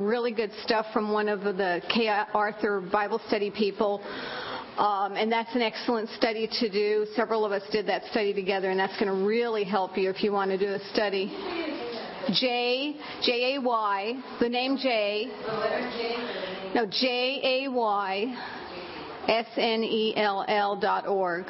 really 0.00 0.32
good 0.32 0.50
stuff 0.64 0.86
from 0.92 1.12
one 1.12 1.28
of 1.28 1.42
the 1.42 1.80
Kay 1.88 2.08
Arthur 2.08 2.80
Bible 2.80 3.20
study 3.28 3.52
people. 3.52 4.02
Um, 4.76 5.12
and 5.12 5.30
that's 5.30 5.54
an 5.54 5.62
excellent 5.62 6.08
study 6.10 6.48
to 6.58 6.68
do. 6.68 7.06
Several 7.14 7.44
of 7.44 7.52
us 7.52 7.62
did 7.70 7.86
that 7.86 8.02
study 8.10 8.34
together, 8.34 8.70
and 8.70 8.80
that's 8.80 8.98
going 8.98 9.06
to 9.06 9.24
really 9.24 9.62
help 9.62 9.96
you 9.96 10.10
if 10.10 10.24
you 10.24 10.32
want 10.32 10.50
to 10.50 10.58
do 10.58 10.66
a 10.66 10.80
study. 10.92 11.26
J 12.32 12.96
J 13.22 13.54
A 13.54 13.60
Y, 13.60 14.20
the 14.40 14.48
name 14.48 14.78
J. 14.78 15.26
No, 16.74 16.86
J 16.86 17.66
A 17.66 17.70
Y 17.70 18.34
S 19.28 19.46
N 19.56 19.84
E 19.84 20.14
L 20.16 20.44
L 20.48 20.74
dot 20.74 21.06
org. 21.06 21.44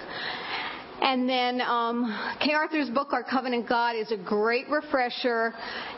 And 1.00 1.28
then 1.28 1.60
um, 1.60 2.36
Kay 2.40 2.52
Arthur's 2.52 2.88
book, 2.88 3.12
Our 3.12 3.24
Covenant 3.24 3.68
God, 3.68 3.96
is 3.96 4.10
a 4.12 4.16
great 4.16 4.68
refresher. 4.68 5.52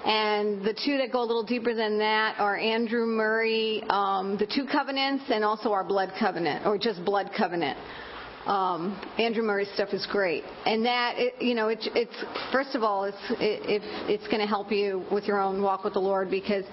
And 0.04 0.64
the 0.64 0.72
two 0.72 0.98
that 0.98 1.12
go 1.12 1.20
a 1.20 1.26
little 1.26 1.44
deeper 1.44 1.74
than 1.74 1.98
that 1.98 2.38
are 2.38 2.56
Andrew 2.56 3.06
Murray, 3.06 3.82
um, 3.90 4.36
the 4.38 4.46
two 4.46 4.66
covenants, 4.70 5.24
and 5.28 5.44
also 5.44 5.72
our 5.72 5.84
blood 5.84 6.12
covenant, 6.18 6.66
or 6.66 6.78
just 6.78 7.04
blood 7.04 7.30
covenant. 7.36 7.78
Um, 8.46 9.00
Andrew 9.18 9.42
Murray's 9.42 9.70
stuff 9.74 9.88
is 9.92 10.06
great, 10.06 10.44
and 10.66 10.84
that 10.84 11.14
it, 11.16 11.42
you 11.42 11.54
know, 11.56 11.66
it, 11.66 11.80
it's 11.96 12.14
first 12.52 12.76
of 12.76 12.84
all, 12.84 13.04
it's 13.04 13.16
it, 13.30 13.82
it's 14.08 14.26
going 14.28 14.38
to 14.38 14.46
help 14.46 14.70
you 14.70 15.04
with 15.10 15.24
your 15.24 15.40
own 15.40 15.60
walk 15.60 15.82
with 15.82 15.94
the 15.94 16.00
Lord 16.00 16.30
because 16.30 16.64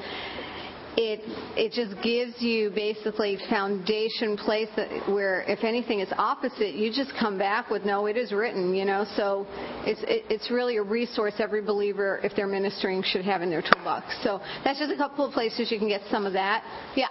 it 0.96 1.22
it 1.58 1.72
just 1.72 2.02
gives 2.04 2.40
you 2.42 2.70
basically 2.70 3.38
foundation 3.50 4.38
place 4.38 4.70
that, 4.76 4.90
where 5.10 5.42
if 5.44 5.64
anything 5.64 6.00
is 6.00 6.12
opposite, 6.18 6.76
you 6.76 6.92
just 6.94 7.12
come 7.20 7.38
back 7.38 7.70
with 7.70 7.84
no, 7.84 8.06
it 8.06 8.18
is 8.18 8.32
written, 8.32 8.74
you 8.76 8.86
know. 8.86 9.06
So 9.16 9.48
it's 9.86 10.02
it, 10.04 10.26
it's 10.30 10.52
really 10.52 10.78
a 10.78 10.84
resource 10.84 11.34
every 11.40 11.62
believer, 11.62 12.20
if 12.24 12.34
they're 12.36 12.48
ministering, 12.48 13.04
should 13.04 13.26
have 13.26 13.42
in 13.42 13.50
their 13.50 13.62
toolbox. 13.64 14.06
So 14.24 14.40
that's 14.64 14.80
just 14.80 14.92
a 14.92 14.98
couple 14.98 15.26
of 15.26 15.34
places 15.34 15.72
you 15.72 15.80
can 15.80 15.88
get 15.88 16.02
some 16.12 16.26
of 16.26 16.34
that. 16.34 16.64
Yeah. 16.96 17.08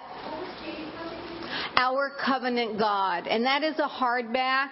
Our 1.77 2.13
Covenant 2.25 2.79
God. 2.79 3.27
And 3.27 3.45
that 3.45 3.63
is 3.63 3.79
a 3.79 3.89
hardback, 3.89 4.69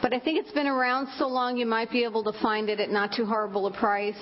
but 0.00 0.14
I 0.14 0.20
think 0.20 0.38
it's 0.38 0.52
been 0.52 0.66
around 0.66 1.08
so 1.18 1.26
long 1.26 1.56
you 1.56 1.66
might 1.66 1.90
be 1.90 2.04
able 2.04 2.24
to 2.24 2.32
find 2.40 2.68
it 2.68 2.80
at 2.80 2.90
not 2.90 3.12
too 3.14 3.26
horrible 3.26 3.66
a 3.66 3.72
price. 3.72 4.14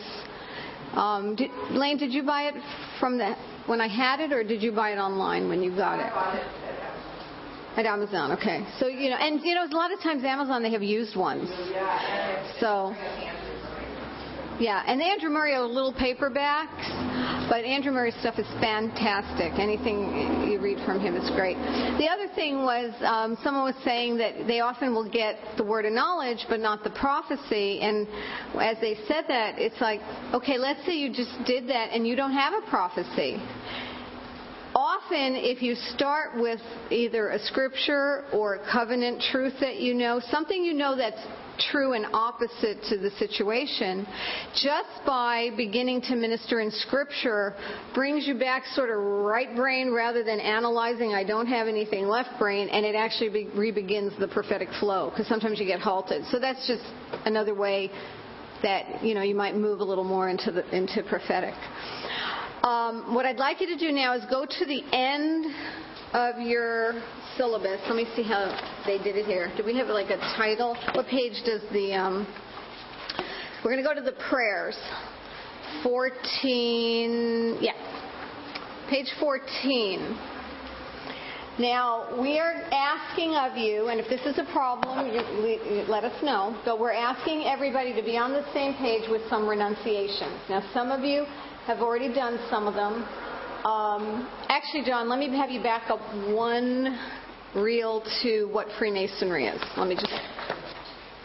Um, 0.95 1.37
did, 1.37 1.51
Lane, 1.71 1.99
did 1.99 2.13
you 2.13 2.23
buy 2.23 2.45
it 2.45 2.55
from 2.99 3.19
the 3.19 3.35
when 3.67 3.81
I 3.81 3.89
had 3.89 4.21
it, 4.21 4.33
or 4.33 4.43
did 4.43 4.63
you 4.63 4.73
buy 4.73 4.91
it 4.93 4.99
online 4.99 5.49
when 5.49 5.63
you 5.63 5.71
got 5.75 5.99
it? 6.01 6.13
At 7.75 7.87
Amazon, 7.87 8.33
okay. 8.33 8.67
So 8.79 8.87
you 8.87 9.09
know, 9.09 9.17
and 9.17 9.41
you 9.43 9.55
know, 9.55 9.65
a 9.65 9.75
lot 9.75 9.93
of 9.93 10.01
times 10.01 10.25
Amazon 10.25 10.63
they 10.63 10.71
have 10.73 10.83
used 10.83 11.17
ones. 11.17 11.49
So 12.61 12.95
yeah, 14.61 14.85
and 14.87 15.01
the 15.01 15.05
Andrew 15.05 15.31
Murray 15.31 15.55
are 15.55 15.65
little 15.67 15.95
paperbacks, 15.95 16.85
but 17.53 17.67
Andrew 17.67 17.93
Murray's 17.93 18.15
stuff 18.21 18.39
is 18.39 18.47
fantastic. 18.63 19.53
Anything 19.61 20.49
you 20.51 20.59
read 20.59 20.79
from 20.87 20.99
him 20.99 21.15
is 21.15 21.29
great. 21.37 21.59
The 21.99 22.09
other 22.09 22.27
thing 22.35 22.65
was 22.65 22.95
um, 23.03 23.37
someone 23.45 23.65
was 23.65 23.75
saying 23.85 24.17
that 24.17 24.47
they 24.47 24.61
often 24.61 24.95
will 24.95 25.07
get 25.07 25.37
the 25.59 25.63
word 25.63 25.85
of 25.85 25.93
knowledge, 25.93 26.47
but 26.49 26.61
not 26.61 26.83
the 26.83 26.89
prophecy. 26.89 27.81
And 27.81 28.09
as 28.59 28.79
they 28.81 28.95
said 29.07 29.27
that, 29.29 29.59
it's 29.59 29.79
like, 29.83 30.01
okay, 30.33 30.57
let's 30.57 30.83
say 30.87 30.95
you 30.95 31.13
just 31.13 31.45
did 31.45 31.69
that 31.69 31.93
and 31.93 32.09
you 32.09 32.17
don't 32.17 32.33
have 32.33 32.55
a 32.55 32.71
prophecy 32.71 33.37
often 34.75 35.35
if 35.37 35.61
you 35.61 35.75
start 35.75 36.35
with 36.35 36.61
either 36.91 37.29
a 37.29 37.39
scripture 37.39 38.25
or 38.33 38.55
a 38.55 38.73
covenant 38.73 39.23
truth 39.31 39.53
that 39.61 39.77
you 39.77 39.93
know, 39.93 40.19
something 40.31 40.65
you 40.65 40.73
know 40.73 40.97
that's 40.97 41.21
true 41.71 41.93
and 41.93 42.07
opposite 42.13 42.83
to 42.89 42.99
the 42.99 43.11
situation, 43.19 44.07
just 44.55 45.05
by 45.07 45.51
beginning 45.57 46.01
to 46.03 46.17
minister 46.17 46.61
in 46.61 46.71
Scripture 46.71 47.55
brings 47.95 48.27
you 48.27 48.39
back 48.39 48.65
sort 48.75 48.91
of 48.91 48.97
right 48.97 49.55
brain 49.55 49.93
rather 49.93 50.23
than 50.25 50.41
analyzing, 50.41 51.13
I 51.13 51.25
don't 51.25 51.47
have 51.47 51.69
anything 51.69 52.07
left 52.07 52.39
brain, 52.39 52.69
and 52.69 52.85
it 52.85 52.95
actually 52.95 53.31
be, 53.31 53.49
re-begins 53.55 54.13
the 54.19 54.29
prophetic 54.29 54.69
flow 54.81 55.11
because 55.11 55.27
sometimes 55.29 55.59
you 55.59 55.67
get 55.67 55.81
halted. 55.81 56.25
So 56.31 56.39
that's 56.39 56.67
just 56.67 56.85
another 57.25 57.55
way 57.55 57.91
that 58.63 59.03
you 59.05 59.15
know 59.15 59.23
you 59.23 59.35
might 59.35 59.57
move 59.57 59.81
a 59.81 59.85
little 59.85 60.05
more 60.05 60.29
into 60.29 60.53
the 60.53 60.77
into 60.77 61.03
prophetic. 61.03 61.55
Um, 62.63 63.15
what 63.15 63.27
I'd 63.27 63.39
like 63.39 63.61
you 63.61 63.67
to 63.67 63.77
do 63.77 63.91
now 63.91 64.15
is 64.15 64.23
go 64.31 64.47
to 64.47 64.65
the 64.65 64.83
end 64.93 65.47
of 66.13 66.41
your 66.41 67.03
syllabus. 67.37 67.81
Let 67.87 67.97
me 67.97 68.07
see 68.15 68.23
how 68.23 68.51
they 68.87 68.99
did 68.99 69.17
it 69.17 69.27
here. 69.27 69.53
Do 69.57 69.65
we 69.65 69.77
have 69.79 69.89
like 69.89 70.11
a 70.11 70.19
title? 70.37 70.77
What 70.95 71.07
page 71.07 71.43
does 71.45 71.63
the. 71.73 71.95
Um, 71.95 72.27
we're 73.65 73.73
going 73.73 73.83
to 73.83 73.89
go 73.89 73.95
to 73.95 74.05
the 74.05 74.17
prayers. 74.29 74.77
14. 75.83 77.59
Yeah. 77.61 77.73
Page 78.91 79.09
14. 79.21 80.19
Now, 81.59 82.19
we 82.21 82.39
are 82.39 82.55
asking 82.73 83.35
of 83.35 83.59
you, 83.59 83.89
and 83.89 84.01
if 84.01 84.09
this 84.09 84.23
is 84.23 84.39
a 84.39 84.51
problem, 84.53 85.07
you, 85.09 85.85
let 85.87 86.03
us 86.03 86.23
know, 86.23 86.59
but 86.65 86.81
we're 86.81 86.93
asking 86.93 87.45
everybody 87.45 87.95
to 87.95 88.03
be 88.03 88.17
on 88.17 88.33
the 88.33 88.43
same 88.55 88.73
page 88.75 89.03
with 89.11 89.21
some 89.29 89.47
renunciations. 89.47 90.41
Now, 90.49 90.63
some 90.73 90.91
of 90.91 91.05
you 91.05 91.25
have 91.67 91.81
already 91.81 92.13
done 92.13 92.39
some 92.49 92.67
of 92.67 92.75
them. 92.75 93.05
Um, 93.65 94.29
actually, 94.49 94.85
John, 94.87 95.09
let 95.11 95.19
me 95.19 95.29
have 95.37 95.51
you 95.51 95.63
back 95.63 95.91
up 95.91 96.01
one 96.35 96.99
reel 97.55 98.03
to 98.23 98.49
what 98.53 98.67
Freemasonry 98.79 99.47
is. 99.47 99.61
Let 99.77 99.89
me 99.89 99.95
just. 99.95 100.13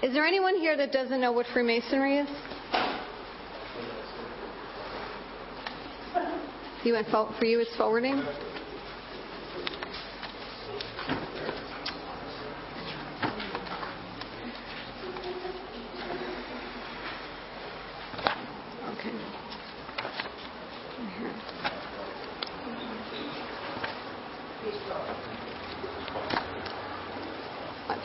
Is 0.03 0.13
there 0.13 0.25
anyone 0.25 0.55
here 0.55 0.77
that 0.77 0.91
doesn't 0.91 1.19
know 1.19 1.31
what 1.31 1.45
Freemasonry 1.53 2.19
is? 2.19 2.29
You 6.83 6.93
went 6.93 7.07
for 7.09 7.45
you 7.45 7.59
is 7.59 7.67
forwarding. 7.77 8.23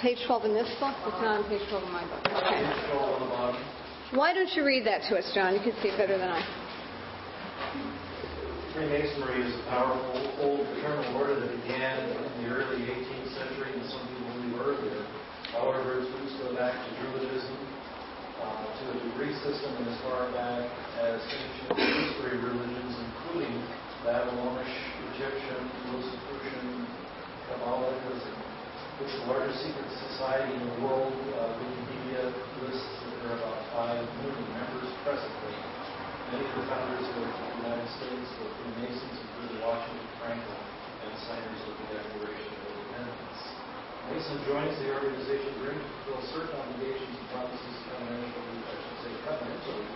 Page 0.03 0.19
12 0.27 0.51
in 0.51 0.55
this 0.59 0.67
book? 0.83 0.99
It's 1.07 1.23
not 1.23 1.39
on 1.39 1.45
page 1.47 1.63
12 1.71 1.87
in 1.87 1.93
my 1.95 2.03
book. 2.03 2.27
Okay. 2.27 2.59
Why 4.19 4.35
don't 4.35 4.51
you 4.59 4.67
read 4.67 4.83
that 4.85 5.07
to 5.09 5.17
us, 5.17 5.31
John? 5.31 5.55
You 5.55 5.63
can 5.63 5.79
see 5.79 5.95
it 5.95 5.97
better 5.97 6.19
than 6.19 6.27
I. 6.27 6.43
Freemasonry 8.75 9.47
is 9.47 9.55
a 9.55 9.65
powerful 9.71 10.19
old 10.43 10.67
fraternal 10.75 11.07
order 11.15 11.39
that 11.39 11.55
began 11.63 12.03
in 12.11 12.43
the 12.43 12.51
early 12.51 12.83
18th 12.83 13.31
century, 13.31 13.79
and 13.79 13.87
some 13.87 14.03
people 14.11 14.27
believe 14.43 14.59
earlier. 14.59 15.07
However, 15.55 16.03
its 16.03 16.11
roots 16.19 16.35
go 16.43 16.51
back 16.59 16.75
to 16.75 16.89
Druidism, 16.99 17.57
uh, 18.43 18.67
to 18.75 18.83
a 18.91 18.97
degree 19.07 19.33
system 19.47 19.71
and 19.71 19.87
as 19.87 19.99
far 20.03 20.27
back 20.35 20.67
as 20.99 21.23
ancient 21.23 21.79
history 21.79 22.43
religions, 22.43 22.99
including 22.99 23.55
Babylonish, 24.03 24.75
Egyptian, 25.15 25.63
Rosicrucian, 25.95 26.91
Kabbalism, 27.47 28.42
it's 29.03 29.19
the 29.19 29.27
largest 29.35 29.59
secret 29.67 29.91
society 30.15 30.55
in 30.55 30.63
the 30.63 30.79
world. 30.87 31.11
Uh, 31.35 31.59
Wikipedia 31.59 32.23
lists 32.63 32.87
that 33.03 33.15
there 33.19 33.35
are 33.35 33.39
about 33.43 33.99
5 33.99 33.99
million 33.99 34.47
members 34.55 34.91
presently. 35.03 35.59
Many 36.31 36.47
of 36.47 36.55
the 36.55 36.65
founders 36.71 37.03
of 37.03 37.15
the 37.19 37.27
United 37.67 37.89
States 37.99 38.27
were 38.39 38.51
Freemasons, 38.63 39.17
including 39.19 39.59
Washington 39.59 40.07
Franklin 40.23 40.63
and 41.03 41.11
signers 41.19 41.61
of 41.67 41.75
the 41.83 41.87
Declaration 41.99 42.47
of 42.47 42.63
Independence. 42.63 43.39
Mason 44.07 44.39
joins 44.47 44.75
the 44.79 44.89
organization 44.95 45.51
to 45.51 45.83
fulfill 46.07 46.23
certain 46.31 46.55
obligations 46.63 47.11
and 47.11 47.27
promises 47.35 47.75
covenantally, 47.91 48.55
I 48.71 48.75
should 48.87 48.99
say 49.03 49.13
covenantally, 49.27 49.87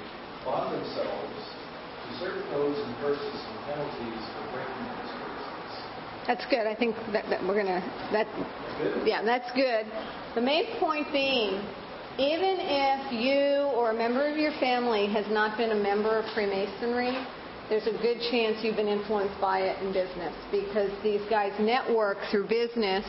bond 0.43 0.83
themselves 0.83 1.39
to 1.47 2.09
certain 2.19 2.43
oaths 2.59 2.83
and 2.83 2.95
curses 2.99 3.39
and 3.39 3.59
penalties 3.71 4.22
for 4.34 4.50
breaking 4.50 4.83
these 4.99 5.26
that's 6.27 6.45
good. 6.51 6.67
I 6.67 6.75
think 6.75 6.97
that, 7.13 7.28
that 7.31 7.43
we're 7.43 7.63
to, 7.63 7.81
that, 8.13 8.27
yeah, 9.07 9.23
that's 9.23 9.51
good. 9.53 9.87
The 10.34 10.41
main 10.41 10.78
point 10.78 11.07
being, 11.13 11.63
even 12.19 12.57
if 12.61 13.13
you 13.13 13.71
or 13.77 13.91
a 13.91 13.95
member 13.95 14.27
of 14.28 14.37
your 14.37 14.53
family 14.59 15.07
has 15.13 15.27
not 15.31 15.57
been 15.57 15.71
a 15.71 15.83
member 15.83 16.19
of 16.19 16.25
Freemasonry, 16.34 17.27
there's 17.69 17.87
a 17.87 17.99
good 18.03 18.19
chance 18.31 18.59
you've 18.63 18.77
been 18.77 18.89
influenced 18.89 19.41
by 19.41 19.61
it 19.61 19.83
in 19.83 19.93
business 19.93 20.34
because 20.51 20.91
these 21.03 21.23
guys 21.28 21.53
network 21.59 22.19
through 22.31 22.49
business 22.49 23.05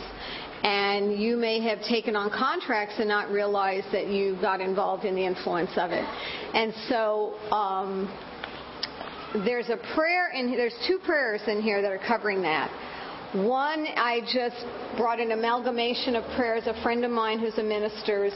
and 0.64 1.20
you 1.22 1.38
may 1.38 1.60
have 1.62 1.80
taken 1.84 2.16
on 2.16 2.32
contracts 2.32 2.96
and 2.98 3.08
not 3.08 3.30
realized 3.30 3.88
that 3.92 4.08
you 4.08 4.36
got 4.42 4.60
involved 4.60 5.06
in 5.06 5.16
the 5.16 5.24
influence 5.24 5.70
of 5.78 5.92
it. 5.92 6.04
And 6.54 6.74
so 6.90 7.36
um, 7.52 8.12
there's 9.46 9.70
a 9.70 9.78
prayer 9.94 10.32
in 10.34 10.52
there's 10.52 10.76
two 10.88 10.98
prayers 11.06 11.42
in 11.48 11.62
here 11.62 11.82
that 11.82 11.92
are 11.92 12.02
covering 12.08 12.42
that. 12.42 12.72
One, 13.34 13.86
I 13.98 14.22
just 14.22 14.56
brought 14.96 15.20
an 15.20 15.34
amalgamation 15.34 16.16
of 16.16 16.24
prayers. 16.38 16.64
A 16.66 16.82
friend 16.82 17.04
of 17.04 17.12
mine 17.12 17.40
who's 17.40 17.58
a 17.58 17.64
minister, 17.64 18.24
is, 18.24 18.34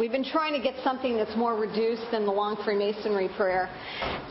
we've 0.00 0.10
been 0.10 0.24
trying 0.24 0.52
to 0.52 0.58
get 0.58 0.74
something 0.82 1.16
that's 1.16 1.36
more 1.36 1.54
reduced 1.54 2.02
than 2.10 2.26
the 2.26 2.32
long 2.32 2.56
Freemasonry 2.64 3.30
prayer, 3.36 3.70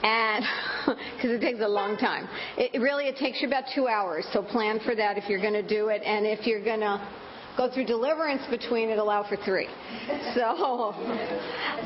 and 0.03 0.43
because 1.15 1.31
it 1.31 1.39
takes 1.39 1.61
a 1.61 1.67
long 1.67 1.95
time. 1.95 2.27
It 2.57 2.81
really 2.81 3.05
it 3.05 3.15
takes 3.15 3.41
you 3.41 3.47
about 3.47 3.63
two 3.73 3.87
hours. 3.87 4.27
So 4.33 4.43
plan 4.43 4.81
for 4.83 4.95
that 4.95 5.17
if 5.17 5.29
you're 5.29 5.39
going 5.39 5.53
to 5.53 5.65
do 5.65 5.87
it, 5.87 6.01
and 6.03 6.25
if 6.25 6.45
you're 6.45 6.63
going 6.63 6.81
to 6.81 6.99
go 7.55 7.71
through 7.71 7.85
deliverance 7.85 8.41
between 8.49 8.89
it, 8.89 8.99
allow 8.99 9.27
for 9.27 9.37
three. 9.37 9.67
So, 10.35 10.95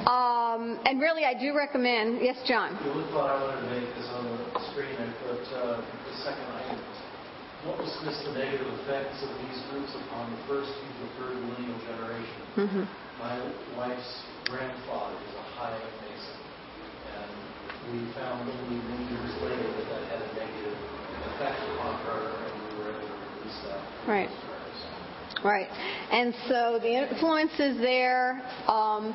um, 0.05 0.79
and 0.85 1.01
really, 1.01 1.25
I 1.25 1.33
do 1.33 1.55
recommend. 1.55 2.21
Yes, 2.21 2.37
John. 2.47 2.73
The 2.73 2.91
only 2.91 3.11
thought 3.11 3.29
I 3.29 3.41
wanted 3.41 3.61
to 3.61 3.79
make 3.81 3.89
is 3.97 4.05
on 4.09 4.25
the 4.25 4.59
screen. 4.71 4.93
I 4.97 5.09
put 5.25 5.41
uh, 5.53 5.81
the 5.81 6.17
second 6.21 6.45
item 6.45 6.94
what 7.65 7.81
was 7.81 7.89
just 8.05 8.21
the 8.29 8.33
negative 8.37 8.69
effects 8.81 9.25
of 9.25 9.33
these 9.41 9.57
groups 9.73 9.89
upon 10.05 10.29
the 10.29 10.41
first 10.45 10.69
to 10.69 10.85
the 11.01 11.09
third 11.17 11.33
millennial 11.41 11.79
generation? 11.89 12.41
Mm-hmm. 12.61 12.85
My 13.17 13.41
wife's 13.73 14.21
grandfather 14.45 15.17
was 15.17 15.33
a 15.33 15.45
high 15.57 15.73
Mason, 16.05 16.37
and 17.17 17.29
we 17.89 18.05
found 18.13 18.45
only 18.45 18.77
many 18.85 19.09
years 19.09 19.33
later 19.41 19.65
that 19.65 19.87
that 19.89 20.03
had 20.13 20.21
a 20.21 20.31
negative 20.37 20.77
effect 21.33 21.57
upon 21.73 21.97
her, 22.05 22.21
and 22.37 22.53
we 22.53 22.85
were 22.85 22.89
able 22.93 23.01
to 23.01 23.17
release 23.41 23.59
that. 23.65 23.81
Right. 24.05 24.29
Right. 25.43 25.69
And 26.11 26.33
so 26.47 26.79
the 26.81 26.93
influence 26.93 27.53
is 27.59 27.77
there. 27.77 28.41
Um, 28.67 29.13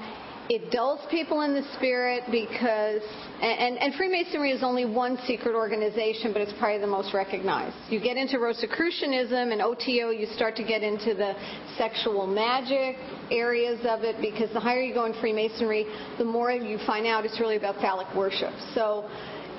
it 0.50 0.72
dulls 0.72 0.98
people 1.12 1.42
in 1.42 1.54
the 1.54 1.62
spirit 1.76 2.24
because, 2.28 3.02
and, 3.40 3.78
and, 3.78 3.94
Freemasonry 3.94 4.50
is 4.50 4.64
only 4.64 4.84
one 4.84 5.16
secret 5.24 5.54
organization, 5.54 6.32
but 6.32 6.42
it's 6.42 6.52
probably 6.58 6.80
the 6.80 6.88
most 6.88 7.14
recognized. 7.14 7.76
You 7.88 8.00
get 8.00 8.16
into 8.16 8.40
Rosicrucianism 8.40 9.52
and 9.52 9.62
OTO, 9.62 10.10
you 10.10 10.26
start 10.34 10.56
to 10.56 10.64
get 10.64 10.82
into 10.82 11.14
the 11.14 11.34
sexual 11.78 12.26
magic 12.26 12.96
areas 13.30 13.78
of 13.86 14.02
it 14.02 14.16
because 14.20 14.52
the 14.52 14.58
higher 14.58 14.82
you 14.82 14.92
go 14.92 15.04
in 15.04 15.14
Freemasonry, 15.20 15.86
the 16.18 16.24
more 16.24 16.50
you 16.50 16.78
find 16.84 17.06
out 17.06 17.24
it's 17.24 17.38
really 17.38 17.56
about 17.56 17.76
phallic 17.76 18.12
worship. 18.16 18.52
So 18.74 19.08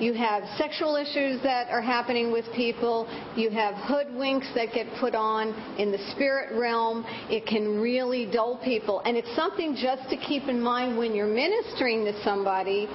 you 0.02 0.14
have 0.14 0.42
sexual 0.58 0.96
issues 0.96 1.40
that 1.44 1.70
are 1.70 1.80
happening 1.80 2.32
with 2.32 2.44
people. 2.56 3.06
You 3.36 3.50
have 3.50 3.74
hoodwinks 3.74 4.52
that 4.56 4.74
get 4.74 4.88
put 4.98 5.14
on 5.14 5.54
in 5.78 5.92
the 5.92 6.10
spirit 6.10 6.58
realm. 6.58 7.04
It 7.30 7.46
can 7.46 7.80
really 7.80 8.28
dull 8.30 8.60
people. 8.64 9.00
And 9.04 9.16
it's 9.16 9.32
something 9.36 9.76
just 9.76 10.10
to 10.10 10.16
keep 10.16 10.48
in 10.48 10.60
mind 10.60 10.98
when 10.98 11.14
you're 11.14 11.32
ministering 11.32 12.04
to 12.06 12.20
somebody. 12.24 12.88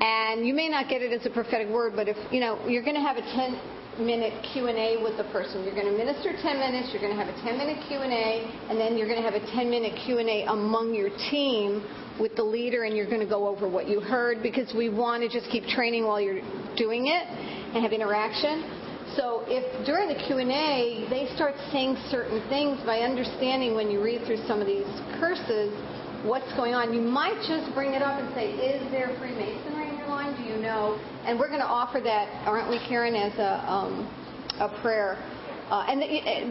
And 0.00 0.46
you 0.46 0.54
may 0.54 0.68
not 0.68 0.88
get 0.88 1.02
it 1.02 1.12
as 1.12 1.24
a 1.26 1.30
prophetic 1.30 1.68
word, 1.68 1.92
but 1.94 2.08
if, 2.08 2.16
you 2.32 2.40
know, 2.40 2.58
you're 2.66 2.82
going 2.82 2.96
to 2.96 3.02
have 3.02 3.16
a 3.16 3.22
10 3.22 4.04
minute 4.04 4.34
Q&A 4.52 4.98
with 5.02 5.16
the 5.16 5.24
person. 5.30 5.62
You're 5.62 5.74
going 5.74 5.86
to 5.86 5.96
minister 5.96 6.32
10 6.34 6.58
minutes, 6.58 6.90
you're 6.90 7.00
going 7.00 7.14
to 7.16 7.22
have 7.22 7.30
a 7.30 7.40
10 7.42 7.58
minute 7.58 7.78
Q&A, 7.86 8.42
and 8.68 8.78
then 8.78 8.96
you're 8.96 9.06
going 9.06 9.22
to 9.22 9.28
have 9.28 9.40
a 9.40 9.46
10 9.54 9.70
minute 9.70 9.94
Q&A 10.04 10.44
among 10.50 10.94
your 10.94 11.10
team 11.30 11.84
with 12.18 12.34
the 12.36 12.42
leader 12.42 12.84
and 12.84 12.96
you're 12.96 13.08
going 13.08 13.20
to 13.20 13.28
go 13.28 13.46
over 13.46 13.68
what 13.68 13.88
you 13.88 14.00
heard 14.00 14.42
because 14.42 14.72
we 14.74 14.88
want 14.88 15.22
to 15.22 15.28
just 15.28 15.50
keep 15.50 15.64
training 15.66 16.06
while 16.06 16.20
you're 16.20 16.42
doing 16.76 17.06
it 17.06 17.26
and 17.74 17.82
have 17.82 17.92
interaction. 17.92 18.62
So 19.16 19.44
if 19.46 19.86
during 19.86 20.08
the 20.08 20.18
Q&A 20.26 21.06
they 21.10 21.30
start 21.34 21.54
saying 21.70 21.96
certain 22.10 22.42
things 22.48 22.78
by 22.86 23.00
understanding 23.00 23.74
when 23.74 23.90
you 23.90 24.02
read 24.02 24.26
through 24.26 24.42
some 24.46 24.60
of 24.60 24.66
these 24.66 24.86
curses 25.18 25.74
what's 26.24 26.50
going 26.56 26.72
on, 26.72 26.94
you 26.94 27.02
might 27.02 27.36
just 27.46 27.74
bring 27.74 27.92
it 27.92 28.02
up 28.02 28.18
and 28.18 28.32
say, 28.34 28.54
is 28.54 28.80
there 28.90 29.14
Freemasonry 29.18 29.83
line? 30.08 30.36
Do 30.36 30.42
you 30.42 30.60
know? 30.60 30.98
And 31.24 31.38
we're 31.38 31.48
going 31.48 31.60
to 31.60 31.66
offer 31.66 32.00
that, 32.00 32.28
aren't 32.46 32.68
we, 32.68 32.78
Karen, 32.88 33.14
as 33.14 33.32
a, 33.38 33.70
um, 33.70 34.08
a 34.60 34.80
prayer 34.80 35.18
uh, 35.70 35.86
and 35.88 36.00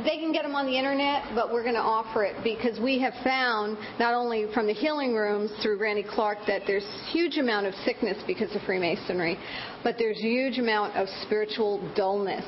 they 0.04 0.18
can 0.18 0.34
get 0.34 0.42
them 0.42 0.56
on 0.56 0.66
the 0.66 0.76
internet, 0.76 1.24
but 1.36 1.54
we're 1.54 1.62
going 1.62 1.76
to 1.76 1.82
offer 1.82 2.24
it 2.24 2.36
because 2.44 2.80
we 2.80 3.00
have 3.00 3.14
found, 3.24 3.78
not 4.00 4.16
only 4.16 4.48
from 4.54 4.66
the 4.66 4.74
healing 4.74 5.14
rooms 5.14 5.52
through 5.62 5.78
Randy 5.78 6.04
Clark, 6.04 6.40
that 6.48 6.64
there's 6.66 6.86
huge 7.12 7.38
amount 7.38 7.68
of 7.68 7.76
sickness 7.86 8.18
because 8.26 8.54
of 8.56 8.62
Freemasonry, 8.64 9.38
but 9.84 9.96
there's 10.00 10.18
huge 10.18 10.58
amount 10.58 10.96
of 10.96 11.08
spiritual 11.24 11.80
dullness. 11.96 12.46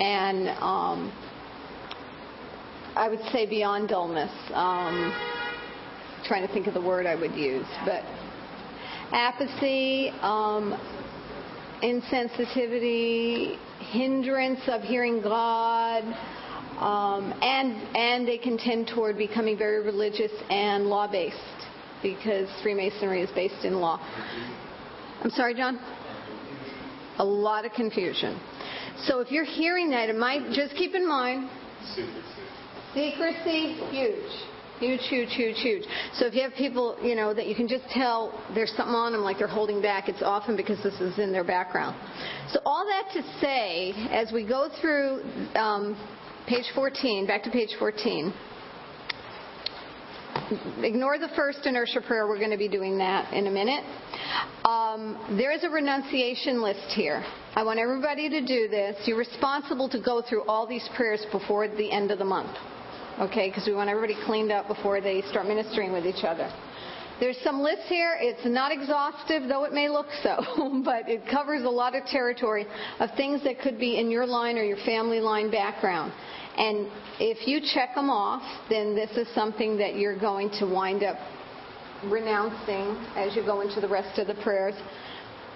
And 0.00 0.48
um, 0.60 1.12
I 2.96 3.08
would 3.08 3.22
say 3.30 3.46
beyond 3.46 3.88
dullness. 3.88 4.32
Um, 4.52 5.14
trying 6.24 6.46
to 6.46 6.52
think 6.52 6.66
of 6.66 6.74
the 6.74 6.80
word 6.80 7.06
I 7.06 7.14
would 7.14 7.34
use, 7.34 7.66
but 7.84 8.04
apathy, 9.12 10.10
um, 10.20 10.72
insensitivity, 11.82 13.58
hindrance 13.90 14.60
of 14.68 14.82
hearing 14.82 15.20
God, 15.20 16.02
um, 16.78 17.32
and 17.42 17.96
and 17.96 18.26
they 18.26 18.38
can 18.38 18.56
tend 18.58 18.90
toward 18.94 19.16
becoming 19.18 19.56
very 19.58 19.84
religious 19.84 20.32
and 20.50 20.86
law 20.86 21.10
based 21.10 21.36
because 22.02 22.48
Freemasonry 22.62 23.22
is 23.22 23.30
based 23.30 23.64
in 23.64 23.74
law. 23.74 23.98
I'm 25.22 25.30
sorry, 25.30 25.54
John. 25.54 25.78
A 27.18 27.24
lot 27.24 27.64
of 27.64 27.72
confusion. 27.72 28.40
So 29.04 29.20
if 29.20 29.30
you're 29.30 29.44
hearing 29.44 29.90
that, 29.90 30.08
it 30.08 30.16
might 30.16 30.52
just 30.52 30.74
keep 30.74 30.94
in 30.94 31.06
mind. 31.08 31.48
Secrecy, 32.94 33.74
huge. 33.90 34.51
Huge, 34.82 35.02
huge, 35.08 35.28
huge, 35.36 35.60
huge. 35.60 35.84
So 36.14 36.26
if 36.26 36.34
you 36.34 36.42
have 36.42 36.54
people, 36.54 36.96
you 37.00 37.14
know, 37.14 37.32
that 37.32 37.46
you 37.46 37.54
can 37.54 37.68
just 37.68 37.84
tell 37.94 38.36
there's 38.52 38.72
something 38.76 38.96
on 38.96 39.12
them 39.12 39.20
like 39.20 39.38
they're 39.38 39.46
holding 39.46 39.80
back, 39.80 40.08
it's 40.08 40.22
often 40.22 40.56
because 40.56 40.82
this 40.82 41.00
is 41.00 41.20
in 41.20 41.30
their 41.30 41.44
background. 41.44 41.94
So 42.50 42.58
all 42.66 42.84
that 42.84 43.12
to 43.12 43.22
say, 43.40 43.92
as 44.10 44.32
we 44.32 44.44
go 44.44 44.68
through 44.80 45.22
um, 45.54 45.94
page 46.48 46.64
14, 46.74 47.28
back 47.28 47.44
to 47.44 47.50
page 47.50 47.68
14, 47.78 48.34
ignore 50.82 51.16
the 51.16 51.30
first 51.36 51.64
inertia 51.64 52.00
prayer. 52.00 52.26
We're 52.26 52.38
going 52.38 52.50
to 52.50 52.58
be 52.58 52.66
doing 52.68 52.98
that 52.98 53.32
in 53.32 53.46
a 53.46 53.52
minute. 53.52 53.84
Um, 54.64 55.36
there 55.38 55.52
is 55.52 55.62
a 55.62 55.70
renunciation 55.70 56.60
list 56.60 56.92
here. 56.96 57.24
I 57.54 57.62
want 57.62 57.78
everybody 57.78 58.28
to 58.30 58.40
do 58.44 58.66
this. 58.66 58.96
You're 59.06 59.16
responsible 59.16 59.88
to 59.90 60.00
go 60.00 60.24
through 60.28 60.42
all 60.48 60.66
these 60.66 60.88
prayers 60.96 61.24
before 61.30 61.68
the 61.68 61.88
end 61.88 62.10
of 62.10 62.18
the 62.18 62.24
month 62.24 62.58
okay, 63.20 63.48
because 63.48 63.66
we 63.66 63.74
want 63.74 63.90
everybody 63.90 64.16
cleaned 64.24 64.52
up 64.52 64.68
before 64.68 65.00
they 65.00 65.22
start 65.30 65.46
ministering 65.46 65.92
with 65.92 66.06
each 66.06 66.24
other. 66.24 66.50
There's 67.20 67.38
some 67.44 67.60
lists 67.60 67.88
here. 67.88 68.16
It's 68.18 68.44
not 68.44 68.72
exhaustive, 68.72 69.48
though 69.48 69.64
it 69.64 69.72
may 69.72 69.88
look 69.88 70.08
so, 70.22 70.82
but 70.84 71.08
it 71.08 71.22
covers 71.30 71.62
a 71.62 71.68
lot 71.68 71.94
of 71.94 72.04
territory 72.06 72.66
of 72.98 73.10
things 73.16 73.44
that 73.44 73.60
could 73.60 73.78
be 73.78 73.98
in 73.98 74.10
your 74.10 74.26
line 74.26 74.58
or 74.58 74.64
your 74.64 74.78
family 74.84 75.20
line 75.20 75.50
background. 75.50 76.12
And 76.56 76.88
if 77.20 77.46
you 77.46 77.60
check 77.74 77.94
them 77.94 78.10
off, 78.10 78.42
then 78.68 78.94
this 78.94 79.10
is 79.16 79.32
something 79.34 79.78
that 79.78 79.96
you're 79.96 80.18
going 80.18 80.50
to 80.58 80.66
wind 80.66 81.04
up 81.04 81.16
renouncing 82.04 82.96
as 83.16 83.36
you 83.36 83.44
go 83.44 83.60
into 83.60 83.80
the 83.80 83.88
rest 83.88 84.18
of 84.18 84.26
the 84.26 84.34
prayers 84.42 84.74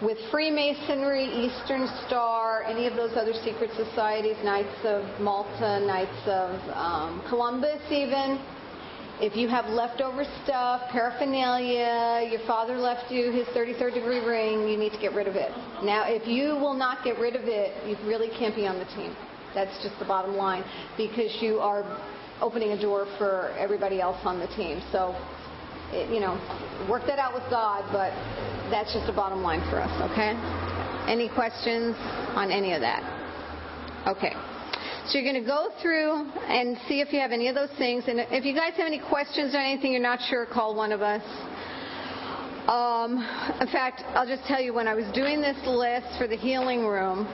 with 0.02 0.19
Freemasonry, 0.31 1.25
Eastern 1.25 1.88
Star, 2.06 2.62
any 2.64 2.87
of 2.87 2.96
those 2.96 3.12
other 3.16 3.32
secret 3.44 3.70
societies, 3.76 4.37
Knights 4.44 4.84
of 4.84 5.04
Malta, 5.20 5.81
Knights 5.81 6.22
of 6.26 6.60
um, 6.76 7.24
Columbus, 7.29 7.81
even. 7.91 8.38
If 9.19 9.34
you 9.34 9.48
have 9.48 9.65
leftover 9.70 10.24
stuff, 10.44 10.82
paraphernalia, 10.91 12.29
your 12.31 12.46
father 12.46 12.76
left 12.76 13.10
you 13.10 13.32
his 13.32 13.46
33rd 13.56 13.94
degree 13.94 14.20
ring, 14.20 14.69
you 14.69 14.76
need 14.76 14.93
to 14.93 15.00
get 15.00 15.15
rid 15.15 15.26
of 15.26 15.36
it. 15.36 15.50
Now, 15.82 16.05
if 16.06 16.29
you 16.29 16.48
will 16.60 16.74
not 16.74 17.03
get 17.03 17.19
rid 17.19 17.34
of 17.34 17.44
it, 17.44 17.72
you 17.88 17.96
really 18.06 18.29
can't 18.38 18.55
be 18.55 18.67
on 18.67 18.79
the 18.79 18.84
team. 18.94 19.17
That's 19.55 19.82
just 19.82 19.98
the 19.98 20.05
bottom 20.05 20.36
line 20.36 20.65
because 20.98 21.34
you 21.41 21.60
are 21.60 21.82
opening 22.43 22.72
a 22.72 22.81
door 22.81 23.06
for 23.17 23.55
everybody 23.58 24.03
else 24.03 24.19
on 24.24 24.38
the 24.38 24.48
team. 24.48 24.82
So 24.93 25.17
you 25.93 26.20
know, 26.20 26.34
work 26.88 27.02
that 27.06 27.19
out 27.19 27.34
with 27.34 27.44
God, 27.50 27.84
but 27.93 28.10
that's 28.70 28.93
just 28.93 29.06
the 29.06 29.12
bottom 29.12 29.43
line 29.43 29.60
for 29.70 29.81
us, 29.81 29.93
okay? 30.10 30.34
Any 31.10 31.28
questions 31.28 31.94
on 32.34 32.50
any 32.50 32.72
of 32.72 32.81
that? 32.81 33.02
Okay. 34.06 34.32
So 35.06 35.19
you're 35.19 35.31
going 35.31 35.43
to 35.43 35.48
go 35.48 35.70
through 35.81 36.31
and 36.48 36.76
see 36.88 37.00
if 37.00 37.12
you 37.12 37.20
have 37.20 37.31
any 37.31 37.46
of 37.46 37.55
those 37.55 37.70
things. 37.78 38.05
And 38.08 38.19
if 38.31 38.44
you 38.44 38.55
guys 38.55 38.72
have 38.76 38.86
any 38.86 38.98
questions 38.98 39.55
or 39.55 39.58
anything 39.58 39.93
you're 39.93 40.02
not 40.02 40.19
sure, 40.28 40.46
call 40.46 40.74
one 40.74 40.90
of 40.90 41.00
us. 41.00 41.22
Um, 42.66 43.19
in 43.60 43.69
fact, 43.69 44.02
I'll 44.16 44.26
just 44.26 44.44
tell 44.48 44.60
you 44.60 44.74
when 44.74 44.88
I 44.88 44.94
was 44.94 45.06
doing 45.14 45.40
this 45.40 45.56
list 45.64 46.19
for 46.19 46.26
the 46.26 46.36
healing 46.36 46.84
room, 46.84 47.28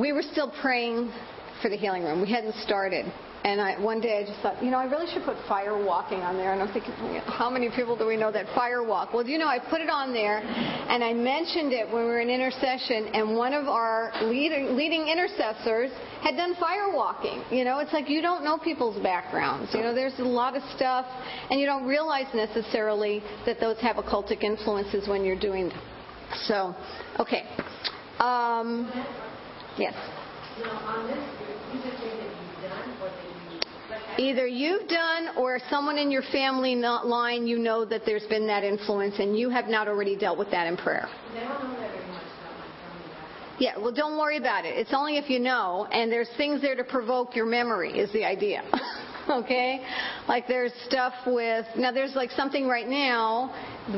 we 0.00 0.12
were 0.12 0.22
still 0.22 0.50
praying 0.62 1.12
for 1.60 1.68
the 1.68 1.76
healing 1.76 2.04
room. 2.04 2.22
We 2.22 2.30
hadn't 2.30 2.54
started. 2.54 3.12
And 3.42 3.60
I, 3.60 3.80
one 3.80 4.00
day 4.00 4.18
I 4.18 4.26
just 4.26 4.40
thought, 4.40 4.62
you 4.62 4.70
know, 4.70 4.76
I 4.76 4.84
really 4.84 5.10
should 5.12 5.24
put 5.24 5.36
fire 5.48 5.82
walking 5.82 6.20
on 6.20 6.36
there. 6.36 6.52
And 6.52 6.60
I'm 6.60 6.72
thinking, 6.72 6.92
how 7.24 7.48
many 7.48 7.70
people 7.74 7.96
do 7.96 8.06
we 8.06 8.16
know 8.16 8.30
that 8.30 8.46
fire 8.54 8.82
walk? 8.84 9.14
Well, 9.14 9.26
you 9.26 9.38
know, 9.38 9.46
I 9.48 9.58
put 9.58 9.80
it 9.80 9.88
on 9.88 10.12
there, 10.12 10.38
and 10.40 11.02
I 11.02 11.14
mentioned 11.14 11.72
it 11.72 11.86
when 11.86 12.04
we 12.04 12.08
were 12.08 12.20
in 12.20 12.28
intercession, 12.28 13.08
and 13.14 13.36
one 13.36 13.54
of 13.54 13.66
our 13.66 14.12
leading, 14.24 14.76
leading 14.76 15.08
intercessors 15.08 15.90
had 16.22 16.36
done 16.36 16.54
fire 16.56 16.92
walking. 16.92 17.42
You 17.50 17.64
know, 17.64 17.78
it's 17.78 17.94
like 17.94 18.10
you 18.10 18.20
don't 18.20 18.44
know 18.44 18.58
people's 18.58 19.02
backgrounds. 19.02 19.72
You 19.72 19.80
know, 19.80 19.94
there's 19.94 20.18
a 20.18 20.22
lot 20.22 20.54
of 20.54 20.62
stuff, 20.76 21.06
and 21.50 21.58
you 21.58 21.64
don't 21.64 21.86
realize 21.86 22.26
necessarily 22.34 23.22
that 23.46 23.58
those 23.58 23.78
have 23.80 23.96
occultic 23.96 24.44
influences 24.44 25.08
when 25.08 25.24
you're 25.24 25.38
doing 25.40 25.70
them. 25.70 25.80
So, 26.46 26.74
okay. 27.18 27.42
Um, 28.20 28.92
yes. 29.78 29.94
know, 30.62 30.70
on 30.84 31.06
this, 31.08 31.16
these 31.72 31.80
are 31.88 31.96
things 31.98 32.20
that 32.20 32.28
you've 32.28 32.60
done 32.68 32.92
or 33.00 33.08
that 33.08 33.24
you, 33.48 33.58
like, 33.88 34.02
I- 34.08 34.09
Either 34.20 34.46
you've 34.46 34.86
done 34.86 35.34
or 35.38 35.58
someone 35.70 35.96
in 35.96 36.10
your 36.10 36.20
family 36.30 36.74
not 36.74 37.06
line, 37.06 37.46
you 37.46 37.58
know 37.58 37.86
that 37.86 38.02
there's 38.04 38.26
been 38.26 38.46
that 38.46 38.62
influence 38.62 39.14
and 39.18 39.34
you 39.38 39.48
have 39.48 39.66
not 39.66 39.88
already 39.88 40.14
dealt 40.14 40.36
with 40.36 40.50
that 40.50 40.66
in 40.66 40.76
prayer. 40.76 41.08
I 41.08 41.40
don't 41.40 41.48
know 41.48 41.80
that 41.80 41.90
very 41.90 42.06
much 42.06 42.22
about 42.38 42.58
my 42.58 42.66
family 42.66 43.08
background. 43.08 43.56
Yeah, 43.58 43.78
well, 43.78 43.92
don't 43.92 44.18
worry 44.18 44.36
about 44.36 44.66
it. 44.66 44.76
It's 44.76 44.92
only 44.92 45.16
if 45.16 45.30
you 45.30 45.38
know, 45.38 45.86
and 45.90 46.12
there's 46.12 46.28
things 46.36 46.60
there 46.60 46.76
to 46.76 46.84
provoke 46.84 47.34
your 47.34 47.46
memory, 47.46 47.98
is 47.98 48.12
the 48.12 48.22
idea. 48.22 48.62
okay? 49.44 49.80
Like 50.28 50.46
there's 50.48 50.72
stuff 50.86 51.14
with, 51.26 51.66
now 51.76 51.92
there's 51.92 52.14
like 52.14 52.30
something 52.32 52.66
right 52.66 52.88
now 52.88 53.54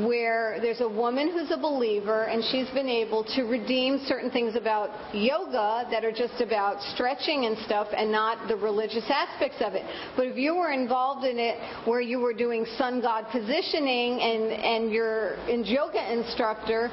where 0.06 0.58
there's 0.60 0.80
a 0.80 0.88
woman 0.88 1.30
who's 1.32 1.50
a 1.50 1.56
believer 1.56 2.24
and 2.24 2.42
she's 2.50 2.68
been 2.70 2.88
able 2.88 3.24
to 3.36 3.42
redeem 3.42 4.00
certain 4.06 4.30
things 4.30 4.56
about 4.56 5.14
yoga 5.14 5.86
that 5.90 6.04
are 6.04 6.12
just 6.12 6.40
about 6.40 6.80
stretching 6.94 7.46
and 7.46 7.56
stuff 7.64 7.88
and 7.96 8.10
not 8.10 8.48
the 8.48 8.56
religious 8.56 9.04
aspects 9.10 9.58
of 9.60 9.74
it. 9.74 9.84
But 10.16 10.26
if 10.26 10.36
you 10.36 10.54
were 10.54 10.72
involved 10.72 11.26
in 11.26 11.38
it 11.38 11.58
where 11.86 12.00
you 12.00 12.18
were 12.18 12.34
doing 12.34 12.66
sun 12.76 13.00
god 13.00 13.26
positioning 13.32 14.20
and, 14.20 14.52
and 14.52 14.92
your 14.92 15.34
in 15.48 15.64
yoga 15.64 16.12
instructor 16.12 16.90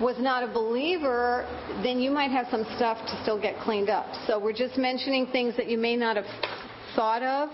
was 0.00 0.16
not 0.18 0.42
a 0.42 0.52
believer, 0.52 1.46
then 1.82 2.00
you 2.00 2.10
might 2.10 2.30
have 2.30 2.46
some 2.50 2.64
stuff 2.76 2.98
to 3.06 3.22
still 3.22 3.40
get 3.40 3.56
cleaned 3.62 3.88
up. 3.88 4.06
So 4.26 4.38
we're 4.38 4.52
just 4.52 4.76
mentioning 4.76 5.26
things 5.28 5.56
that 5.56 5.68
you 5.68 5.78
may 5.78 5.96
not 5.96 6.16
have 6.16 6.26
thought 6.94 7.22
of. 7.22 7.48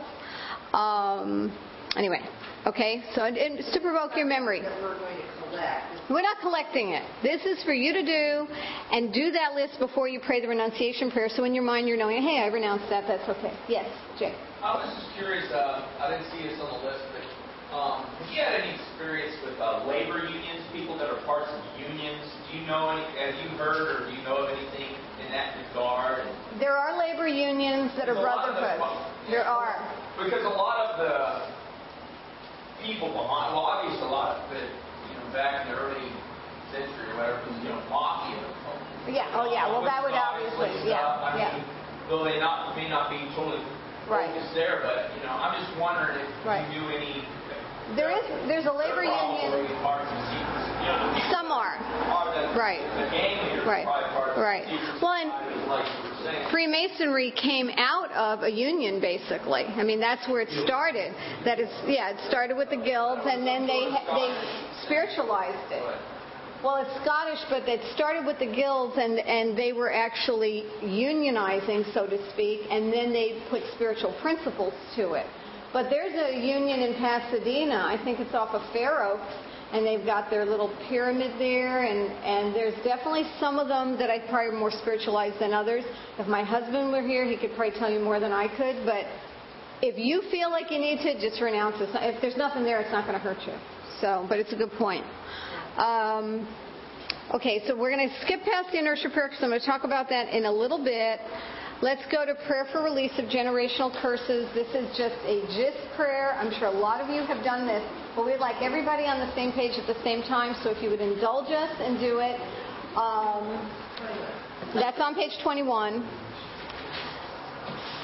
Um, 0.75 1.53
anyway, 1.97 2.21
okay, 2.67 3.03
so 3.15 3.25
it- 3.25 3.37
it's 3.37 3.71
to 3.73 3.81
provoke 3.81 4.17
your 4.17 4.27
memory. 4.27 4.61
we're 4.83 4.99
going 4.99 5.17
to 5.17 5.49
collect. 5.49 6.11
We're 6.11 6.23
not 6.23 6.41
collecting 6.41 6.91
it. 6.93 7.03
This 7.23 7.45
is 7.45 7.63
for 7.65 7.73
you 7.73 7.93
to 7.93 8.03
do 8.03 8.49
and 8.93 9.13
do 9.13 9.31
that 9.33 9.55
list 9.55 9.79
before 9.79 10.09
you 10.09 10.21
pray 10.21 10.41
the 10.41 10.49
renunciation 10.49 11.11
prayer. 11.11 11.29
So 11.29 11.45
in 11.45 11.55
your 11.55 11.65
mind, 11.65 11.89
you're 11.89 11.97
knowing, 11.99 12.23
hey, 12.23 12.41
I 12.43 12.47
renounced 12.49 12.89
that. 12.91 13.07
That's 13.07 13.29
okay. 13.29 13.53
Yes, 13.69 13.87
Jay. 14.19 14.35
I 14.63 14.75
was 14.75 14.89
just 14.97 15.15
curious, 15.17 15.51
uh, 15.53 15.87
I 16.01 16.11
didn't 16.11 16.27
see 16.33 16.43
this 16.49 16.59
on 16.61 16.69
the 16.81 16.87
list, 16.89 17.05
but 17.13 17.25
um, 17.77 18.05
have 18.05 18.29
you 18.33 18.41
had 18.43 18.61
any 18.61 18.75
experience 18.75 19.37
with 19.45 19.61
uh, 19.61 19.85
labor 19.87 20.25
unions, 20.25 20.65
people 20.73 20.97
that 20.99 21.09
are 21.13 21.21
parts 21.25 21.53
of 21.53 21.61
unions? 21.79 22.25
Do 22.51 22.59
you 22.59 22.67
know 22.67 22.89
any, 22.91 23.05
have 23.21 23.37
you 23.45 23.51
heard 23.61 23.87
or 24.03 24.11
do 24.11 24.17
you 24.17 24.23
know 24.25 24.49
of 24.49 24.51
anything 24.57 24.97
in 25.21 25.31
that 25.31 25.55
regard? 25.69 26.25
There 26.59 26.77
are 26.77 26.97
labor 26.99 27.29
unions 27.29 27.93
that 28.01 28.09
are 28.09 28.17
There's 28.17 28.25
a 28.25 28.29
lot 28.29 28.49
of 28.49 28.57
the- 28.57 28.61
brotherhoods. 28.65 29.08
There 29.31 29.45
are. 29.45 29.77
Because 30.17 30.41
a 30.45 30.57
lot 30.57 30.89
of 30.89 30.91
the 31.05 31.15
people 32.81 33.13
behind, 33.13 33.53
well, 33.53 33.69
obviously 33.69 34.01
a 34.01 34.11
lot 34.11 34.41
of 34.41 34.53
it, 34.57 34.73
you 34.73 35.15
know, 35.21 35.27
back 35.37 35.67
in 35.67 35.73
the 35.73 35.77
early 35.79 36.09
century 36.73 37.13
or 37.13 37.17
whatever, 37.21 37.39
was, 37.45 37.57
you 37.61 37.69
know, 37.69 37.81
mafia. 37.93 38.41
Yeah, 39.09 39.29
oh, 39.37 39.49
yeah, 39.53 39.69
well, 39.69 39.85
that 39.85 40.01
would 40.05 40.17
obviously- 40.17 40.89
yeah. 40.89 41.01
I 41.05 41.37
yeah. 41.37 41.57
mean, 41.61 41.65
Though 42.09 42.25
they 42.25 42.41
not, 42.41 42.73
may 42.77 42.89
not 42.89 43.11
be 43.13 43.29
totally 43.37 43.61
Right. 44.09 44.33
focused 44.33 44.55
there, 44.57 44.81
but, 44.81 45.13
you 45.13 45.21
know, 45.29 45.37
I'm 45.37 45.61
just 45.61 45.77
wondering 45.77 46.25
if 46.25 46.29
Right. 46.47 46.65
you 46.73 46.81
knew 46.81 46.89
any. 46.89 47.29
There 47.97 48.09
is, 48.09 48.25
there's 48.49 48.65
a 48.65 48.73
labor 48.73 49.05
probably 49.05 49.45
union. 49.45 49.77
parts 49.85 50.09
of 50.09 50.21
secrets. 50.33 50.69
You 50.81 50.89
know, 50.89 51.05
the 51.05 51.21
people 51.21 51.31
Some 51.37 51.53
are. 51.53 51.77
Right. 52.59 52.83
Right. 53.65 53.87
Right. 54.37 54.67
Well, 55.01 55.15
and-. 55.15 56.51
Freemasonry 56.51 57.31
came 57.31 57.71
out 57.77 58.11
of 58.13 58.43
a 58.43 58.51
union, 58.51 59.01
basically. 59.01 59.65
I 59.65 59.85
mean, 59.85 60.01
that's 60.01 60.27
where 60.29 60.41
it 60.41 60.51
started. 60.67 61.15
That 61.45 61.61
is, 61.61 61.71
yeah, 61.87 62.11
it 62.11 62.19
started 62.29 62.57
with 62.57 62.71
the 62.71 62.77
guilds, 62.77 63.23
and 63.25 63.47
then 63.47 63.67
they 63.67 63.87
they 63.87 64.29
spiritualized 64.85 65.71
it. 65.71 65.85
Well, 66.65 66.83
it's 66.83 66.91
Scottish, 67.05 67.39
but 67.49 67.69
it 67.69 67.81
started 67.95 68.27
with 68.27 68.41
the 68.41 68.51
guilds, 68.51 68.99
and 68.99 69.21
and 69.21 69.57
they 69.57 69.73
were 69.73 69.93
actually 69.93 70.65
unionizing, 70.83 71.87
so 71.95 72.07
to 72.07 72.19
speak, 72.33 72.67
and 72.71 72.93
then 72.93 73.13
they 73.13 73.41
put 73.49 73.63
spiritual 73.75 74.13
principles 74.21 74.75
to 74.97 75.13
it. 75.13 75.27
But 75.73 75.91
there's 75.91 76.15
a 76.15 76.35
union 76.35 76.81
in 76.81 76.95
Pasadena. 76.95 77.87
I 77.87 78.03
think 78.03 78.19
it's 78.19 78.35
off 78.35 78.55
of 78.55 78.63
Fair 78.73 79.05
Oaks, 79.05 79.33
and 79.73 79.85
they've 79.85 80.05
got 80.05 80.31
their 80.31 80.45
little 80.45 80.75
pyramid 80.89 81.39
there, 81.39 81.85
and 81.85 82.11
and 82.25 82.55
there's 82.55 82.75
definitely 82.85 83.25
some 83.39 83.59
of 83.59 83.69
them 83.69 83.99
that 83.99 84.11
I 84.11 84.21
probably 84.29 84.59
more 84.59 84.71
spiritualized 84.71 85.39
than 85.41 85.53
others. 85.53 85.85
If 86.19 86.27
my 86.27 86.43
husband 86.43 86.91
were 86.91 87.03
here, 87.03 87.25
he 87.25 87.37
could 87.37 87.55
probably 87.57 87.79
tell 87.79 87.91
you 87.91 88.01
more 88.01 88.21
than 88.21 88.33
I 88.33 88.49
could, 88.49 88.85
but. 88.85 89.05
If 89.81 89.97
you 89.97 90.23
feel 90.29 90.51
like 90.51 90.73
you 90.73 90.81
need 90.81 90.99
to, 91.07 91.21
just 91.21 91.41
renounce 91.41 91.77
it. 91.79 91.89
If 91.95 92.21
there's 92.21 92.37
nothing 92.37 92.65
there, 92.65 92.81
it's 92.81 92.91
not 92.91 93.07
going 93.07 93.15
to 93.15 93.23
hurt 93.23 93.39
you. 93.47 93.55
So, 94.01 94.27
but 94.29 94.41
it's 94.41 94.53
a 94.53 94.57
good 94.57 94.73
point. 94.73 95.05
Um, 95.79 96.49
okay, 97.33 97.63
so 97.65 97.79
we're 97.79 97.95
going 97.95 98.09
to 98.09 98.15
skip 98.27 98.43
past 98.43 98.73
the 98.73 98.81
inertia 98.81 99.09
prayer 99.15 99.29
because 99.29 99.39
I'm 99.41 99.51
going 99.51 99.61
to 99.61 99.67
talk 99.67 99.85
about 99.85 100.09
that 100.09 100.35
in 100.35 100.47
a 100.47 100.53
little 100.53 100.83
bit. 100.83 101.21
Let's 101.81 102.03
go 102.11 102.27
to 102.27 102.35
prayer 102.51 102.67
for 102.73 102.83
release 102.83 103.15
of 103.19 103.27
generational 103.27 103.95
curses. 104.03 104.51
This 104.53 104.67
is 104.75 104.91
just 104.99 105.15
a 105.23 105.47
gist 105.55 105.79
prayer. 105.95 106.35
I'm 106.35 106.51
sure 106.59 106.67
a 106.67 106.75
lot 106.75 107.01
of 107.01 107.09
you 107.09 107.23
have 107.23 107.45
done 107.45 107.69
this, 107.69 107.87
but 108.19 108.27
we'd 108.27 108.43
like 108.43 108.61
everybody 108.61 109.05
on 109.05 109.23
the 109.23 109.33
same 109.37 109.53
page 109.53 109.79
at 109.79 109.87
the 109.87 109.95
same 110.03 110.23
time. 110.27 110.51
So 110.65 110.71
if 110.75 110.83
you 110.83 110.91
would 110.91 110.99
indulge 110.99 111.55
us 111.55 111.71
and 111.79 112.03
do 112.03 112.19
it, 112.19 112.35
um, 112.99 113.63
that's 114.75 114.99
on 114.99 115.15
page 115.15 115.39
21. 115.41 116.03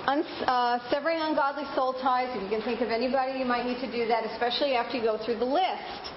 Un- 0.06 0.23
uh, 0.47 0.78
severing 0.88 1.18
ungodly 1.18 1.64
soul 1.75 1.94
ties. 1.94 2.30
If 2.30 2.44
you 2.44 2.49
can 2.49 2.62
think 2.62 2.80
of 2.80 2.94
anybody, 2.94 3.40
you 3.40 3.44
might 3.44 3.66
need 3.66 3.83
to 3.83 3.90
do 3.90 4.06
that, 4.06 4.23
especially 4.30 4.78
after 4.78 4.99
you 4.99 5.02
go 5.02 5.18
through 5.18 5.42
the 5.42 5.50
list. 5.50 6.14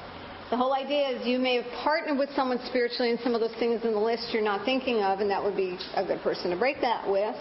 The 0.51 0.57
whole 0.57 0.75
idea 0.75 1.17
is 1.17 1.25
you 1.25 1.39
may 1.39 1.55
have 1.55 1.71
partnered 1.81 2.19
with 2.19 2.29
someone 2.35 2.59
spiritually 2.69 3.09
in 3.09 3.17
some 3.23 3.33
of 3.33 3.41
those 3.41 3.57
things 3.57 3.83
in 3.83 3.93
the 3.93 3.99
list 3.99 4.29
you're 4.29 4.45
not 4.45 4.63
thinking 4.63 5.01
of, 5.01 5.21
and 5.21 5.29
that 5.31 5.43
would 5.43 5.57
be 5.57 5.75
a 5.95 6.05
good 6.05 6.21
person 6.21 6.51
to 6.51 6.55
break 6.55 6.81
that 6.81 7.01
with. 7.09 7.35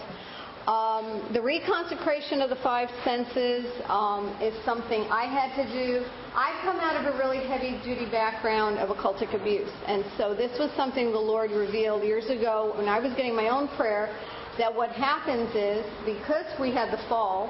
Um, 0.67 1.29
the 1.31 1.39
reconsecration 1.39 2.43
of 2.43 2.49
the 2.49 2.57
five 2.61 2.89
senses 3.05 3.71
um, 3.85 4.35
is 4.41 4.53
something 4.65 5.03
I 5.09 5.23
had 5.23 5.55
to 5.63 5.71
do. 5.71 6.03
I 6.35 6.59
come 6.61 6.81
out 6.81 6.97
of 6.99 7.15
a 7.15 7.17
really 7.17 7.39
heavy 7.47 7.79
duty 7.85 8.05
background 8.11 8.77
of 8.77 8.89
occultic 8.89 9.33
abuse, 9.33 9.71
and 9.87 10.03
so 10.17 10.35
this 10.35 10.59
was 10.59 10.69
something 10.75 11.13
the 11.13 11.17
Lord 11.17 11.51
revealed 11.51 12.03
years 12.03 12.25
ago 12.25 12.73
when 12.75 12.89
I 12.89 12.99
was 12.99 13.13
getting 13.13 13.33
my 13.33 13.47
own 13.47 13.69
prayer. 13.77 14.13
That 14.57 14.75
what 14.75 14.89
happens 14.91 15.55
is 15.55 15.85
because 16.03 16.45
we 16.59 16.71
had 16.71 16.91
the 16.91 17.01
fall, 17.07 17.47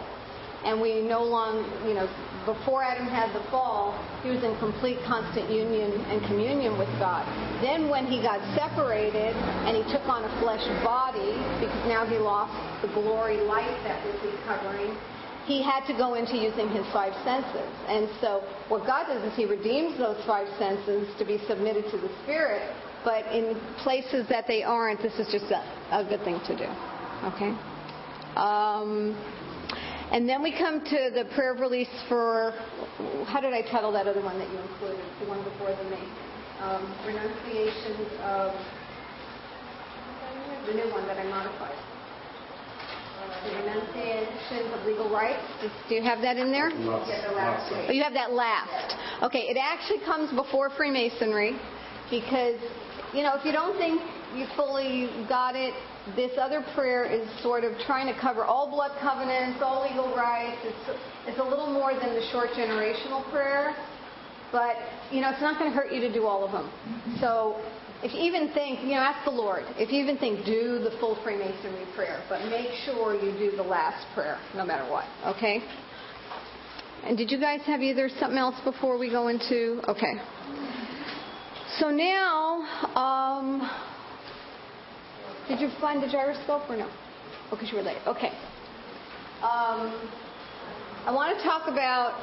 and 0.65 0.81
we 0.81 1.01
no 1.01 1.23
longer, 1.23 1.67
you 1.87 1.93
know, 1.93 2.07
before 2.45 2.81
Adam 2.81 3.05
had 3.07 3.35
the 3.35 3.43
fall, 3.51 3.91
he 4.23 4.29
was 4.29 4.41
in 4.43 4.57
complete 4.57 4.97
constant 5.05 5.51
union 5.51 5.91
and 6.07 6.23
communion 6.25 6.77
with 6.79 6.87
God. 6.97 7.27
Then 7.61 7.89
when 7.89 8.07
he 8.07 8.21
got 8.21 8.39
separated 8.55 9.35
and 9.67 9.75
he 9.75 9.83
took 9.91 10.07
on 10.07 10.23
a 10.23 10.31
flesh 10.39 10.63
body, 10.83 11.35
because 11.59 11.83
now 11.87 12.07
he 12.07 12.17
lost 12.17 12.55
the 12.81 12.87
glory 12.93 13.37
light 13.43 13.75
that 13.83 13.99
was 14.05 14.15
his 14.23 14.33
covering, 14.47 14.95
he 15.45 15.63
had 15.63 15.85
to 15.87 15.93
go 15.93 16.15
into 16.15 16.35
using 16.35 16.69
his 16.69 16.85
five 16.91 17.13
senses. 17.23 17.67
And 17.87 18.09
so 18.19 18.43
what 18.67 18.85
God 18.85 19.07
does 19.07 19.23
is 19.23 19.35
he 19.35 19.45
redeems 19.45 19.97
those 19.97 20.19
five 20.25 20.47
senses 20.57 21.07
to 21.19 21.25
be 21.25 21.39
submitted 21.47 21.85
to 21.91 21.97
the 21.97 22.09
Spirit, 22.23 22.63
but 23.03 23.27
in 23.27 23.55
places 23.83 24.27
that 24.27 24.47
they 24.47 24.63
aren't, 24.63 25.01
this 25.01 25.15
is 25.19 25.27
just 25.31 25.51
a, 25.51 25.63
a 25.91 26.03
good 26.07 26.23
thing 26.23 26.39
to 26.47 26.55
do. 26.55 26.67
Okay? 27.31 27.55
Um, 28.35 29.15
and 30.11 30.27
then 30.27 30.41
we 30.41 30.51
come 30.51 30.83
to 30.83 31.11
the 31.13 31.25
prayer 31.35 31.53
of 31.53 31.59
release 31.59 31.91
for, 32.07 32.51
how 33.27 33.41
did 33.41 33.53
I 33.53 33.61
title 33.61 33.91
that 33.91 34.07
other 34.07 34.21
one 34.23 34.37
that 34.39 34.49
you 34.49 34.59
included? 34.59 35.03
The 35.19 35.27
one 35.27 35.43
before 35.43 35.75
the 35.75 35.83
main. 35.89 36.09
Um, 36.59 36.83
renunciations 37.05 38.07
of, 38.23 38.53
the 40.65 40.73
new 40.73 40.89
one 40.91 41.05
that 41.07 41.17
I 41.17 41.23
modified. 41.29 41.75
The 43.43 43.51
renunciations 43.55 44.73
of 44.73 44.85
legal 44.85 45.09
rights. 45.09 45.43
Does- 45.61 45.71
Do 45.87 45.95
you 45.95 46.01
have 46.01 46.21
that 46.21 46.37
in 46.37 46.51
there? 46.51 46.69
Yeah, 46.69 47.31
last 47.35 47.71
Oh, 47.71 47.91
you 47.91 48.03
have 48.03 48.13
that 48.13 48.31
last. 48.31 48.95
Okay, 49.23 49.47
it 49.49 49.57
actually 49.61 49.99
comes 49.99 50.31
before 50.33 50.69
Freemasonry 50.71 51.59
because, 52.09 52.59
you 53.13 53.23
know, 53.23 53.35
if 53.35 53.45
you 53.45 53.51
don't 53.51 53.77
think 53.77 54.01
you 54.37 54.45
fully 54.55 55.09
got 55.27 55.55
it, 55.55 55.73
this 56.15 56.31
other 56.39 56.63
prayer 56.73 57.05
is 57.05 57.27
sort 57.41 57.63
of 57.63 57.73
trying 57.85 58.11
to 58.13 58.19
cover 58.19 58.45
all 58.45 58.69
blood 58.69 58.91
covenants, 59.01 59.59
all 59.61 59.83
legal 59.83 60.15
rights. 60.15 60.57
It's, 60.63 60.99
it's 61.27 61.39
a 61.39 61.43
little 61.43 61.71
more 61.71 61.93
than 61.93 62.13
the 62.13 62.25
short 62.31 62.49
generational 62.51 63.29
prayer, 63.31 63.75
but, 64.51 64.75
you 65.11 65.19
know, 65.19 65.31
it's 65.31 65.41
not 65.41 65.59
going 65.59 65.71
to 65.71 65.75
hurt 65.75 65.91
you 65.91 65.99
to 66.01 66.13
do 66.13 66.25
all 66.25 66.45
of 66.45 66.51
them. 66.51 66.71
So 67.19 67.59
if 68.03 68.13
you 68.13 68.21
even 68.21 68.53
think, 68.53 68.81
you 68.81 68.91
know, 68.91 69.01
ask 69.01 69.25
the 69.25 69.31
Lord. 69.31 69.63
If 69.75 69.91
you 69.91 70.01
even 70.01 70.17
think, 70.17 70.45
do 70.45 70.79
the 70.79 70.95
full 70.99 71.17
Freemasonry 71.23 71.85
prayer, 71.95 72.23
but 72.29 72.45
make 72.49 72.69
sure 72.85 73.15
you 73.15 73.31
do 73.37 73.57
the 73.57 73.63
last 73.63 74.05
prayer, 74.13 74.39
no 74.55 74.63
matter 74.63 74.89
what, 74.89 75.05
okay? 75.35 75.61
And 77.03 77.17
did 77.17 77.31
you 77.31 77.39
guys 77.39 77.61
have 77.65 77.81
either 77.81 78.09
something 78.19 78.37
else 78.37 78.55
before 78.63 78.97
we 78.97 79.09
go 79.09 79.27
into? 79.27 79.81
Okay. 79.87 80.13
So 81.79 81.89
now, 81.89 82.61
um, 82.95 83.69
did 85.47 85.59
you 85.59 85.69
find 85.79 86.03
the 86.03 86.07
gyroscope 86.07 86.69
or 86.69 86.77
no? 86.77 86.89
You 87.61 87.77
were 87.77 87.83
late. 87.83 87.97
Okay. 88.05 88.31
Um, 89.39 89.95
I 91.07 91.11
want 91.15 91.37
to 91.37 91.43
talk 91.43 91.71
about 91.71 92.19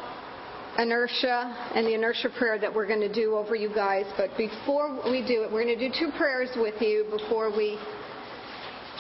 inertia 0.77 1.49
and 1.75 1.87
the 1.87 1.95
inertia 1.95 2.29
prayer 2.37 2.59
that 2.59 2.69
we're 2.69 2.87
going 2.87 3.01
to 3.01 3.13
do 3.13 3.35
over 3.35 3.57
you 3.57 3.73
guys. 3.73 4.05
But 4.17 4.37
before 4.37 4.93
we 5.09 5.25
do 5.25 5.41
it, 5.41 5.53
we're 5.53 5.65
going 5.65 5.79
to 5.79 5.89
do 5.89 5.95
two 5.97 6.13
prayers 6.19 6.51
with 6.57 6.77
you 6.83 7.09
before 7.09 7.49
we 7.49 7.81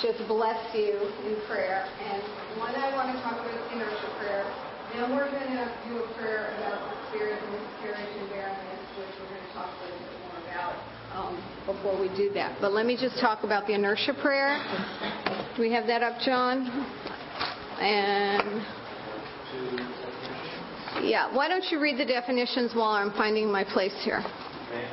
just 0.00 0.24
bless 0.26 0.58
you 0.72 0.96
in 1.28 1.36
prayer. 1.44 1.84
And 1.84 2.22
one 2.56 2.72
I 2.72 2.88
want 2.96 3.12
to 3.12 3.20
talk 3.20 3.36
about 3.36 3.52
is 3.52 3.72
inertia 3.76 4.10
prayer. 4.16 4.44
Then 4.96 5.12
we're 5.12 5.28
going 5.28 5.52
to 5.52 5.66
do 5.84 6.00
a 6.00 6.06
prayer 6.16 6.56
about 6.64 6.80
the 6.88 6.96
spirit 7.12 7.36
and 7.36 7.50
miscarriage 7.52 8.14
and 8.16 8.30
barrenness, 8.30 8.82
which 8.96 9.12
we're 9.20 9.28
going 9.28 9.44
to 9.44 9.52
talk 9.52 9.68
a 9.68 9.78
little 9.84 10.00
bit 10.00 10.16
more 10.24 10.38
about 10.48 10.93
um, 11.14 11.42
before 11.66 11.98
we 11.98 12.08
do 12.16 12.30
that. 12.34 12.58
But 12.60 12.72
let 12.72 12.86
me 12.86 12.96
just 12.96 13.20
talk 13.20 13.44
about 13.44 13.66
the 13.66 13.74
inertia 13.74 14.14
prayer. 14.20 14.58
Do 15.56 15.62
we 15.62 15.72
have 15.72 15.86
that 15.86 16.02
up, 16.02 16.18
John? 16.20 16.66
And 17.80 18.62
yeah, 21.06 21.34
why 21.34 21.48
don't 21.48 21.64
you 21.70 21.80
read 21.80 21.98
the 21.98 22.04
definitions 22.04 22.74
while 22.74 22.90
I'm 22.90 23.12
finding 23.12 23.50
my 23.50 23.64
place 23.64 23.94
here? 24.04 24.18
Okay. 24.18 24.88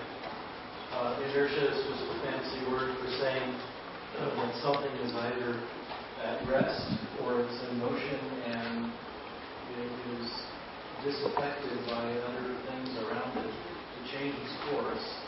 Uh, 0.94 1.18
inertia 1.26 1.74
is 1.74 1.86
just 1.90 2.04
a 2.06 2.20
fancy 2.22 2.72
word 2.72 2.96
for 3.00 3.10
saying 3.18 3.56
when 4.38 4.52
something 4.62 4.92
is 5.02 5.14
either 5.14 5.60
at 6.24 6.48
rest 6.48 6.94
or 7.24 7.42
it's 7.42 7.70
in 7.70 7.80
motion 7.80 8.20
and 8.46 8.92
it 9.82 9.92
is 10.20 10.30
disaffected 11.04 11.80
by 11.88 12.14
other 12.30 12.54
things 12.70 12.90
around 13.02 13.38
it 13.38 13.50
to 13.50 14.12
change 14.14 14.36
its 14.38 14.54
course 14.70 15.21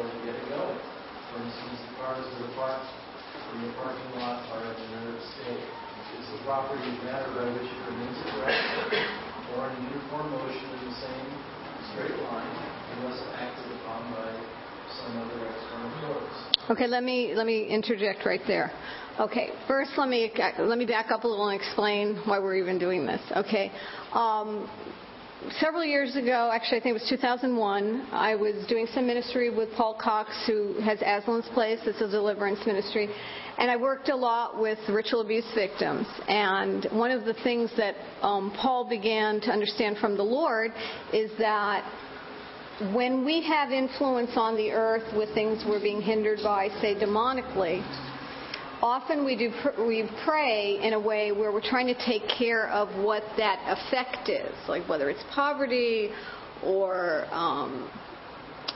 or 0.00 0.08
to 0.08 0.18
get 0.24 0.32
it 0.32 0.48
going. 0.48 0.80
For 1.28 1.44
instance, 1.44 1.76
the 1.84 1.92
cars 2.00 2.24
that 2.24 2.40
are 2.40 2.54
parked 2.56 2.88
in 3.52 3.68
the 3.68 3.72
parking 3.76 4.10
lot 4.16 4.48
are 4.56 4.64
in 4.64 4.80
an 4.80 5.04
inert 5.04 5.20
state. 5.36 5.60
It's 6.16 6.28
the 6.32 6.40
property 6.42 6.88
matter 7.04 7.28
by 7.36 7.52
which 7.52 7.68
remains 7.86 8.16
at 8.24 8.32
rest 8.40 8.64
or 9.54 9.70
in 9.70 9.84
uniform 9.92 10.32
motion 10.32 10.68
in 10.72 10.80
the 10.88 10.96
same 11.04 11.28
straight 11.92 12.16
line 12.24 12.50
unless 12.96 13.20
acted 13.36 13.68
upon 13.82 14.10
by 14.16 14.32
some 14.96 15.18
other 15.18 15.46
external 15.46 15.90
force. 16.00 16.70
Okay, 16.70 16.86
let 16.86 17.02
me 17.02 17.34
let 17.34 17.46
me 17.46 17.66
interject 17.66 18.24
right 18.24 18.40
there. 18.46 18.72
Okay, 19.18 19.50
first 19.68 19.90
let 19.96 20.08
me 20.08 20.32
let 20.58 20.78
me 20.78 20.86
back 20.86 21.10
up 21.10 21.24
a 21.24 21.28
little 21.28 21.48
and 21.48 21.60
explain 21.60 22.16
why 22.24 22.38
we're 22.38 22.56
even 22.56 22.78
doing 22.78 23.06
this. 23.06 23.20
Okay, 23.36 23.70
um, 24.12 24.68
several 25.58 25.84
years 25.84 26.16
ago, 26.16 26.50
actually 26.52 26.78
I 26.78 26.82
think 26.82 26.90
it 26.96 27.00
was 27.00 27.08
2001, 27.08 28.08
I 28.12 28.34
was 28.34 28.66
doing 28.68 28.86
some 28.92 29.06
ministry 29.06 29.54
with 29.54 29.70
Paul 29.72 29.98
Cox, 30.00 30.30
who 30.46 30.80
has 30.80 30.98
Aslan's 31.00 31.48
Place. 31.54 31.78
It's 31.84 32.00
a 32.00 32.08
deliverance 32.08 32.60
ministry, 32.66 33.08
and 33.58 33.70
I 33.70 33.76
worked 33.76 34.10
a 34.10 34.16
lot 34.16 34.60
with 34.60 34.78
ritual 34.88 35.22
abuse 35.22 35.46
victims. 35.54 36.06
And 36.28 36.86
one 36.92 37.10
of 37.10 37.24
the 37.24 37.34
things 37.42 37.70
that 37.76 37.94
um, 38.22 38.52
Paul 38.60 38.88
began 38.88 39.40
to 39.42 39.50
understand 39.50 39.96
from 39.98 40.16
the 40.16 40.22
Lord 40.22 40.72
is 41.12 41.30
that 41.38 41.90
when 42.94 43.24
we 43.24 43.42
have 43.42 43.70
influence 43.70 44.32
on 44.36 44.56
the 44.56 44.72
earth 44.72 45.14
with 45.16 45.32
things 45.34 45.64
we're 45.66 45.80
being 45.80 46.00
hindered 46.00 46.40
by, 46.42 46.68
say 46.80 46.94
demonically, 46.94 47.82
often 48.82 49.24
we 49.24 49.36
do 49.36 49.52
we 49.78 50.08
pray 50.24 50.78
in 50.82 50.94
a 50.94 51.00
way 51.00 51.32
where 51.32 51.52
we're 51.52 51.60
trying 51.60 51.86
to 51.86 52.06
take 52.06 52.22
care 52.28 52.68
of 52.68 52.88
what 53.02 53.22
that 53.36 53.58
effect 53.66 54.28
is, 54.28 54.54
like 54.68 54.88
whether 54.88 55.10
it's 55.10 55.22
poverty 55.34 56.10
or 56.64 57.26
um, 57.30 57.90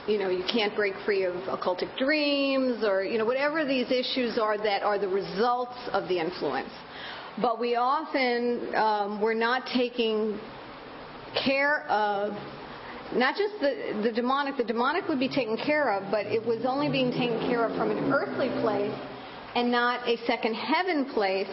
you 0.07 0.17
know 0.17 0.29
you 0.29 0.43
can't 0.51 0.75
break 0.75 0.93
free 1.05 1.23
of 1.23 1.33
occultic 1.47 1.97
dreams 1.97 2.83
or 2.83 3.03
you 3.03 3.17
know 3.17 3.25
whatever 3.25 3.65
these 3.65 3.91
issues 3.91 4.37
are 4.37 4.57
that 4.57 4.83
are 4.83 4.99
the 4.99 5.07
results 5.07 5.77
of 5.91 6.07
the 6.07 6.19
influence. 6.19 6.71
But 7.41 7.59
we 7.59 7.75
often 7.75 8.73
um, 8.75 9.21
we're 9.21 9.33
not 9.33 9.63
taking 9.73 10.39
care 11.43 11.85
of 11.87 12.33
not 13.13 13.35
just 13.35 13.59
the, 13.59 14.01
the 14.03 14.11
demonic, 14.11 14.57
the 14.57 14.63
demonic 14.63 15.07
would 15.07 15.19
be 15.19 15.27
taken 15.27 15.57
care 15.57 15.93
of, 15.93 16.09
but 16.09 16.25
it 16.25 16.43
was 16.43 16.65
only 16.65 16.89
being 16.89 17.11
taken 17.11 17.39
care 17.41 17.65
of 17.65 17.77
from 17.77 17.91
an 17.91 18.11
earthly 18.11 18.49
place 18.61 18.93
and 19.55 19.71
not 19.71 20.07
a 20.07 20.17
second 20.27 20.53
heaven 20.53 21.05
place. 21.13 21.49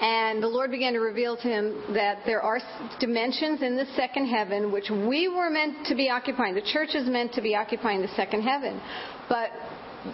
And 0.00 0.42
the 0.42 0.48
Lord 0.48 0.70
began 0.70 0.94
to 0.94 1.00
reveal 1.00 1.36
to 1.36 1.42
him 1.42 1.82
that 1.92 2.20
there 2.24 2.40
are 2.40 2.58
dimensions 3.00 3.60
in 3.60 3.76
the 3.76 3.84
second 3.96 4.28
heaven 4.28 4.72
which 4.72 4.88
we 4.88 5.28
were 5.28 5.50
meant 5.50 5.86
to 5.88 5.94
be 5.94 6.08
occupying. 6.08 6.54
The 6.54 6.62
church 6.72 6.94
is 6.94 7.06
meant 7.06 7.34
to 7.34 7.42
be 7.42 7.54
occupying 7.54 8.00
the 8.00 8.08
second 8.16 8.42
heaven. 8.42 8.80
But 9.28 9.50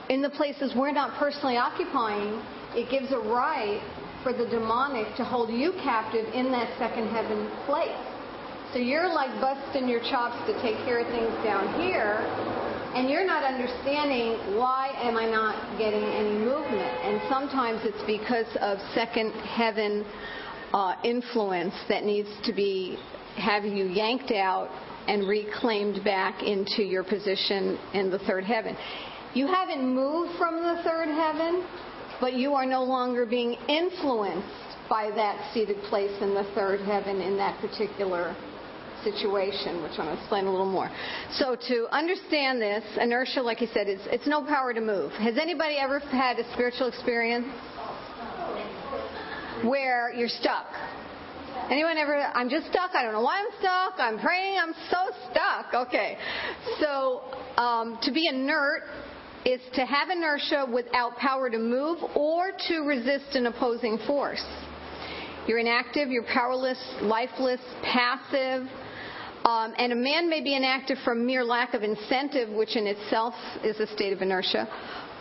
in 0.09 0.23
the 0.23 0.31
places 0.31 0.73
we're 0.75 0.91
not 0.91 1.17
personally 1.19 1.57
occupying, 1.57 2.43
it 2.75 2.91
gives 2.91 3.13
a 3.13 3.19
right 3.19 3.81
for 4.25 4.33
the 4.33 4.47
demonic 4.47 5.15
to 5.17 5.25
hold 5.25 5.51
you 5.51 5.73
captive 5.85 6.27
in 6.35 6.51
that 6.51 6.77
second 6.79 7.07
heaven 7.09 7.49
place. 7.65 8.16
So 8.77 8.83
you're 8.83 9.09
like 9.09 9.41
busting 9.41 9.89
your 9.89 10.01
chops 10.01 10.37
to 10.47 10.53
take 10.61 10.77
care 10.85 10.99
of 10.99 11.07
things 11.07 11.33
down 11.43 11.81
here, 11.81 12.19
and 12.95 13.09
you're 13.09 13.25
not 13.25 13.43
understanding 13.43 14.59
why 14.59 14.93
am 14.97 15.17
I 15.17 15.25
not 15.25 15.79
getting 15.79 16.05
any 16.05 16.37
movement. 16.37 16.83
And 16.83 17.23
sometimes 17.27 17.81
it's 17.85 18.05
because 18.07 18.45
of 18.61 18.77
second 18.95 19.33
heaven 19.33 20.05
uh, 20.75 20.95
influence 21.05 21.73
that 21.89 22.05
needs 22.05 22.29
to 22.45 22.53
be 22.53 22.99
have 23.37 23.65
you 23.65 23.87
yanked 23.87 24.33
out 24.33 24.69
and 25.09 25.27
reclaimed 25.27 26.05
back 26.05 26.43
into 26.43 26.83
your 26.83 27.03
position 27.03 27.79
in 27.95 28.11
the 28.11 28.19
third 28.19 28.45
heaven. 28.45 28.77
You 29.33 29.47
haven't 29.47 29.89
moved 29.89 30.37
from 30.37 30.57
the 30.57 30.83
third 30.85 31.09
heaven, 31.09 31.67
but 32.21 32.35
you 32.35 32.53
are 32.53 32.67
no 32.67 32.85
longer 32.85 33.25
being 33.25 33.55
influenced 33.71 34.77
by 34.91 35.11
that 35.17 35.55
seated 35.55 35.79
place 35.85 36.13
in 36.21 36.35
the 36.35 36.45
third 36.55 36.81
heaven 36.81 37.23
in 37.23 37.39
that 37.39 37.59
particular 37.63 38.37
situation, 39.07 39.83
which 39.83 39.93
I'm 39.99 40.07
going 40.07 40.17
to 40.17 40.23
explain 40.23 40.47
a 40.47 40.51
little 40.51 40.71
more. 40.71 40.91
So 41.39 41.57
to 41.69 41.87
understand 41.93 42.61
this, 42.61 42.83
inertia, 43.01 43.41
like 43.41 43.59
he 43.59 43.69
said, 43.73 43.89
is 43.89 44.01
it's 44.07 44.27
no 44.27 44.45
power 44.45 44.75
to 44.75 44.81
move. 44.81 45.13
Has 45.13 45.39
anybody 45.41 45.77
ever 45.79 46.01
had 46.01 46.39
a 46.39 46.53
spiritual 46.53 46.89
experience 46.89 47.47
where 49.63 50.13
you're 50.13 50.29
stuck? 50.29 50.67
Anyone 51.71 51.97
ever? 51.97 52.17
I'm 52.35 52.49
just 52.49 52.67
stuck. 52.69 52.91
I 52.95 53.03
don't 53.03 53.13
know 53.13 53.23
why 53.23 53.41
I'm 53.41 53.53
stuck. 53.59 53.99
I'm 53.99 54.19
praying. 54.19 54.59
I'm 54.59 54.75
so 54.91 54.99
stuck. 55.31 55.87
Okay. 55.89 56.19
So 56.81 57.23
um, 57.57 57.99
to 58.03 58.13
be 58.13 58.29
inert 58.29 58.83
is 59.45 59.61
to 59.75 59.87
have 59.87 60.11
inertia 60.11 60.67
without 60.73 61.17
power 61.17 61.49
to 61.49 61.59
move 61.59 61.99
or 62.15 62.51
to 62.69 62.81
resist 62.81 63.35
an 63.35 63.47
opposing 63.47 63.99
force. 64.07 64.45
You're 65.47 65.59
inactive, 65.59 66.09
you're 66.09 66.25
powerless, 66.25 66.79
lifeless, 67.03 67.61
passive, 67.85 68.67
um, 69.47 69.75
and 69.79 69.93
a 69.93 69.97
man 69.97 70.29
may 70.29 70.43
be 70.43 70.57
inactive 70.57 70.99
from 71.05 71.25
mere 71.25 71.45
lack 71.45 71.73
of 71.73 71.85
incentive, 71.85 72.49
which 72.49 72.75
in 72.75 72.89
itself 72.89 73.33
is 73.63 73.79
a 73.79 73.87
state 73.95 74.13
of 74.13 74.21
inertia. 74.21 74.67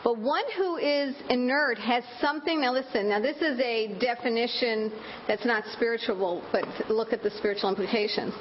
But 0.04 0.18
one 0.18 0.44
who 0.58 0.78
is 0.78 1.16
inert 1.30 1.78
has 1.78 2.04
something. 2.20 2.62
Now, 2.62 2.74
listen, 2.74 3.10
now 3.10 3.20
this 3.20 3.38
is 3.38 3.60
a 3.60 3.96
definition 4.00 4.92
that's 5.28 5.46
not 5.46 5.64
spiritual, 5.74 6.44
but 6.52 6.66
look 6.90 7.14
at 7.14 7.22
the 7.22 7.30
spiritual 7.38 7.70
implications. 7.70 8.34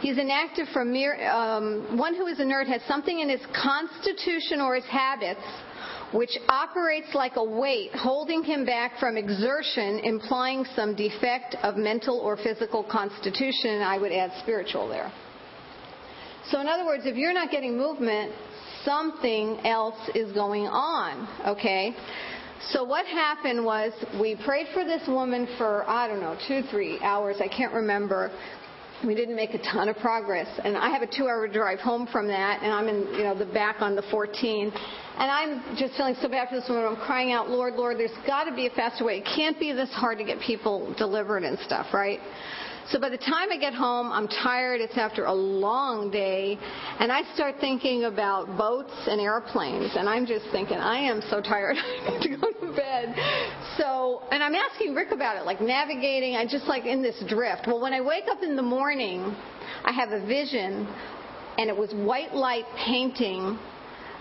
He's 0.00 0.18
inactive 0.18 0.68
from 0.72 0.92
mere. 0.92 1.28
Um, 1.28 1.98
one 1.98 2.14
who 2.14 2.26
is 2.26 2.38
inert 2.38 2.68
has 2.68 2.82
something 2.86 3.18
in 3.18 3.28
his 3.28 3.40
constitution 3.52 4.60
or 4.60 4.76
his 4.76 4.84
habits 4.84 5.42
which 6.14 6.38
operates 6.48 7.08
like 7.12 7.32
a 7.34 7.44
weight 7.44 7.90
holding 7.92 8.44
him 8.44 8.64
back 8.64 9.00
from 9.00 9.16
exertion, 9.16 9.98
implying 10.04 10.64
some 10.76 10.94
defect 10.94 11.56
of 11.64 11.76
mental 11.76 12.20
or 12.20 12.36
physical 12.36 12.84
constitution, 12.84 13.82
I 13.82 13.98
would 13.98 14.12
add 14.12 14.30
spiritual 14.40 14.88
there. 14.88 15.12
So, 16.50 16.60
in 16.60 16.68
other 16.68 16.86
words, 16.86 17.02
if 17.04 17.16
you're 17.16 17.32
not 17.32 17.50
getting 17.50 17.76
movement, 17.76 18.30
something 18.84 19.58
else 19.64 19.98
is 20.14 20.30
going 20.32 20.66
on, 20.66 21.26
okay? 21.48 21.96
So, 22.70 22.84
what 22.84 23.06
happened 23.06 23.64
was 23.64 23.92
we 24.20 24.36
prayed 24.44 24.68
for 24.72 24.84
this 24.84 25.02
woman 25.08 25.48
for, 25.58 25.88
I 25.88 26.06
don't 26.06 26.20
know, 26.20 26.36
two, 26.46 26.62
three 26.70 27.00
hours, 27.00 27.36
I 27.40 27.48
can't 27.48 27.74
remember 27.74 28.30
we 29.06 29.14
didn't 29.14 29.36
make 29.36 29.54
a 29.54 29.58
ton 29.58 29.88
of 29.88 29.96
progress. 29.96 30.48
And 30.64 30.76
I 30.76 30.90
have 30.90 31.02
a 31.02 31.06
two-hour 31.06 31.48
drive 31.48 31.80
home 31.80 32.08
from 32.10 32.28
that, 32.28 32.62
and 32.62 32.72
I'm 32.72 32.88
in, 32.88 33.14
you 33.14 33.24
know, 33.24 33.38
the 33.38 33.46
back 33.46 33.76
on 33.80 33.94
the 33.94 34.02
14. 34.10 34.72
And 35.16 35.30
I'm 35.30 35.76
just 35.76 35.96
feeling 35.96 36.16
so 36.20 36.28
bad 36.28 36.48
for 36.48 36.56
this 36.56 36.68
woman. 36.68 36.84
I'm 36.84 36.96
crying 36.96 37.32
out, 37.32 37.48
Lord, 37.48 37.74
Lord, 37.74 37.98
there's 37.98 38.10
got 38.26 38.44
to 38.44 38.54
be 38.54 38.66
a 38.66 38.70
faster 38.70 39.04
way. 39.04 39.18
It 39.18 39.28
can't 39.36 39.58
be 39.58 39.72
this 39.72 39.90
hard 39.92 40.18
to 40.18 40.24
get 40.24 40.40
people 40.40 40.94
delivered 40.98 41.44
and 41.44 41.58
stuff, 41.60 41.86
right? 41.92 42.20
So 42.90 43.00
by 43.00 43.08
the 43.08 43.18
time 43.18 43.50
I 43.50 43.56
get 43.56 43.72
home, 43.72 44.12
I'm 44.12 44.28
tired. 44.28 44.80
It's 44.80 44.98
after 44.98 45.24
a 45.24 45.32
long 45.32 46.10
day. 46.10 46.58
And 47.00 47.10
I 47.10 47.22
start 47.34 47.54
thinking 47.60 48.04
about 48.04 48.58
boats 48.58 48.92
and 49.06 49.20
airplanes. 49.20 49.92
And 49.96 50.08
I'm 50.08 50.26
just 50.26 50.44
thinking, 50.52 50.76
I 50.76 50.98
am 50.98 51.22
so 51.30 51.40
tired. 51.40 51.76
I 52.06 52.10
need 52.10 52.22
to 52.22 52.36
go 52.36 52.52
to 52.52 52.76
bed. 52.76 53.14
So, 53.78 54.22
and 54.30 54.42
I'm 54.42 54.54
asking 54.54 54.94
Rick 54.94 55.10
about 55.10 55.36
it, 55.36 55.44
like 55.44 55.60
navigating. 55.60 56.36
I 56.36 56.46
just 56.46 56.66
like 56.66 56.84
in 56.84 57.02
this 57.02 57.16
drift. 57.26 57.66
Well, 57.66 57.80
when 57.80 57.92
I 57.92 58.00
wake 58.00 58.24
up 58.30 58.42
in 58.42 58.56
the 58.56 58.62
morning, 58.62 59.34
I 59.84 59.92
have 59.92 60.10
a 60.10 60.24
vision, 60.24 60.86
and 61.58 61.68
it 61.68 61.76
was 61.76 61.92
white 61.92 62.34
light 62.34 62.64
painting 62.86 63.58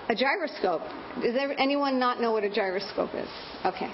a 0.10 0.16
gyroscope. 0.16 0.82
Does 1.22 1.36
anyone 1.58 2.00
not 2.00 2.20
know 2.20 2.32
what 2.32 2.44
a 2.44 2.50
gyroscope 2.50 3.14
is? 3.16 3.30
Okay. 3.66 3.94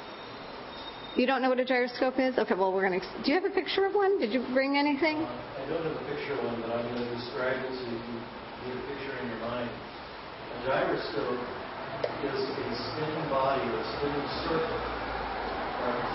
You 1.15 1.27
don't 1.27 1.41
know 1.41 1.49
what 1.49 1.59
a 1.59 1.65
gyroscope 1.65 2.17
is? 2.17 2.37
Okay, 2.37 2.55
well, 2.55 2.71
we're 2.71 2.87
going 2.87 2.99
to. 2.99 3.05
Do 3.23 3.31
you 3.31 3.39
have 3.39 3.49
a 3.49 3.53
picture 3.53 3.85
of 3.85 3.93
one? 3.93 4.19
Did 4.19 4.31
you 4.31 4.45
bring 4.53 4.77
anything? 4.77 5.17
I 5.17 5.65
don't 5.67 5.83
have 5.83 5.91
a 5.91 6.05
picture 6.07 6.33
of 6.33 6.45
one, 6.45 6.61
but 6.61 6.71
I'm 6.71 6.85
going 6.87 7.03
to 7.03 7.15
describe 7.15 7.57
it 7.57 7.71
so 7.73 7.83
you 7.83 7.99
can 7.99 8.17
get 8.65 8.77
a 8.77 8.85
picture 8.87 9.13
in 9.21 9.27
your 9.29 9.39
mind. 9.39 9.69
A 9.69 10.65
gyroscope 10.65 11.41
is 12.23 12.39
a 12.39 12.75
spinning 12.89 13.29
body 13.29 13.61
or 13.69 13.77
a 13.77 13.97
spinning 13.97 14.29
circle 14.47 14.98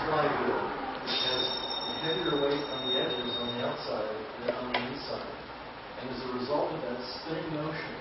flywheel, 0.05 0.61
which 1.01 1.17
has 1.25 1.41
a 1.41 1.93
heavier 2.05 2.37
weight 2.37 2.61
on 2.61 2.79
the 2.85 2.93
edges 3.01 3.33
on 3.41 3.47
the 3.57 3.59
outside 3.65 4.13
than 4.45 4.53
on 4.53 4.65
the 4.69 4.81
inside. 4.93 5.33
And 6.01 6.05
as 6.13 6.19
a 6.21 6.31
result 6.37 6.69
of 6.69 6.79
that 6.85 6.99
spinning 7.01 7.49
motion, 7.57 7.93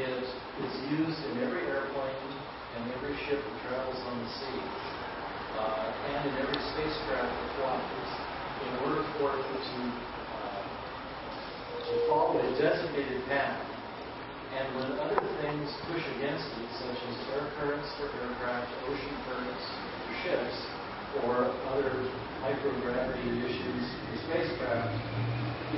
it 0.00 0.24
is 0.24 0.72
used 0.96 1.20
in 1.32 1.44
every 1.44 1.68
airplane 1.68 2.32
and 2.76 2.82
every 2.96 3.16
ship 3.28 3.40
that 3.40 3.56
travels 3.68 4.00
on 4.00 4.14
the 4.16 4.30
sea, 4.40 4.60
uh, 5.60 6.12
and 6.16 6.20
in 6.28 6.34
every 6.40 6.60
spacecraft 6.72 7.32
that 7.32 7.50
flies, 7.60 8.10
in 8.64 8.72
order 8.84 9.04
for 9.20 9.32
it 9.36 9.44
to, 9.44 9.80
uh, 10.40 10.64
to 11.84 11.92
follow 12.08 12.40
a 12.40 12.48
designated 12.56 13.20
path. 13.28 13.60
And 14.56 14.68
when 14.80 14.88
other 15.00 15.20
things 15.44 15.68
push 15.88 16.04
against 16.16 16.48
it, 16.48 16.68
such 16.80 16.96
as 16.96 17.16
air 17.36 17.44
currents 17.60 17.88
for 18.00 18.08
aircraft, 18.08 18.68
ocean 18.88 19.16
currents 19.28 19.95
ships, 20.26 20.58
or 21.22 21.54
other 21.70 21.94
microgravity 22.42 23.46
issues 23.46 23.84
for 24.10 24.16
spacecraft, 24.26 24.90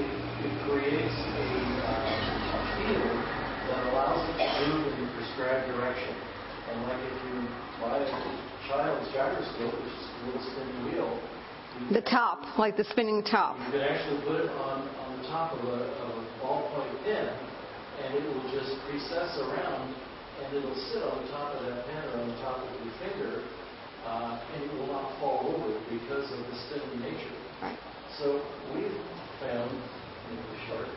it, 0.01 0.09
it 0.09 0.53
creates 0.65 1.17
a, 1.37 1.49
uh, 1.85 2.57
a 2.57 2.61
field 2.81 3.17
that 3.69 3.81
allows 3.93 4.25
it 4.25 4.37
to 4.41 4.49
move 4.73 4.89
in 4.89 5.05
the 5.05 5.11
prescribed 5.21 5.69
direction. 5.77 6.17
And 6.73 6.77
like 6.89 7.01
if 7.01 7.17
you 7.29 7.37
buy 7.81 8.01
a 8.01 8.09
child's 8.69 9.09
gyroscope, 9.13 9.73
which 9.85 9.93
is 9.93 10.07
a 10.09 10.27
little 10.27 10.45
spinning 10.49 10.81
wheel, 10.89 11.13
The 11.93 12.03
top, 12.03 12.59
like 12.59 12.77
the 12.77 12.85
spinning 12.91 13.23
top. 13.23 13.57
you 13.69 13.79
can 13.79 13.85
actually 13.85 14.21
put 14.27 14.41
it 14.45 14.51
on, 14.51 14.89
on 14.99 15.09
the 15.21 15.25
top 15.29 15.53
of 15.55 15.63
a, 15.65 15.81
of 16.03 16.09
a 16.11 16.25
ballpoint 16.43 17.05
pen, 17.05 17.29
and 18.03 18.09
it 18.17 18.25
will 18.29 18.45
just 18.51 18.75
precess 18.89 19.39
around, 19.39 19.95
and 20.43 20.57
it'll 20.57 20.75
sit 20.91 21.03
on 21.05 21.23
the 21.23 21.29
top 21.31 21.55
of 21.55 21.65
that 21.65 21.87
pen 21.87 22.03
or 22.13 22.21
on 22.21 22.29
the 22.29 22.41
top 22.43 22.59
of 22.61 22.69
your 22.83 22.95
finger, 22.99 23.45
uh, 24.07 24.41
and 24.55 24.65
it 24.65 24.73
will 24.73 24.87
not 24.87 25.19
fall 25.21 25.55
over 25.55 25.79
because 25.91 26.31
of 26.33 26.39
the 26.39 26.57
spinning 26.69 27.01
nature. 27.01 27.35
Right. 27.63 27.79
So 28.19 28.43
we've 28.75 28.93
found, 29.41 29.71
in 30.31 30.37
the 30.37 30.67
short, 30.67 30.89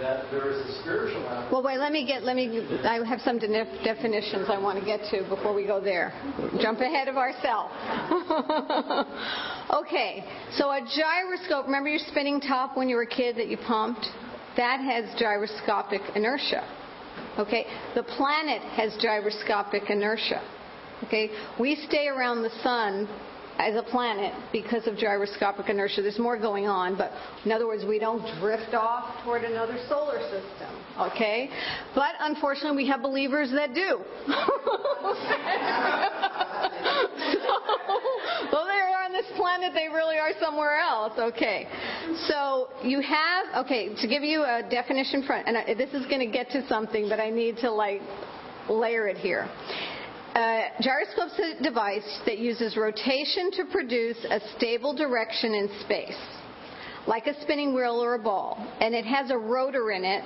that 0.00 0.30
there 0.30 0.50
is 0.50 0.58
a 0.58 0.80
spiritual 0.80 1.26
aspect. 1.28 1.52
Well, 1.52 1.62
wait, 1.62 1.78
let 1.78 1.92
me 1.92 2.06
get, 2.06 2.22
let 2.22 2.34
me, 2.34 2.66
I 2.84 3.04
have 3.06 3.20
some 3.20 3.38
de- 3.38 3.48
definitions 3.84 4.46
I 4.48 4.58
want 4.58 4.78
to 4.78 4.84
get 4.84 5.00
to 5.10 5.28
before 5.28 5.54
we 5.54 5.66
go 5.66 5.80
there. 5.80 6.12
Jump 6.60 6.80
ahead 6.80 7.08
of 7.08 7.16
ourselves. 7.16 7.72
okay, 9.84 10.24
so 10.56 10.70
a 10.70 10.80
gyroscope, 10.80 11.66
remember 11.66 11.90
your 11.90 12.00
spinning 12.08 12.40
top 12.40 12.76
when 12.76 12.88
you 12.88 12.96
were 12.96 13.02
a 13.02 13.06
kid 13.06 13.36
that 13.36 13.48
you 13.48 13.58
pumped? 13.58 14.06
That 14.56 14.80
has 14.80 15.04
gyroscopic 15.18 16.00
inertia. 16.16 16.66
Okay, 17.38 17.66
the 17.94 18.02
planet 18.02 18.62
has 18.72 18.96
gyroscopic 19.00 19.88
inertia. 19.88 20.42
Okay, 21.04 21.30
we 21.58 21.76
stay 21.88 22.08
around 22.08 22.42
the 22.42 22.50
sun 22.62 23.08
as 23.60 23.74
a 23.76 23.82
planet 23.82 24.32
because 24.52 24.86
of 24.86 24.96
gyroscopic 24.96 25.68
inertia. 25.68 26.00
There's 26.02 26.18
more 26.18 26.38
going 26.38 26.66
on, 26.66 26.96
but 26.96 27.12
in 27.44 27.52
other 27.52 27.66
words, 27.66 27.84
we 27.86 27.98
don't 27.98 28.22
drift 28.40 28.74
off 28.74 29.22
toward 29.24 29.44
another 29.44 29.76
solar 29.88 30.18
system. 30.22 30.68
Okay, 30.98 31.50
but 31.94 32.14
unfortunately, 32.20 32.76
we 32.84 32.88
have 32.88 33.02
believers 33.02 33.50
that 33.50 33.74
do. 33.74 34.00
so, 34.26 34.34
though 38.50 38.64
they 38.64 38.80
are 38.80 39.04
on 39.04 39.12
this 39.12 39.26
planet, 39.36 39.72
they 39.74 39.88
really 39.88 40.16
are 40.16 40.32
somewhere 40.40 40.78
else. 40.78 41.12
Okay, 41.18 41.68
so 42.28 42.68
you 42.82 43.00
have 43.02 43.64
okay 43.64 43.94
to 44.00 44.08
give 44.08 44.22
you 44.22 44.42
a 44.42 44.62
definition 44.70 45.22
front, 45.22 45.46
and 45.46 45.78
this 45.78 45.92
is 45.92 46.06
going 46.06 46.20
to 46.20 46.30
get 46.32 46.50
to 46.50 46.66
something, 46.66 47.08
but 47.08 47.20
I 47.20 47.28
need 47.28 47.58
to 47.58 47.70
like 47.70 48.00
layer 48.68 49.06
it 49.06 49.18
here. 49.18 49.48
Uh, 50.34 50.68
gyroscope's 50.80 51.38
a 51.40 51.62
device 51.62 52.20
that 52.24 52.38
uses 52.38 52.76
rotation 52.76 53.50
to 53.50 53.64
produce 53.72 54.16
a 54.30 54.40
stable 54.56 54.94
direction 54.94 55.54
in 55.54 55.68
space, 55.80 56.20
like 57.08 57.26
a 57.26 57.40
spinning 57.42 57.74
wheel 57.74 58.00
or 58.00 58.14
a 58.14 58.18
ball. 58.18 58.56
And 58.80 58.94
it 58.94 59.04
has 59.04 59.32
a 59.32 59.36
rotor 59.36 59.90
in 59.90 60.04
it. 60.04 60.22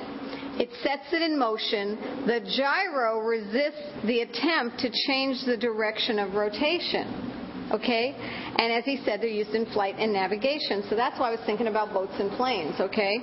It 0.60 0.68
sets 0.82 1.10
it 1.12 1.22
in 1.22 1.38
motion. 1.38 2.26
The 2.26 2.40
gyro 2.54 3.20
resists 3.20 4.06
the 4.06 4.20
attempt 4.20 4.78
to 4.80 4.90
change 5.06 5.42
the 5.46 5.56
direction 5.56 6.18
of 6.18 6.34
rotation. 6.34 7.70
Okay? 7.72 8.14
And 8.58 8.72
as 8.72 8.84
he 8.84 9.00
said, 9.06 9.22
they're 9.22 9.28
used 9.28 9.54
in 9.54 9.64
flight 9.72 9.94
and 9.98 10.12
navigation. 10.12 10.84
So 10.90 10.96
that's 10.96 11.18
why 11.18 11.28
I 11.28 11.30
was 11.30 11.40
thinking 11.46 11.66
about 11.66 11.94
boats 11.94 12.12
and 12.18 12.30
planes. 12.32 12.74
Okay? 12.78 13.18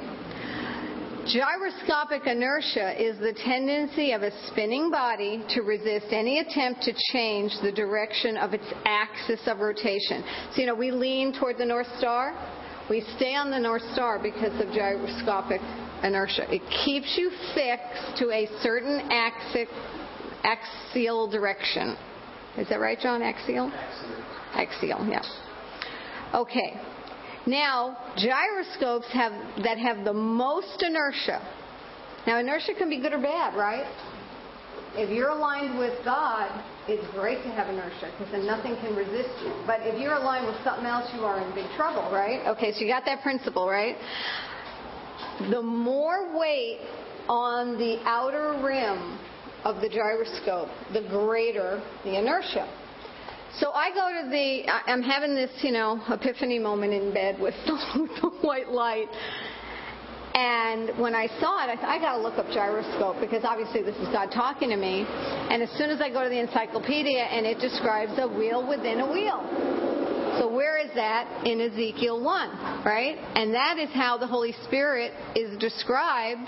Gyroscopic 1.28 2.26
inertia 2.26 3.00
is 3.00 3.20
the 3.20 3.34
tendency 3.46 4.12
of 4.12 4.24
a 4.24 4.32
spinning 4.48 4.90
body 4.90 5.44
to 5.50 5.62
resist 5.62 6.08
any 6.10 6.40
attempt 6.40 6.82
to 6.82 6.94
change 7.12 7.52
the 7.62 7.72
direction 7.72 8.38
of 8.38 8.56
its 8.56 8.66
axis 8.86 9.40
of 9.46 9.60
rotation. 9.60 10.24
So, 10.54 10.62
you 10.62 10.66
know, 10.66 10.74
we 10.74 10.90
lean 10.90 11.32
toward 11.40 11.60
the 11.60 11.66
North 11.66 11.88
Star. 12.00 12.34
We 12.90 13.02
stay 13.18 13.36
on 13.36 13.52
the 13.52 13.60
North 13.60 13.84
Star 13.94 14.18
because 14.18 14.60
of 14.60 14.74
gyroscopic 14.74 15.62
inertia. 16.04 16.52
It 16.52 16.64
keeps 16.84 17.16
you 17.16 17.30
fixed 17.54 18.18
to 18.18 18.32
a 18.32 18.48
certain 18.64 19.08
axis, 19.12 19.70
axial 20.44 21.30
direction. 21.30 21.98
Is 22.58 22.68
that 22.70 22.80
right, 22.80 23.00
John? 23.00 23.22
Axial? 23.22 23.72
Axial, 24.56 25.08
yeah. 25.08 25.22
Okay. 26.34 26.82
Now, 27.48 27.98
gyroscopes 28.18 29.08
have, 29.14 29.32
that 29.64 29.78
have 29.78 30.06
the 30.06 30.14
most 30.14 30.84
inertia. 30.84 31.42
Now, 32.28 32.40
inertia 32.40 32.74
can 32.78 32.90
be 32.90 33.00
good 33.00 33.14
or 33.14 33.22
bad, 33.22 33.56
right? 33.56 33.86
If 34.94 35.10
you're 35.10 35.30
aligned 35.30 35.80
with 35.80 35.98
God, 36.04 36.52
it's 36.88 37.08
great 37.14 37.42
to 37.44 37.50
have 37.50 37.70
inertia 37.70 38.12
because 38.18 38.32
then 38.32 38.46
nothing 38.46 38.76
can 38.76 38.96
resist 38.96 39.30
you. 39.42 39.54
But 39.66 39.80
if 39.82 40.00
you're 40.00 40.16
aligned 40.16 40.46
with 40.46 40.62
something 40.64 40.86
else, 40.86 41.10
you 41.16 41.22
are 41.22 41.40
in 41.40 41.56
big 41.56 41.66
trouble, 41.78 42.12
right? 42.12 42.46
Okay, 42.48 42.74
so 42.74 42.80
you 42.80 42.88
got 42.88 43.06
that 43.06 43.24
principle, 43.24 43.68
right? 43.68 43.96
The 45.50 45.62
more 45.62 46.38
weight 46.38 46.80
on 47.28 47.78
the 47.78 48.00
outer 48.04 48.60
rim 48.64 49.18
of 49.64 49.82
the 49.82 49.88
gyroscope, 49.88 50.70
the 50.94 51.08
greater 51.08 51.82
the 52.04 52.20
inertia. 52.20 52.68
So 53.60 53.72
I 53.72 53.90
go 53.92 54.24
to 54.24 54.30
the, 54.30 54.70
I'm 54.90 55.02
having 55.02 55.36
this, 55.36 55.52
you 55.62 55.72
know, 55.72 56.02
epiphany 56.10 56.58
moment 56.58 56.94
in 56.94 57.14
bed 57.14 57.40
with 57.40 57.54
the 57.66 58.32
white 58.42 58.70
light. 58.70 59.08
And 60.34 60.98
when 60.98 61.14
I 61.14 61.28
saw 61.42 61.66
it, 61.66 61.70
I 61.70 61.76
thought, 61.76 61.90
I 61.90 62.00
got 62.00 62.16
to 62.16 62.22
look 62.22 62.38
up 62.38 62.48
gyroscope 62.48 63.18
because 63.20 63.44
obviously 63.44 63.84
this 63.84 63.96
is 63.98 64.08
God 64.14 64.32
talking 64.32 64.70
to 64.70 64.78
me. 64.78 65.06
And 65.06 65.62
as 65.62 65.70
soon 65.78 65.90
as 65.90 66.00
I 66.00 66.10
go 66.10 66.24
to 66.24 66.30
the 66.30 66.40
encyclopedia 66.40 67.20
and 67.20 67.46
it 67.46 67.60
describes 67.60 68.14
a 68.18 68.28
wheel 68.28 68.68
within 68.68 69.02
a 69.02 69.12
wheel. 69.12 69.44
So 70.40 70.48
where 70.48 70.78
is 70.78 70.90
that 70.96 71.46
in 71.46 71.60
Ezekiel 71.60 72.24
1, 72.24 72.86
right? 72.86 73.18
And 73.36 73.54
that 73.54 73.78
is 73.78 73.90
how 73.94 74.18
the 74.18 74.28
Holy 74.28 74.56
Spirit 74.64 75.12
is 75.36 75.60
described 75.60 76.48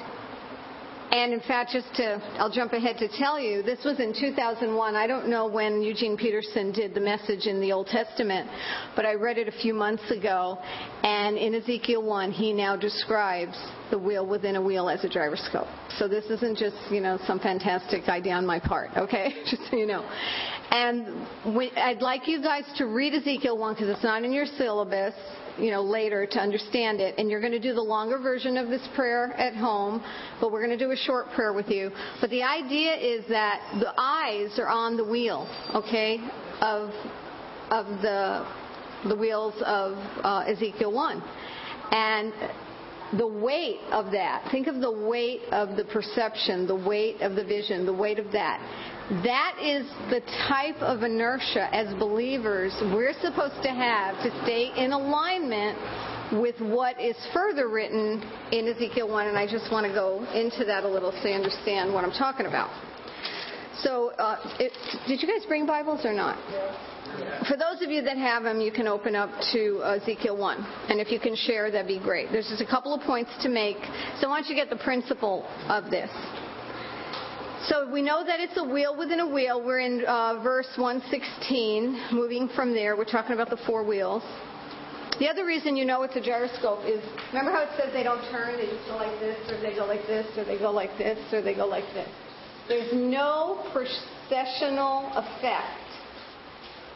and 1.13 1.31
in 1.31 1.41
fact, 1.41 1.73
just 1.73 1.93
to, 1.97 2.19
I'll 2.39 2.49
jump 2.49 2.73
ahead 2.73 2.97
to 2.97 3.07
tell 3.07 3.39
you, 3.39 3.61
this 3.61 3.77
was 3.85 3.99
in 3.99 4.15
2001. 4.19 4.95
I 4.95 5.05
don't 5.05 5.29
know 5.29 5.45
when 5.45 5.83
Eugene 5.83 6.17
Peterson 6.17 6.71
did 6.71 6.95
the 6.95 6.99
message 6.99 7.45
in 7.45 7.61
the 7.61 7.71
Old 7.71 7.85
Testament, 7.85 8.49
but 8.95 9.05
I 9.05 9.13
read 9.13 9.37
it 9.37 9.47
a 9.47 9.51
few 9.51 9.75
months 9.75 10.09
ago. 10.09 10.57
And 11.03 11.37
in 11.37 11.53
Ezekiel 11.53 12.01
1, 12.01 12.31
he 12.31 12.51
now 12.51 12.75
describes 12.75 13.55
the 13.91 13.99
wheel 13.99 14.25
within 14.25 14.55
a 14.55 14.61
wheel 14.61 14.89
as 14.89 15.03
a 15.03 15.07
gyroscope. 15.09 15.67
So 15.99 16.07
this 16.07 16.25
isn't 16.31 16.57
just, 16.57 16.77
you 16.89 16.99
know, 16.99 17.19
some 17.27 17.39
fantastic 17.39 18.09
idea 18.09 18.33
on 18.33 18.47
my 18.47 18.59
part, 18.59 18.89
okay? 18.97 19.35
just 19.51 19.69
so 19.69 19.77
you 19.77 19.85
know. 19.85 20.09
And 20.71 21.55
we, 21.55 21.69
I'd 21.73 22.01
like 22.01 22.27
you 22.27 22.41
guys 22.41 22.63
to 22.77 22.87
read 22.87 23.13
Ezekiel 23.13 23.55
1 23.55 23.75
because 23.75 23.89
it's 23.89 24.03
not 24.03 24.23
in 24.23 24.33
your 24.33 24.47
syllabus 24.57 25.13
you 25.57 25.71
know, 25.71 25.81
later 25.81 26.25
to 26.25 26.39
understand 26.39 26.99
it. 26.99 27.15
And 27.17 27.29
you're 27.29 27.41
going 27.41 27.53
to 27.53 27.59
do 27.59 27.73
the 27.73 27.81
longer 27.81 28.17
version 28.19 28.57
of 28.57 28.69
this 28.69 28.87
prayer 28.95 29.33
at 29.33 29.55
home, 29.55 30.03
but 30.39 30.51
we're 30.51 30.65
going 30.65 30.77
to 30.77 30.83
do 30.83 30.91
a 30.91 30.95
short 30.95 31.27
prayer 31.35 31.53
with 31.53 31.69
you. 31.69 31.91
But 32.21 32.29
the 32.29 32.43
idea 32.43 32.95
is 32.95 33.25
that 33.29 33.77
the 33.79 33.93
eyes 33.97 34.57
are 34.59 34.69
on 34.69 34.97
the 34.97 35.05
wheel, 35.05 35.47
okay, 35.75 36.17
of 36.61 36.89
of 37.69 37.85
the 38.01 38.45
the 39.07 39.15
wheels 39.15 39.53
of 39.65 39.97
uh, 40.23 40.45
Ezekiel 40.47 40.93
one, 40.93 41.21
and 41.91 42.33
the 43.17 43.27
weight 43.27 43.79
of 43.91 44.11
that. 44.11 44.47
Think 44.51 44.67
of 44.67 44.81
the 44.81 44.91
weight 44.91 45.41
of 45.51 45.75
the 45.75 45.85
perception, 45.85 46.65
the 46.65 46.75
weight 46.75 47.21
of 47.21 47.35
the 47.35 47.43
vision, 47.43 47.85
the 47.85 47.93
weight 47.93 48.17
of 48.17 48.31
that. 48.31 48.59
That 49.09 49.57
is 49.61 49.85
the 50.09 50.21
type 50.47 50.77
of 50.77 51.03
inertia 51.03 51.67
as 51.75 51.93
believers 51.95 52.73
we're 52.93 53.13
supposed 53.21 53.61
to 53.61 53.69
have 53.69 54.15
to 54.23 54.31
stay 54.43 54.71
in 54.77 54.93
alignment 54.93 55.77
with 56.39 56.55
what 56.61 56.99
is 57.01 57.17
further 57.33 57.67
written 57.67 58.23
in 58.53 58.65
Ezekiel 58.69 59.09
1, 59.09 59.27
and 59.27 59.37
I 59.37 59.45
just 59.45 59.69
want 59.73 59.85
to 59.85 59.91
go 59.91 60.25
into 60.33 60.63
that 60.65 60.85
a 60.85 60.87
little 60.87 61.11
so 61.11 61.27
you 61.27 61.35
understand 61.35 61.93
what 61.93 62.05
I'm 62.05 62.13
talking 62.13 62.45
about. 62.45 62.69
So, 63.81 64.11
uh, 64.11 64.55
it, 64.59 64.71
did 65.05 65.21
you 65.21 65.27
guys 65.27 65.45
bring 65.47 65.65
Bibles 65.65 66.05
or 66.05 66.13
not? 66.13 66.37
For 67.49 67.57
those 67.57 67.81
of 67.81 67.91
you 67.91 68.01
that 68.03 68.17
have 68.17 68.43
them, 68.43 68.61
you 68.61 68.71
can 68.71 68.87
open 68.87 69.15
up 69.17 69.29
to 69.51 69.83
Ezekiel 69.83 70.37
1. 70.37 70.65
And 70.87 71.01
if 71.01 71.11
you 71.11 71.19
can 71.19 71.35
share, 71.35 71.69
that'd 71.69 71.87
be 71.87 71.99
great. 71.99 72.31
There's 72.31 72.47
just 72.47 72.61
a 72.61 72.65
couple 72.65 72.93
of 72.93 73.01
points 73.01 73.31
to 73.41 73.49
make. 73.49 73.77
So 74.21 74.27
I 74.27 74.29
want 74.29 74.47
you 74.47 74.55
to 74.55 74.61
get 74.61 74.69
the 74.69 74.81
principle 74.81 75.45
of 75.67 75.91
this. 75.91 76.09
So 77.69 77.89
we 77.89 78.01
know 78.01 78.25
that 78.25 78.41
it's 78.41 78.57
a 78.57 78.63
wheel 78.63 78.93
within 78.97 79.21
a 79.21 79.27
wheel. 79.27 79.63
We're 79.63 79.79
in 79.79 80.03
uh, 80.03 80.41
verse 80.43 80.67
116. 80.75 82.09
Moving 82.11 82.49
from 82.53 82.73
there, 82.73 82.97
we're 82.97 83.05
talking 83.05 83.31
about 83.31 83.49
the 83.49 83.59
four 83.65 83.85
wheels. 83.85 84.21
The 85.17 85.29
other 85.29 85.45
reason 85.45 85.77
you 85.77 85.85
know 85.85 86.03
it's 86.03 86.15
a 86.17 86.21
gyroscope 86.21 86.83
is 86.83 87.01
remember 87.31 87.51
how 87.51 87.63
it 87.63 87.69
says 87.77 87.93
they 87.93 88.03
don't 88.03 88.19
turn, 88.31 88.57
they 88.57 88.65
just 88.65 88.85
go 88.89 88.97
like 88.97 89.17
this, 89.21 89.39
or 89.49 89.61
they 89.61 89.75
go 89.75 89.85
like 89.85 90.05
this, 90.07 90.27
or 90.37 90.43
they 90.43 90.59
go 90.59 90.71
like 90.71 90.89
this, 90.97 91.17
or 91.31 91.41
they 91.41 91.55
go 91.55 91.65
like 91.65 91.85
this. 91.93 92.09
There's 92.67 92.91
no 92.91 93.63
precessional 93.71 95.15
effect 95.15 95.87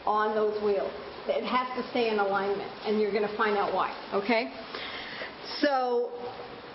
on 0.04 0.34
those 0.34 0.62
wheels. 0.62 0.92
It 1.28 1.44
has 1.44 1.82
to 1.82 1.90
stay 1.92 2.10
in 2.10 2.18
alignment, 2.18 2.70
and 2.84 3.00
you're 3.00 3.12
going 3.12 3.26
to 3.26 3.36
find 3.38 3.56
out 3.56 3.72
why. 3.72 3.88
Okay? 4.12 4.52
So, 5.60 6.10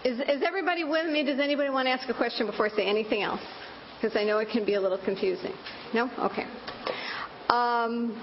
is, 0.04 0.20
is 0.20 0.42
everybody 0.44 0.84
with 0.84 1.12
me? 1.12 1.24
Does 1.24 1.40
anybody 1.40 1.70
want 1.70 1.86
to 1.86 1.92
ask 1.92 2.10
a 2.10 2.14
question 2.14 2.48
before 2.48 2.66
I 2.66 2.70
say 2.70 2.88
anything 2.88 3.22
else? 3.22 3.42
Because 4.04 4.18
I 4.18 4.26
know 4.26 4.40
it 4.40 4.50
can 4.52 4.66
be 4.66 4.74
a 4.74 4.82
little 4.82 4.98
confusing. 4.98 5.54
No? 5.94 6.12
Okay. 6.20 6.44
Um, 7.48 8.22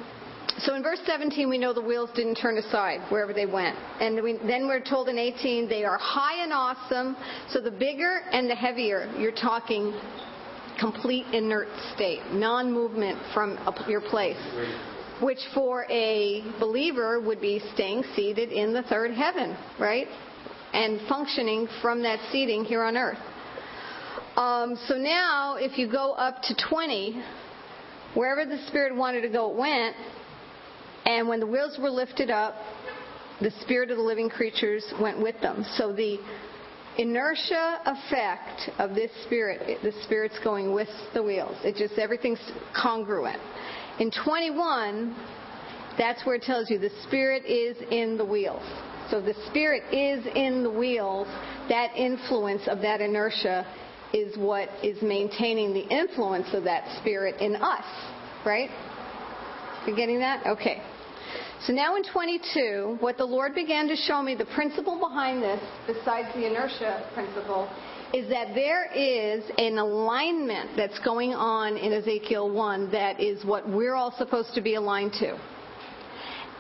so 0.59 0.75
in 0.75 0.83
verse 0.83 1.01
17, 1.07 1.49
we 1.49 1.57
know 1.57 1.73
the 1.73 1.81
wheels 1.81 2.11
didn't 2.14 2.35
turn 2.35 2.59
aside 2.59 3.01
wherever 3.11 3.33
they 3.33 3.47
went. 3.47 3.79
And 3.99 4.23
we, 4.23 4.37
then 4.47 4.69
we're 4.69 4.85
told 4.85 5.09
in 5.09 5.19
18, 5.19 5.71
they 5.71 5.85
are 5.85 5.97
high 5.97 6.43
and 6.43 6.53
awesome. 6.53 7.16
So 7.49 7.62
the 7.62 7.71
bigger 7.71 8.21
and 8.31 8.51
the 8.51 8.55
heavier, 8.55 9.11
you're 9.19 9.33
talking 9.33 9.99
complete 10.79 11.25
inert 11.33 11.69
state, 11.95 12.21
non 12.31 12.71
movement 12.71 13.19
from 13.33 13.59
your 13.88 14.03
place 14.03 14.37
which 15.23 15.38
for 15.53 15.85
a 15.90 16.43
believer 16.59 17.21
would 17.21 17.43
be 17.43 17.61
staying 17.75 18.03
seated 18.16 18.51
in 18.51 18.73
the 18.73 18.83
third 18.85 19.12
heaven, 19.12 19.55
right? 19.79 20.07
And 20.73 20.99
functioning 21.11 21.69
from 21.83 22.03
that 22.05 22.19
seating 22.33 22.64
here 22.64 22.83
on 22.83 22.97
earth. 22.97 23.19
Um, 24.37 24.77
so 24.87 24.95
now, 24.95 25.57
if 25.59 25.77
you 25.77 25.90
go 25.90 26.12
up 26.12 26.43
to 26.43 26.55
20, 26.69 27.23
wherever 28.14 28.49
the 28.49 28.64
Spirit 28.69 28.95
wanted 28.95 29.23
to 29.23 29.29
go, 29.29 29.51
it 29.51 29.57
went. 29.57 29.97
And 31.05 31.29
when 31.29 31.40
the 31.40 31.47
wheels 31.47 31.79
were 31.81 31.90
lifted 31.90 32.31
up, 32.31 32.55
the 33.40 33.51
Spirit 33.62 33.90
of 33.90 33.97
the 33.97 34.03
living 34.03 34.29
creatures 34.29 34.85
went 35.01 35.21
with 35.21 35.40
them. 35.40 35.64
So 35.77 35.93
the 35.93 36.19
inertia 36.99 37.81
effect 37.87 38.71
of 38.79 38.95
this 38.95 39.11
Spirit, 39.25 39.83
the 39.83 39.93
Spirit's 40.05 40.38
going 40.45 40.75
with 40.75 40.88
the 41.14 41.23
wheels. 41.23 41.57
It 41.64 41.77
just, 41.77 41.99
everything's 41.99 42.40
congruent. 42.81 43.40
In 43.99 44.11
21, 44.25 45.16
that's 45.99 46.25
where 46.25 46.37
it 46.37 46.43
tells 46.43 46.71
you 46.71 46.79
the 46.79 46.90
Spirit 47.07 47.45
is 47.47 47.77
in 47.90 48.16
the 48.16 48.25
wheels. 48.25 48.62
So 49.11 49.21
the 49.21 49.35
Spirit 49.49 49.93
is 49.93 50.25
in 50.37 50.62
the 50.62 50.71
wheels. 50.71 51.27
That 51.69 51.97
influence 51.97 52.62
of 52.69 52.81
that 52.83 53.01
inertia 53.01 53.66
is 54.12 54.37
what 54.37 54.68
is 54.83 55.01
maintaining 55.03 55.73
the 55.73 55.87
influence 55.88 56.49
of 56.53 56.64
that 56.64 57.01
Spirit 57.01 57.40
in 57.40 57.57
us, 57.57 57.85
right? 58.44 58.70
You 59.87 59.96
getting 59.96 60.18
that? 60.18 60.46
Okay. 60.46 60.83
So 61.66 61.73
now 61.73 61.96
in 61.96 62.03
22, 62.11 62.96
what 63.01 63.18
the 63.18 63.25
Lord 63.25 63.55
began 63.55 63.87
to 63.88 63.96
show 63.96 64.23
me, 64.23 64.35
the 64.35 64.46
principle 64.46 64.99
behind 64.99 65.42
this, 65.42 65.61
besides 65.87 66.29
the 66.35 66.46
inertia 66.46 67.11
principle, 67.12 67.70
is 68.14 68.29
that 68.31 68.55
there 68.55 68.90
is 68.92 69.44
an 69.59 69.79
alignment 69.79 70.70
that's 70.77 70.99
going 71.01 71.33
on 71.33 71.77
in 71.77 71.92
Ezekiel 71.92 72.51
1 72.51 72.90
that 72.92 73.20
is 73.20 73.44
what 73.44 73.68
we're 73.68 73.94
all 73.94 74.12
supposed 74.16 74.55
to 74.55 74.62
be 74.62 74.75
aligned 74.75 75.12
to. 75.12 75.38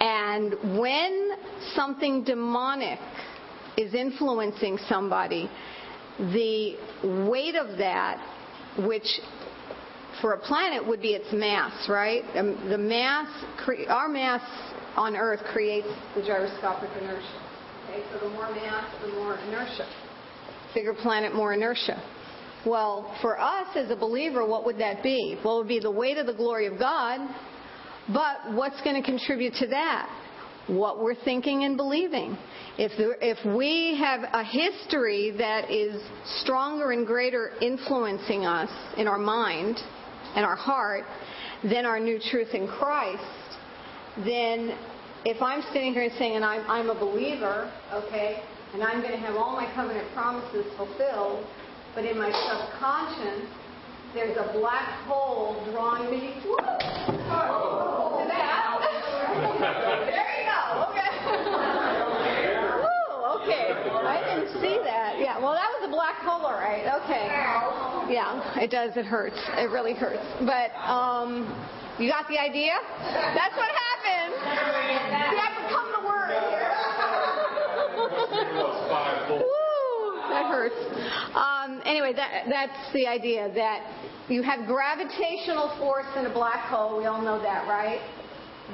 And 0.00 0.78
when 0.78 1.30
something 1.74 2.22
demonic 2.22 3.00
is 3.76 3.94
influencing 3.94 4.78
somebody, 4.88 5.50
the 6.32 7.26
weight 7.28 7.54
of 7.54 7.78
that, 7.78 8.18
which 8.86 9.20
for 10.20 10.34
a 10.34 10.38
planet 10.38 10.86
would 10.86 11.00
be 11.00 11.14
its 11.14 11.32
mass, 11.32 11.88
right? 11.88 12.22
Um, 12.36 12.68
the 12.68 12.78
mass, 12.78 13.28
our 13.88 14.08
mass 14.08 14.42
on 14.96 15.16
Earth 15.16 15.40
creates 15.52 15.88
the 16.14 16.22
gyroscopic 16.22 16.90
inertia. 17.00 17.26
Okay, 17.88 18.04
so 18.12 18.28
the 18.28 18.34
more 18.34 18.50
mass, 18.50 18.84
the 19.02 19.12
more 19.12 19.38
inertia 19.48 19.88
bigger 20.74 20.94
planet, 20.94 21.34
more 21.34 21.52
inertia. 21.52 22.02
Well, 22.66 23.16
for 23.22 23.40
us 23.40 23.68
as 23.74 23.90
a 23.90 23.96
believer, 23.96 24.46
what 24.46 24.64
would 24.66 24.78
that 24.78 25.02
be? 25.02 25.38
Well, 25.44 25.56
it 25.56 25.58
would 25.58 25.68
be 25.68 25.80
the 25.80 25.90
weight 25.90 26.18
of 26.18 26.26
the 26.26 26.34
glory 26.34 26.66
of 26.66 26.78
God, 26.78 27.20
but 28.12 28.54
what's 28.54 28.80
going 28.82 29.00
to 29.00 29.02
contribute 29.02 29.54
to 29.54 29.66
that? 29.68 30.08
What 30.70 31.02
we're 31.02 31.16
thinking 31.16 31.64
and 31.64 31.76
believing. 31.76 32.38
If, 32.78 32.92
the, 32.96 33.14
if 33.20 33.38
we 33.56 33.96
have 33.98 34.20
a 34.32 34.44
history 34.44 35.34
that 35.36 35.70
is 35.70 36.02
stronger 36.42 36.92
and 36.92 37.06
greater 37.06 37.52
influencing 37.60 38.46
us 38.46 38.70
in 38.96 39.08
our 39.08 39.18
mind 39.18 39.78
and 40.36 40.44
our 40.44 40.56
heart 40.56 41.04
than 41.64 41.84
our 41.84 41.98
new 41.98 42.18
truth 42.30 42.54
in 42.54 42.68
Christ, 42.68 43.22
then 44.24 44.76
if 45.24 45.42
I'm 45.42 45.62
sitting 45.72 45.92
here 45.92 46.08
saying, 46.18 46.36
and 46.36 46.44
I'm, 46.44 46.68
I'm 46.70 46.88
a 46.88 46.98
believer, 46.98 47.70
okay, 47.92 48.42
and 48.72 48.82
I'm 48.82 49.00
going 49.00 49.12
to 49.12 49.18
have 49.18 49.36
all 49.36 49.54
my 49.54 49.70
covenant 49.74 50.06
promises 50.14 50.64
fulfilled, 50.76 51.44
but 51.94 52.04
in 52.04 52.16
my 52.16 52.30
subconscious, 52.30 53.44
there's 54.14 54.36
a 54.36 54.52
black 54.58 55.06
hole 55.06 55.62
drawing 55.70 56.10
me 56.10 56.34
to 56.42 56.56
that. 58.26 58.80
there 60.10 60.30
you 60.34 60.44
go. 60.48 60.60
Okay. 60.90 61.10
Woo, 62.80 63.22
okay. 63.38 63.64
I 64.02 64.18
didn't 64.26 64.50
see 64.60 64.80
that. 65.60 65.68
Was 65.80 65.88
a 65.88 65.92
black 65.92 66.24
right. 66.24 66.88
Okay. 67.04 67.28
Yeah, 68.12 68.40
it 68.56 68.70
does. 68.70 68.96
It 68.96 69.04
hurts. 69.04 69.36
It 69.56 69.70
really 69.70 69.94
hurts. 69.94 70.24
But 70.40 70.72
um, 70.88 71.44
you 71.98 72.08
got 72.08 72.26
the 72.28 72.38
idea? 72.40 72.72
That's 73.36 73.54
what 73.56 73.68
happens. 73.68 74.34
See, 74.40 75.36
I 75.36 75.52
become 75.60 75.92
the 75.92 76.00
word 76.08 76.30
Woo, 79.30 80.16
that 80.30 80.46
hurts. 80.48 80.74
Um, 81.34 81.82
anyway, 81.84 82.14
that, 82.14 82.46
that's 82.48 82.92
the 82.92 83.06
idea 83.06 83.52
that 83.54 83.84
you 84.28 84.42
have 84.42 84.66
gravitational 84.66 85.76
force 85.78 86.06
in 86.16 86.26
a 86.26 86.32
black 86.32 86.66
hole. 86.68 86.96
We 86.98 87.04
all 87.04 87.20
know 87.20 87.38
that, 87.42 87.68
right? 87.68 88.00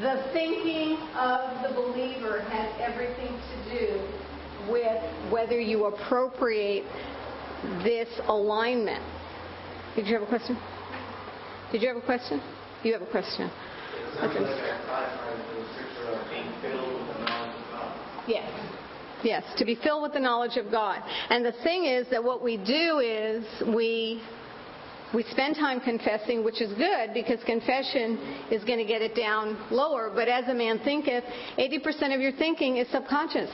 The 0.00 0.22
thinking 0.32 0.96
of 1.16 1.62
the 1.66 1.74
believer 1.74 2.40
has 2.40 2.70
everything 2.80 3.32
to 3.32 3.78
do 3.78 4.00
with 4.70 5.32
whether 5.32 5.60
you 5.60 5.86
appropriate 5.86 6.84
this 7.82 8.08
alignment. 8.26 9.02
Did 9.94 10.06
you 10.06 10.14
have 10.14 10.22
a 10.22 10.26
question? 10.26 10.58
Did 11.72 11.82
you 11.82 11.88
have 11.88 11.96
a 11.96 12.06
question? 12.06 12.40
You 12.82 12.92
have 12.92 13.02
a 13.02 13.10
question. 13.10 13.50
Okay. 14.22 14.38
Yes. 18.28 18.72
Yes, 19.22 19.44
to 19.56 19.64
be 19.64 19.76
filled 19.82 20.02
with 20.02 20.12
the 20.12 20.20
knowledge 20.20 20.56
of 20.56 20.70
God. 20.70 21.00
And 21.30 21.44
the 21.44 21.52
thing 21.64 21.86
is 21.86 22.06
that 22.10 22.22
what 22.22 22.42
we 22.42 22.58
do 22.58 22.98
is 22.98 23.44
we 23.74 24.22
we 25.14 25.22
spend 25.30 25.54
time 25.54 25.80
confessing, 25.80 26.44
which 26.44 26.60
is 26.60 26.72
good 26.74 27.14
because 27.14 27.42
confession 27.44 28.18
is 28.50 28.64
going 28.64 28.78
to 28.78 28.84
get 28.84 29.02
it 29.02 29.14
down 29.14 29.56
lower. 29.70 30.10
But 30.14 30.28
as 30.28 30.48
a 30.48 30.54
man 30.54 30.80
thinketh, 30.80 31.24
80% 31.58 32.14
of 32.14 32.20
your 32.20 32.32
thinking 32.32 32.76
is 32.76 32.88
subconscious. 32.90 33.50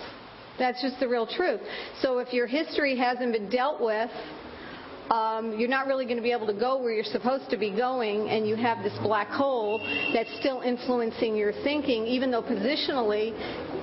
That's 0.58 0.80
just 0.82 1.00
the 1.00 1.08
real 1.08 1.26
truth. 1.26 1.60
So 2.00 2.18
if 2.18 2.32
your 2.32 2.46
history 2.46 2.96
hasn't 2.96 3.32
been 3.32 3.48
dealt 3.48 3.80
with, 3.80 4.10
um, 5.10 5.58
you're 5.58 5.68
not 5.68 5.86
really 5.86 6.04
going 6.04 6.16
to 6.16 6.22
be 6.22 6.32
able 6.32 6.46
to 6.46 6.54
go 6.54 6.80
where 6.80 6.92
you're 6.92 7.04
supposed 7.04 7.50
to 7.50 7.58
be 7.58 7.70
going, 7.70 8.30
and 8.30 8.46
you 8.46 8.56
have 8.56 8.82
this 8.82 8.96
black 9.02 9.28
hole 9.28 9.78
that's 10.14 10.30
still 10.40 10.60
influencing 10.60 11.36
your 11.36 11.52
thinking, 11.64 12.06
even 12.06 12.30
though 12.30 12.42
positionally 12.42 13.34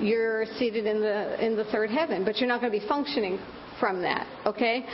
you're 0.02 0.44
seated 0.58 0.86
in 0.86 1.00
the 1.00 1.44
in 1.44 1.56
the 1.56 1.64
third 1.64 1.90
heaven, 1.90 2.24
but 2.24 2.38
you're 2.38 2.48
not 2.48 2.60
going 2.60 2.72
to 2.72 2.78
be 2.78 2.86
functioning 2.88 3.38
from 3.78 4.02
that. 4.02 4.26
Okay, 4.46 4.84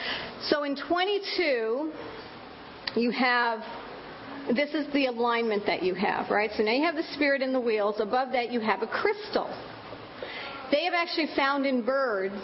so 0.49 0.65
in 0.65 0.77
22, 0.77 1.93
you 2.97 3.11
have. 3.11 3.61
This 4.55 4.75
is 4.75 4.87
the 4.93 5.07
alignment 5.07 5.67
that 5.67 5.83
you 5.83 5.95
have, 5.95 6.31
right? 6.31 6.51
So 6.57 6.63
now 6.63 6.71
you 6.71 6.85
have 6.85 6.95
the 6.95 7.03
spirit 7.15 7.43
in 7.43 7.53
the 7.53 7.59
wheels. 7.59 7.97
Above 7.99 8.31
that, 8.31 8.53
you 8.53 8.61
have 8.61 8.81
a 8.81 8.87
crystal. 8.87 9.49
They 10.71 10.85
have 10.85 10.95
actually 10.95 11.29
found 11.37 11.67
in 11.67 11.85
birds 11.85 12.41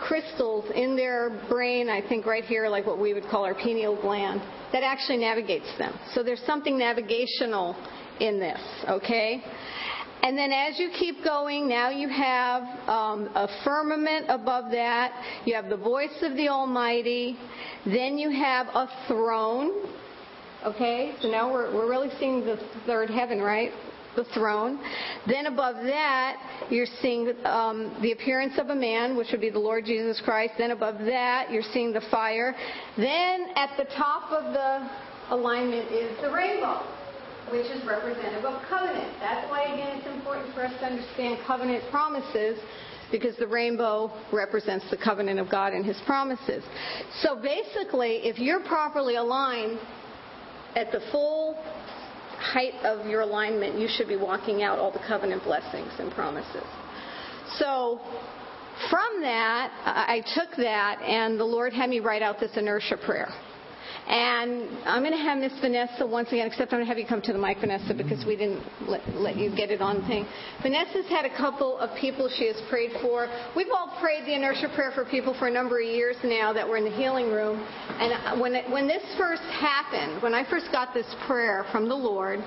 crystals 0.00 0.64
in 0.74 0.96
their 0.96 1.30
brain, 1.48 1.88
I 1.88 2.06
think 2.08 2.24
right 2.24 2.44
here, 2.44 2.68
like 2.68 2.86
what 2.86 3.00
we 3.00 3.14
would 3.14 3.24
call 3.24 3.44
our 3.44 3.54
pineal 3.54 4.00
gland, 4.00 4.40
that 4.72 4.82
actually 4.82 5.18
navigates 5.18 5.66
them. 5.78 5.98
So 6.14 6.22
there's 6.22 6.42
something 6.46 6.78
navigational 6.78 7.76
in 8.20 8.38
this, 8.38 8.60
okay? 8.88 9.42
And 10.22 10.36
then 10.36 10.52
as 10.52 10.78
you 10.78 10.90
keep 10.98 11.22
going, 11.24 11.68
now 11.68 11.90
you 11.90 12.08
have 12.08 12.62
um, 12.88 13.28
a 13.34 13.48
firmament 13.64 14.26
above 14.28 14.70
that. 14.72 15.12
You 15.44 15.54
have 15.54 15.68
the 15.68 15.76
voice 15.76 16.22
of 16.22 16.36
the 16.36 16.48
Almighty. 16.48 17.38
Then 17.84 18.18
you 18.18 18.30
have 18.30 18.66
a 18.68 18.88
throne. 19.06 19.86
Okay? 20.64 21.14
So 21.22 21.28
now 21.28 21.52
we're, 21.52 21.72
we're 21.72 21.88
really 21.88 22.10
seeing 22.18 22.40
the 22.40 22.58
third 22.84 23.10
heaven, 23.10 23.40
right? 23.40 23.70
The 24.18 24.24
throne. 24.34 24.80
Then 25.26 25.46
above 25.46 25.76
that, 25.76 26.66
you're 26.70 26.90
seeing 27.00 27.32
um, 27.44 27.96
the 28.02 28.12
appearance 28.12 28.58
of 28.58 28.68
a 28.68 28.74
man, 28.74 29.16
which 29.16 29.28
would 29.30 29.40
be 29.40 29.50
the 29.50 29.58
Lord 29.58 29.84
Jesus 29.84 30.20
Christ. 30.24 30.54
Then 30.58 30.72
above 30.72 30.98
that, 31.06 31.50
you're 31.50 31.68
seeing 31.72 31.92
the 31.92 32.02
fire. 32.10 32.54
Then 32.96 33.46
at 33.54 33.70
the 33.78 33.84
top 33.96 34.32
of 34.32 34.52
the 34.52 34.90
alignment 35.30 35.92
is 35.92 36.10
the 36.20 36.30
rainbow, 36.30 36.82
which 37.52 37.66
is 37.66 37.86
representative 37.86 38.44
of 38.44 38.60
covenant. 38.68 39.14
That's 39.20 39.48
why, 39.50 39.62
again, 39.62 39.98
it's 39.98 40.08
important 40.08 40.52
for 40.52 40.66
us 40.66 40.72
to 40.80 40.86
understand 40.86 41.38
covenant 41.46 41.84
promises 41.90 42.58
because 43.12 43.36
the 43.36 43.46
rainbow 43.46 44.12
represents 44.32 44.84
the 44.90 44.96
covenant 44.96 45.38
of 45.38 45.50
God 45.50 45.72
and 45.72 45.84
His 45.84 45.98
promises. 46.06 46.64
So 47.22 47.36
basically, 47.40 48.26
if 48.26 48.38
you're 48.38 48.60
properly 48.64 49.14
aligned 49.16 49.78
at 50.76 50.92
the 50.92 51.00
full 51.10 51.56
height 52.38 52.74
of 52.84 53.06
your 53.06 53.22
alignment, 53.22 53.78
you 53.78 53.88
should 53.88 54.08
be 54.08 54.16
walking 54.16 54.62
out 54.62 54.78
all 54.78 54.90
the 54.90 55.02
covenant 55.06 55.42
blessings 55.44 55.92
and 55.98 56.10
promises. 56.12 56.64
So 57.58 58.00
from 58.90 59.20
that, 59.22 59.72
I 59.84 60.22
took 60.34 60.56
that, 60.56 61.02
and 61.02 61.38
the 61.38 61.44
Lord 61.44 61.72
had 61.72 61.90
me 61.90 62.00
write 62.00 62.22
out 62.22 62.38
this 62.38 62.56
inertia 62.56 62.96
prayer. 63.04 63.28
And 64.08 64.86
I'm 64.86 65.02
going 65.02 65.12
to 65.12 65.18
have 65.18 65.36
Miss 65.36 65.52
Vanessa 65.60 66.06
once 66.06 66.28
again, 66.28 66.46
except 66.46 66.72
I'm 66.72 66.78
going 66.78 66.86
to 66.86 66.88
have 66.88 66.96
you 66.96 67.04
come 67.04 67.20
to 67.20 67.32
the 67.34 67.38
mic, 67.38 67.58
Vanessa, 67.60 67.92
because 67.92 68.24
we 68.24 68.36
didn't 68.36 68.64
let, 68.88 69.06
let 69.14 69.36
you 69.36 69.54
get 69.54 69.70
it 69.70 69.82
on 69.82 70.00
thing. 70.08 70.24
Vanessa's 70.62 71.06
had 71.10 71.26
a 71.26 71.36
couple 71.36 71.76
of 71.76 71.94
people 72.00 72.30
she 72.38 72.46
has 72.46 72.56
prayed 72.70 72.92
for. 73.02 73.28
We've 73.54 73.68
all 73.70 73.98
prayed 74.00 74.24
the 74.24 74.34
inertia 74.34 74.72
prayer 74.74 74.92
for 74.94 75.04
people 75.04 75.36
for 75.38 75.48
a 75.48 75.50
number 75.50 75.78
of 75.78 75.84
years 75.84 76.16
now 76.24 76.54
that 76.54 76.66
were 76.66 76.78
in 76.78 76.84
the 76.84 76.96
healing 76.96 77.30
room. 77.30 77.60
And 77.60 78.12
uh, 78.14 78.40
when, 78.40 78.54
it, 78.54 78.70
when 78.70 78.88
this 78.88 79.02
first 79.18 79.42
happened, 79.42 80.22
when 80.22 80.32
I 80.32 80.48
first 80.48 80.72
got 80.72 80.94
this 80.94 81.06
prayer 81.26 81.66
from 81.70 81.86
the 81.86 81.94
Lord, 81.94 82.38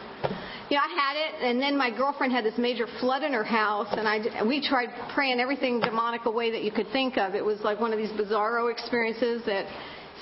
you 0.71 0.77
know, 0.77 0.83
I 0.83 0.95
had 0.95 1.15
it, 1.17 1.47
and 1.47 1.61
then 1.61 1.77
my 1.77 1.95
girlfriend 1.95 2.33
had 2.33 2.43
this 2.43 2.57
major 2.57 2.87
flood 3.01 3.21
in 3.21 3.33
her 3.33 3.43
house, 3.43 3.89
and 3.91 4.07
I, 4.07 4.41
we 4.47 4.65
tried 4.65 4.87
praying 5.13 5.39
everything 5.39 5.79
demonic 5.79 6.25
away 6.25 6.49
that 6.49 6.63
you 6.63 6.71
could 6.71 6.87
think 6.91 7.17
of. 7.17 7.35
It 7.35 7.45
was 7.45 7.59
like 7.59 7.79
one 7.79 7.91
of 7.93 7.99
these 7.99 8.11
bizarro 8.11 8.71
experiences 8.71 9.43
that 9.45 9.67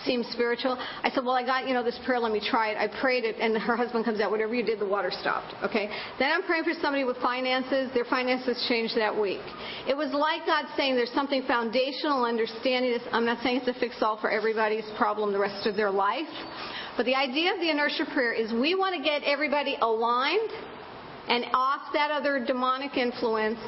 seems 0.05 0.27
spiritual. 0.27 0.77
I 1.03 1.09
said, 1.09 1.23
well, 1.23 1.35
I 1.35 1.45
got, 1.45 1.67
you 1.67 1.73
know, 1.73 1.83
this 1.83 1.99
prayer, 2.05 2.19
let 2.19 2.31
me 2.31 2.41
try 2.41 2.69
it. 2.69 2.77
I 2.77 2.87
prayed 3.01 3.23
it, 3.23 3.35
and 3.39 3.57
her 3.57 3.75
husband 3.75 4.05
comes 4.05 4.19
out, 4.19 4.31
whatever 4.31 4.53
you 4.53 4.63
did, 4.63 4.79
the 4.79 4.85
water 4.85 5.11
stopped. 5.11 5.53
Okay? 5.63 5.89
Then 6.17 6.31
I'm 6.31 6.43
praying 6.43 6.63
for 6.63 6.73
somebody 6.81 7.03
with 7.03 7.17
finances. 7.17 7.91
Their 7.93 8.05
finances 8.05 8.65
changed 8.67 8.95
that 8.97 9.15
week. 9.15 9.41
It 9.87 9.95
was 9.95 10.11
like 10.13 10.45
God 10.45 10.65
saying 10.75 10.95
there's 10.95 11.13
something 11.13 11.43
foundational 11.43 12.25
understanding 12.25 12.91
this. 12.91 13.03
I'm 13.11 13.25
not 13.25 13.41
saying 13.43 13.61
it's 13.63 13.77
a 13.77 13.79
fix-all 13.79 14.19
for 14.19 14.29
everybody's 14.29 14.85
problem 14.97 15.31
the 15.31 15.39
rest 15.39 15.67
of 15.67 15.75
their 15.75 15.91
life. 15.91 16.27
But 16.97 17.05
the 17.05 17.15
idea 17.15 17.53
of 17.53 17.59
the 17.59 17.69
inertia 17.69 18.05
prayer 18.13 18.33
is 18.33 18.51
we 18.51 18.75
want 18.75 18.95
to 18.95 19.01
get 19.01 19.23
everybody 19.23 19.77
aligned 19.81 20.51
and 21.29 21.45
off 21.53 21.93
that 21.93 22.11
other 22.11 22.43
demonic 22.43 22.97
influence 22.97 23.59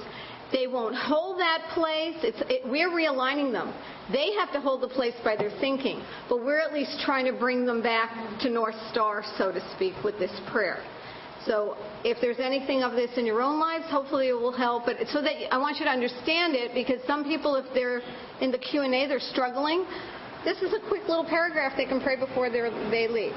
they 0.51 0.67
won't 0.67 0.95
hold 0.95 1.39
that 1.39 1.71
place. 1.73 2.15
It, 2.23 2.65
we're 2.65 2.89
realigning 2.89 3.51
them. 3.51 3.73
They 4.11 4.33
have 4.39 4.51
to 4.53 4.59
hold 4.59 4.81
the 4.81 4.89
place 4.89 5.13
by 5.23 5.35
their 5.35 5.51
thinking, 5.61 6.03
but 6.27 6.43
we're 6.43 6.59
at 6.59 6.73
least 6.73 6.99
trying 7.05 7.25
to 7.25 7.33
bring 7.33 7.65
them 7.65 7.81
back 7.81 8.39
to 8.41 8.49
North 8.49 8.75
Star, 8.91 9.23
so 9.37 9.51
to 9.51 9.61
speak, 9.75 9.93
with 10.03 10.19
this 10.19 10.31
prayer. 10.51 10.83
So 11.45 11.75
if 12.03 12.17
there's 12.21 12.39
anything 12.39 12.83
of 12.83 12.91
this 12.93 13.09
in 13.17 13.25
your 13.25 13.41
own 13.41 13.59
lives, 13.59 13.85
hopefully 13.89 14.29
it 14.29 14.33
will 14.33 14.51
help. 14.51 14.85
But 14.85 14.97
so 15.11 15.21
that 15.21 15.53
I 15.53 15.57
want 15.57 15.79
you 15.79 15.85
to 15.85 15.91
understand 15.91 16.53
it, 16.55 16.73
because 16.73 17.01
some 17.07 17.23
people, 17.23 17.55
if 17.55 17.65
they're 17.73 18.01
in 18.41 18.51
the 18.51 18.59
Q 18.59 18.81
and 18.81 18.93
A, 18.93 19.07
they're 19.07 19.19
struggling. 19.19 19.85
This 20.43 20.57
is 20.61 20.73
a 20.73 20.79
quick 20.87 21.07
little 21.07 21.25
paragraph 21.25 21.73
they 21.77 21.85
can 21.85 22.01
pray 22.01 22.15
before 22.15 22.49
they 22.49 23.07
leave. 23.07 23.33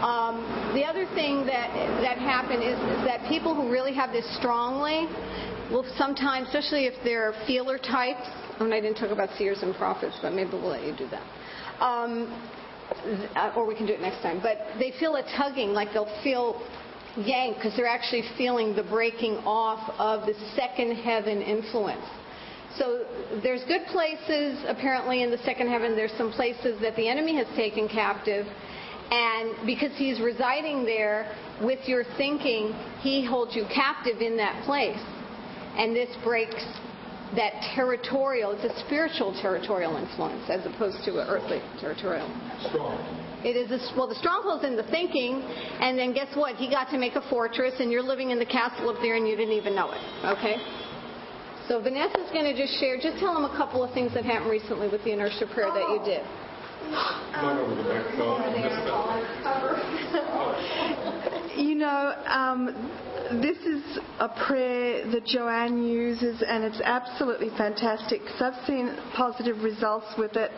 Um, 0.00 0.72
the 0.74 0.84
other 0.84 1.06
thing 1.14 1.44
that 1.46 1.72
that 2.00 2.18
happened 2.18 2.62
is, 2.62 2.78
is 2.78 3.04
that 3.04 3.26
people 3.28 3.54
who 3.54 3.70
really 3.70 3.94
have 3.94 4.12
this 4.12 4.24
strongly, 4.38 5.08
well, 5.70 5.84
sometimes, 5.96 6.48
especially 6.48 6.86
if 6.86 6.94
they're 7.04 7.34
feeler 7.46 7.78
types, 7.78 8.26
and 8.58 8.72
I 8.72 8.80
didn't 8.80 8.96
talk 8.96 9.10
about 9.10 9.28
seers 9.36 9.62
and 9.62 9.74
prophets, 9.74 10.18
but 10.22 10.32
maybe 10.32 10.50
we'll 10.52 10.70
let 10.70 10.84
you 10.84 10.96
do 10.96 11.08
that. 11.08 11.22
Um, 11.82 12.32
or 13.56 13.66
we 13.66 13.74
can 13.74 13.86
do 13.86 13.92
it 13.92 14.00
next 14.00 14.22
time. 14.22 14.40
But 14.42 14.58
they 14.78 14.92
feel 14.98 15.16
a 15.16 15.22
tugging, 15.36 15.70
like 15.70 15.92
they'll 15.92 16.22
feel 16.22 16.62
yanked 17.16 17.58
because 17.58 17.76
they're 17.76 17.86
actually 17.86 18.22
feeling 18.36 18.74
the 18.74 18.82
breaking 18.82 19.36
off 19.44 19.92
of 19.98 20.26
the 20.26 20.34
second 20.56 20.96
heaven 20.96 21.42
influence. 21.42 22.04
So 22.78 23.04
there's 23.42 23.64
good 23.64 23.86
places 23.88 24.64
apparently 24.66 25.22
in 25.22 25.30
the 25.30 25.38
second 25.38 25.68
heaven. 25.68 25.96
There's 25.96 26.12
some 26.16 26.32
places 26.32 26.80
that 26.80 26.96
the 26.96 27.08
enemy 27.08 27.36
has 27.36 27.46
taken 27.56 27.88
captive. 27.88 28.46
And 29.10 29.66
because 29.66 29.96
he's 29.96 30.20
residing 30.20 30.84
there 30.84 31.34
with 31.62 31.80
your 31.88 32.04
thinking, 32.16 32.72
he 33.00 33.24
holds 33.24 33.56
you 33.56 33.64
captive 33.74 34.20
in 34.20 34.36
that 34.36 34.64
place. 34.64 35.00
And 35.78 35.94
this 35.94 36.10
breaks 36.24 36.64
that 37.36 37.52
territorial, 37.74 38.52
it's 38.52 38.64
a 38.64 38.72
spiritual 38.86 39.36
territorial 39.40 39.96
influence 39.96 40.42
as 40.48 40.64
opposed 40.66 41.04
to 41.04 41.20
an 41.20 41.28
earthly 41.28 41.60
territorial. 41.80 42.28
Strong. 42.68 42.98
It 43.44 43.54
is 43.54 43.70
a, 43.70 43.78
well, 43.96 44.08
the 44.08 44.16
stronghold's 44.16 44.64
in 44.64 44.74
the 44.74 44.82
thinking, 44.90 45.40
and 45.78 45.96
then 45.96 46.12
guess 46.12 46.34
what? 46.34 46.56
He 46.56 46.68
got 46.68 46.90
to 46.90 46.98
make 46.98 47.14
a 47.14 47.22
fortress, 47.30 47.74
and 47.78 47.92
you're 47.92 48.02
living 48.02 48.30
in 48.30 48.40
the 48.40 48.46
castle 48.46 48.90
up 48.90 48.96
there, 49.00 49.14
and 49.14 49.28
you 49.28 49.36
didn't 49.36 49.54
even 49.54 49.76
know 49.76 49.92
it. 49.92 50.00
Okay. 50.26 50.56
So 51.68 51.80
Vanessa's 51.80 52.28
going 52.32 52.50
to 52.50 52.56
just 52.56 52.80
share. 52.80 52.96
Just 52.96 53.20
tell 53.20 53.34
them 53.34 53.44
a 53.44 53.56
couple 53.56 53.84
of 53.84 53.94
things 53.94 54.12
that 54.14 54.24
happened 54.24 54.50
recently 54.50 54.88
with 54.88 55.04
the 55.04 55.12
inertia 55.12 55.46
prayer 55.54 55.70
that 55.70 55.86
you 55.86 56.00
did. 56.02 56.26
you 61.58 61.74
know, 61.74 62.14
um, 62.26 62.68
this 63.30 63.58
is 63.58 63.98
a 64.20 64.28
prayer 64.46 65.10
that 65.10 65.24
Joanne 65.26 65.82
uses, 65.82 66.42
and 66.46 66.64
it's 66.64 66.80
absolutely 66.82 67.50
fantastic 67.56 68.20
because 68.22 68.40
I've 68.40 68.66
seen 68.66 68.96
positive 69.14 69.62
results 69.62 70.06
with 70.16 70.36
it. 70.36 70.50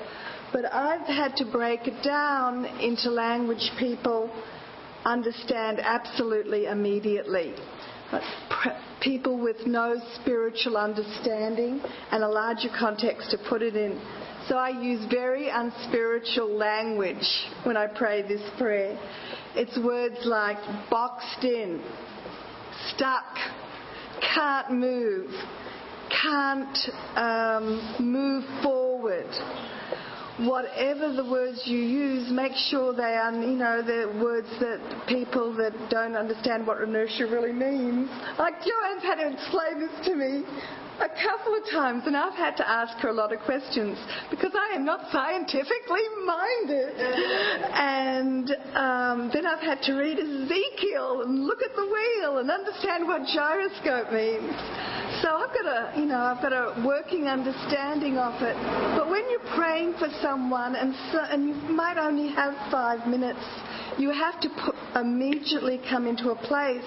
But 0.53 0.73
I've 0.73 1.07
had 1.07 1.37
to 1.37 1.45
break 1.45 1.87
it 1.87 2.03
down 2.05 2.65
into 2.81 3.11
language 3.11 3.71
people 3.79 4.31
understand 5.05 5.81
absolutely 5.81 6.67
immediately. 6.67 7.55
People 9.01 9.39
with 9.41 9.67
no 9.67 9.97
spiritual 10.21 10.77
understanding 10.77 11.81
and 12.11 12.23
a 12.23 12.29
larger 12.29 12.69
context 12.79 13.31
to 13.31 13.39
put 13.49 13.63
it 13.63 13.77
in. 13.77 14.01
So 14.49 14.57
I 14.57 14.71
use 14.71 15.07
very 15.11 15.49
unspiritual 15.49 16.51
language 16.57 17.27
when 17.65 17.77
I 17.77 17.87
pray 17.87 18.23
this 18.23 18.43
prayer. 18.59 18.99
It's 19.55 19.79
words 19.79 20.19
like 20.25 20.59
boxed 20.91 21.45
in, 21.45 21.81
stuck, 22.89 23.37
can't 24.35 24.73
move, 24.73 25.31
can't 26.23 26.79
um, 27.17 27.97
move 28.01 28.45
forward. 28.63 29.29
Whatever 30.39 31.13
the 31.13 31.25
words 31.31 31.63
you 31.67 31.79
use, 31.79 32.31
make 32.31 32.53
sure 32.55 32.95
they 32.95 33.03
are, 33.03 33.33
you 33.33 33.59
know, 33.59 33.83
the 33.83 34.11
words 34.23 34.49
that 34.61 35.05
people 35.07 35.55
that 35.57 35.73
don't 35.91 36.17
understand 36.17 36.67
what 36.67 36.81
inertia 36.81 37.27
really 37.27 37.53
means. 37.53 38.09
Like 38.39 38.55
Joanne's 38.61 39.03
had 39.03 39.17
to 39.17 39.33
explain 39.33 39.81
this 39.81 40.07
to 40.07 40.15
me 40.15 40.45
a 41.01 41.09
couple 41.09 41.57
of 41.57 41.65
times, 41.73 42.03
and 42.07 42.17
I've 42.17 42.35
had 42.35 42.57
to 42.59 42.69
ask 42.69 42.97
her 42.99 43.09
a 43.09 43.13
lot 43.13 43.33
of 43.33 43.41
questions 43.41 43.99
because 44.31 44.53
I 44.55 44.77
am 44.77 44.85
not 44.85 45.11
scientifically 45.11 46.05
minded. 46.27 46.95
And 47.73 48.51
um, 48.77 49.31
then 49.33 49.47
I've 49.47 49.65
had 49.65 49.81
to 49.89 49.95
read 49.95 50.19
Ezekiel 50.19 51.23
and 51.23 51.45
look 51.47 51.63
at 51.63 51.75
the 51.75 51.87
wheel 51.87 52.39
and 52.39 52.51
understand 52.51 53.07
what 53.07 53.27
gyroscope 53.33 54.13
means. 54.13 54.53
So 55.23 55.29
I've 55.29 55.53
got 55.53 55.67
a, 55.67 56.01
you 56.01 56.07
know, 56.07 56.21
I've 56.21 56.43
got 56.43 56.53
a 56.53 56.83
working 56.87 57.27
understanding 57.29 58.17
of 58.17 58.41
it. 58.43 58.57
But 58.97 59.09
when 59.09 59.29
you're 59.31 59.57
praying 59.57 59.95
for 59.99 60.09
someone 60.23 60.77
and 60.77 60.95
so, 61.13 61.19
and 61.19 61.49
you 61.49 61.55
might 61.73 61.99
only 61.99 62.29
have 62.29 62.55
five 62.71 63.07
minutes 63.07 63.41
you 63.99 64.11
have 64.11 64.41
to 64.41 64.49
put, 64.65 64.75
immediately 65.01 65.81
come 65.89 66.07
into 66.07 66.31
a 66.31 66.37
place 66.37 66.85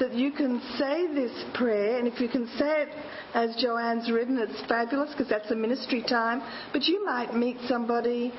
that 0.00 0.12
you 0.12 0.32
can 0.32 0.60
say 0.78 1.06
this 1.14 1.44
prayer, 1.54 1.98
and 1.98 2.08
if 2.08 2.20
you 2.20 2.28
can 2.28 2.46
say 2.58 2.82
it 2.82 2.88
as 3.34 3.56
Joanne's 3.56 4.10
written, 4.10 4.38
it's 4.38 4.60
fabulous 4.68 5.10
because 5.10 5.28
that's 5.28 5.50
a 5.50 5.56
ministry 5.56 6.02
time. 6.08 6.42
But 6.72 6.84
you 6.84 7.04
might 7.04 7.34
meet 7.34 7.56
somebody 7.68 8.32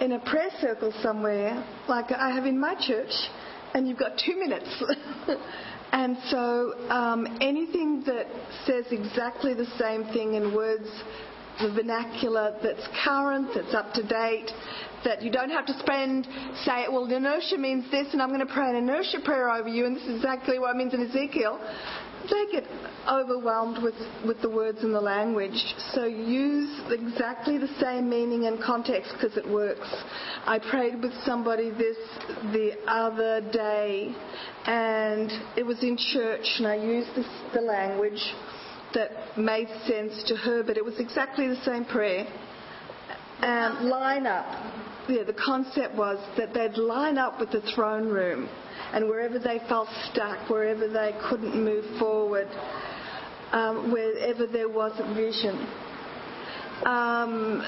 in 0.00 0.12
a 0.12 0.18
prayer 0.20 0.50
circle 0.60 0.92
somewhere, 1.02 1.64
like 1.88 2.10
I 2.12 2.30
have 2.30 2.46
in 2.46 2.58
my 2.58 2.74
church, 2.74 3.12
and 3.74 3.88
you've 3.88 3.98
got 3.98 4.20
two 4.24 4.38
minutes. 4.38 4.82
and 5.92 6.16
so 6.28 6.74
um, 6.88 7.38
anything 7.40 8.02
that 8.06 8.26
says 8.66 8.86
exactly 8.90 9.54
the 9.54 9.66
same 9.78 10.04
thing 10.12 10.34
in 10.34 10.54
words 10.54 10.88
the 11.60 11.70
vernacular 11.72 12.56
that's 12.62 12.86
current, 13.04 13.48
that's 13.54 13.74
up 13.74 13.92
to 13.94 14.02
date, 14.02 14.50
that 15.04 15.22
you 15.22 15.30
don't 15.30 15.50
have 15.50 15.66
to 15.66 15.78
spend, 15.78 16.26
say, 16.64 16.86
well, 16.90 17.06
inertia 17.10 17.58
means 17.58 17.90
this, 17.90 18.08
and 18.12 18.22
I'm 18.22 18.28
going 18.28 18.46
to 18.46 18.52
pray 18.52 18.70
an 18.70 18.76
inertia 18.76 19.18
prayer 19.24 19.50
over 19.50 19.68
you, 19.68 19.86
and 19.86 19.96
this 19.96 20.04
is 20.04 20.16
exactly 20.16 20.58
what 20.58 20.74
it 20.74 20.76
means 20.76 20.94
in 20.94 21.02
Ezekiel. 21.02 21.58
they 22.30 22.52
get 22.52 22.64
overwhelmed 23.10 23.82
with, 23.82 23.94
with 24.26 24.40
the 24.42 24.48
words 24.48 24.78
and 24.82 24.94
the 24.94 25.00
language. 25.00 25.74
So 25.92 26.04
use 26.04 26.80
exactly 26.90 27.58
the 27.58 27.72
same 27.80 28.08
meaning 28.08 28.46
and 28.46 28.62
context 28.62 29.12
because 29.14 29.36
it 29.36 29.48
works. 29.48 29.88
I 30.46 30.58
prayed 30.58 31.02
with 31.02 31.12
somebody 31.24 31.70
this 31.70 31.96
the 32.52 32.72
other 32.86 33.40
day, 33.52 34.14
and 34.66 35.30
it 35.56 35.64
was 35.64 35.82
in 35.82 35.96
church, 35.96 36.46
and 36.58 36.66
I 36.66 36.76
used 36.76 37.14
this, 37.16 37.26
the 37.54 37.60
language 37.60 38.22
that 38.94 39.38
made 39.38 39.68
sense 39.86 40.22
to 40.28 40.36
her, 40.36 40.62
but 40.62 40.76
it 40.76 40.84
was 40.84 40.98
exactly 40.98 41.48
the 41.48 41.60
same 41.64 41.84
prayer. 41.84 42.26
And 43.40 43.88
line 43.88 44.26
up. 44.26 44.46
Yeah, 45.08 45.24
the 45.24 45.34
concept 45.34 45.96
was 45.96 46.18
that 46.36 46.54
they'd 46.54 46.76
line 46.76 47.18
up 47.18 47.40
with 47.40 47.50
the 47.50 47.60
throne 47.74 48.08
room 48.08 48.48
and 48.92 49.08
wherever 49.08 49.38
they 49.38 49.58
felt 49.68 49.88
stuck, 50.10 50.48
wherever 50.48 50.86
they 50.86 51.14
couldn't 51.28 51.62
move 51.62 51.98
forward, 51.98 52.46
um, 53.52 53.90
wherever 53.92 54.46
there 54.46 54.68
wasn't 54.68 55.16
vision. 55.16 55.66
Um, 56.84 57.66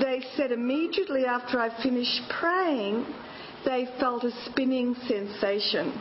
they 0.00 0.22
said 0.36 0.52
immediately 0.52 1.24
after 1.24 1.58
I 1.58 1.82
finished 1.82 2.22
praying, 2.28 3.06
they 3.64 3.88
felt 3.98 4.24
a 4.24 4.30
spinning 4.50 4.94
sensation. 5.06 5.92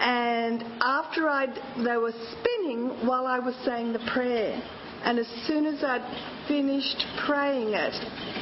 And 0.00 0.62
after 0.80 1.28
I, 1.28 1.46
they 1.82 1.96
were 1.96 2.12
spinning 2.12 3.06
while 3.06 3.26
I 3.26 3.38
was 3.38 3.54
saying 3.64 3.92
the 3.92 4.10
prayer. 4.12 4.60
And 5.04 5.18
as 5.18 5.28
soon 5.46 5.66
as 5.66 5.84
I'd 5.84 6.02
finished 6.48 7.04
praying 7.26 7.74
it, 7.74 7.92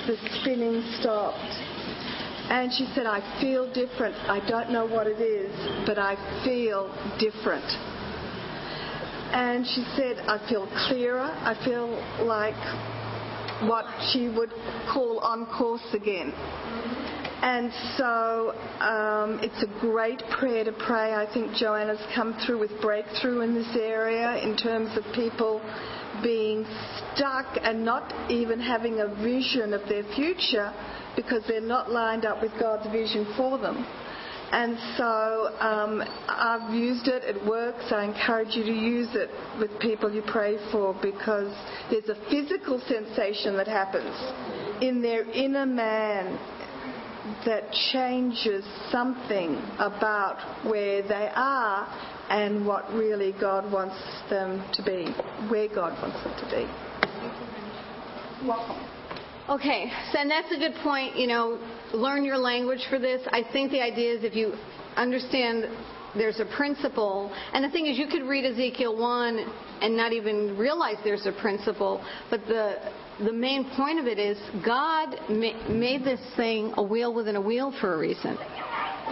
the 0.06 0.16
spinning 0.40 0.82
stopped. 1.00 1.38
And 2.50 2.72
she 2.72 2.86
said, 2.94 3.06
I 3.06 3.20
feel 3.40 3.72
different. 3.72 4.14
I 4.28 4.46
don't 4.48 4.70
know 4.70 4.86
what 4.86 5.06
it 5.06 5.20
is, 5.20 5.50
but 5.86 5.98
I 5.98 6.14
feel 6.44 6.86
different. 7.18 7.64
And 9.32 9.66
she 9.66 9.84
said, 9.96 10.18
I 10.28 10.38
feel 10.48 10.68
clearer. 10.86 11.22
I 11.22 11.54
feel 11.64 11.88
like 12.26 12.58
what 13.68 13.86
she 14.12 14.28
would 14.28 14.50
call 14.92 15.18
on 15.20 15.46
course 15.46 15.86
again. 15.94 16.32
And 17.42 17.72
so 17.96 18.52
um, 18.78 19.40
it's 19.42 19.62
a 19.64 19.80
great 19.80 20.22
prayer 20.38 20.62
to 20.62 20.72
pray. 20.72 21.14
I 21.14 21.26
think 21.32 21.54
Joanna's 21.56 22.04
come 22.14 22.38
through 22.46 22.60
with 22.60 22.70
breakthrough 22.80 23.40
in 23.40 23.54
this 23.54 23.74
area 23.74 24.36
in 24.36 24.56
terms 24.56 24.96
of 24.96 25.04
people 25.12 25.60
being 26.22 26.64
stuck 27.14 27.46
and 27.62 27.84
not 27.84 28.30
even 28.30 28.60
having 28.60 29.00
a 29.00 29.08
vision 29.22 29.72
of 29.72 29.88
their 29.88 30.04
future 30.14 30.72
because 31.16 31.42
they're 31.48 31.60
not 31.60 31.90
lined 31.90 32.24
up 32.24 32.42
with 32.42 32.52
God's 32.58 32.90
vision 32.90 33.32
for 33.36 33.58
them. 33.58 33.84
And 34.52 34.76
so 34.98 35.56
um, 35.60 36.02
I've 36.28 36.74
used 36.74 37.08
it, 37.08 37.24
it 37.24 37.42
works. 37.46 37.84
I 37.90 38.04
encourage 38.04 38.54
you 38.54 38.64
to 38.64 38.72
use 38.72 39.08
it 39.14 39.30
with 39.58 39.70
people 39.80 40.12
you 40.12 40.22
pray 40.30 40.58
for 40.70 40.94
because 41.00 41.54
there's 41.90 42.10
a 42.10 42.20
physical 42.28 42.78
sensation 42.86 43.56
that 43.56 43.66
happens 43.66 44.14
in 44.82 45.00
their 45.00 45.22
inner 45.30 45.64
man 45.64 46.38
that 47.46 47.72
changes 47.92 48.64
something 48.90 49.56
about 49.78 50.66
where 50.66 51.02
they 51.02 51.30
are 51.34 51.86
and 52.32 52.66
what 52.66 52.90
really 52.94 53.32
God 53.38 53.70
wants 53.70 53.94
them 54.30 54.64
to 54.72 54.82
be, 54.82 55.12
where 55.50 55.68
God 55.68 55.92
wants 56.00 56.16
them 56.24 56.34
to 56.40 56.46
be. 56.56 58.48
Welcome. 58.48 58.88
Okay, 59.50 59.92
so 60.12 60.18
and 60.18 60.30
that's 60.30 60.50
a 60.50 60.58
good 60.58 60.74
point. 60.82 61.14
You 61.16 61.26
know, 61.26 61.60
learn 61.92 62.24
your 62.24 62.38
language 62.38 62.80
for 62.88 62.98
this. 62.98 63.20
I 63.32 63.42
think 63.52 63.70
the 63.70 63.82
idea 63.82 64.14
is 64.14 64.24
if 64.24 64.34
you 64.34 64.54
understand 64.96 65.66
there's 66.14 66.40
a 66.40 66.46
principle, 66.56 67.30
and 67.52 67.62
the 67.62 67.70
thing 67.70 67.86
is, 67.86 67.98
you 67.98 68.06
could 68.06 68.22
read 68.22 68.46
Ezekiel 68.46 68.98
1 68.98 69.38
and 69.82 69.96
not 69.96 70.12
even 70.12 70.56
realize 70.56 70.96
there's 71.04 71.26
a 71.26 71.32
principle, 71.32 72.02
but 72.30 72.40
the 72.46 72.76
the 73.22 73.32
main 73.32 73.68
point 73.76 73.98
of 73.98 74.06
it 74.06 74.18
is 74.18 74.38
God 74.64 75.14
ma- 75.28 75.68
made 75.68 76.02
this 76.02 76.20
thing 76.36 76.72
a 76.76 76.82
wheel 76.82 77.12
within 77.12 77.36
a 77.36 77.40
wheel 77.40 77.74
for 77.78 77.94
a 77.94 77.98
reason. 77.98 78.38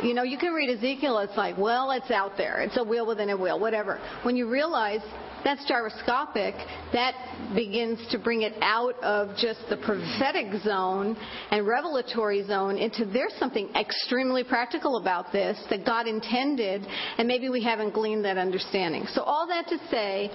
You 0.03 0.14
know, 0.14 0.22
you 0.22 0.38
can 0.38 0.53
read 0.53 0.70
Ezekiel, 0.70 1.18
it's 1.18 1.36
like, 1.36 1.59
well, 1.59 1.91
it's 1.91 2.11
out 2.11 2.32
there. 2.38 2.61
It's 2.61 2.76
a 2.78 2.84
wheel 2.84 3.07
within 3.07 3.28
a 3.30 3.36
wheel, 3.36 3.61
whatever. 3.61 4.01
When 4.22 4.34
you 4.34 4.49
realize 4.49 5.01
that's 5.45 5.64
gyroscopic, 5.66 6.55
that 6.93 7.14
begins 7.55 7.99
to 8.11 8.18
bring 8.18 8.43
it 8.43 8.55
out 8.62 8.95
of 9.03 9.36
just 9.36 9.61
the 9.68 9.76
prophetic 9.76 10.62
zone 10.62 11.16
and 11.51 11.66
revelatory 11.66 12.47
zone 12.47 12.76
into 12.78 13.05
there's 13.05 13.34
something 13.38 13.68
extremely 13.74 14.45
practical 14.45 14.99
about 14.99 15.32
this 15.32 15.59
that 15.70 15.84
God 15.84 16.07
intended, 16.07 16.86
and 17.18 17.28
maybe 17.28 17.49
we 17.49 17.62
haven't 17.62 17.93
gleaned 17.93 18.24
that 18.24 18.38
understanding. 18.38 19.07
So, 19.12 19.22
all 19.22 19.47
that 19.49 19.66
to 19.68 19.78
say 19.91 20.30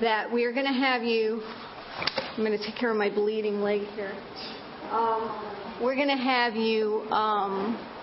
that 0.00 0.32
we 0.32 0.44
are 0.44 0.52
going 0.52 0.66
to 0.66 0.72
have 0.72 1.02
you. 1.02 1.42
I'm 2.36 2.44
going 2.44 2.58
to 2.58 2.64
take 2.64 2.76
care 2.76 2.90
of 2.90 2.96
my 2.96 3.10
bleeding 3.10 3.60
leg 3.60 3.82
here. 3.94 4.12
Um, 4.90 5.78
we're 5.80 5.94
going 5.94 6.08
to 6.08 6.16
have 6.16 6.54
you. 6.56 7.02
Um, 7.10 7.93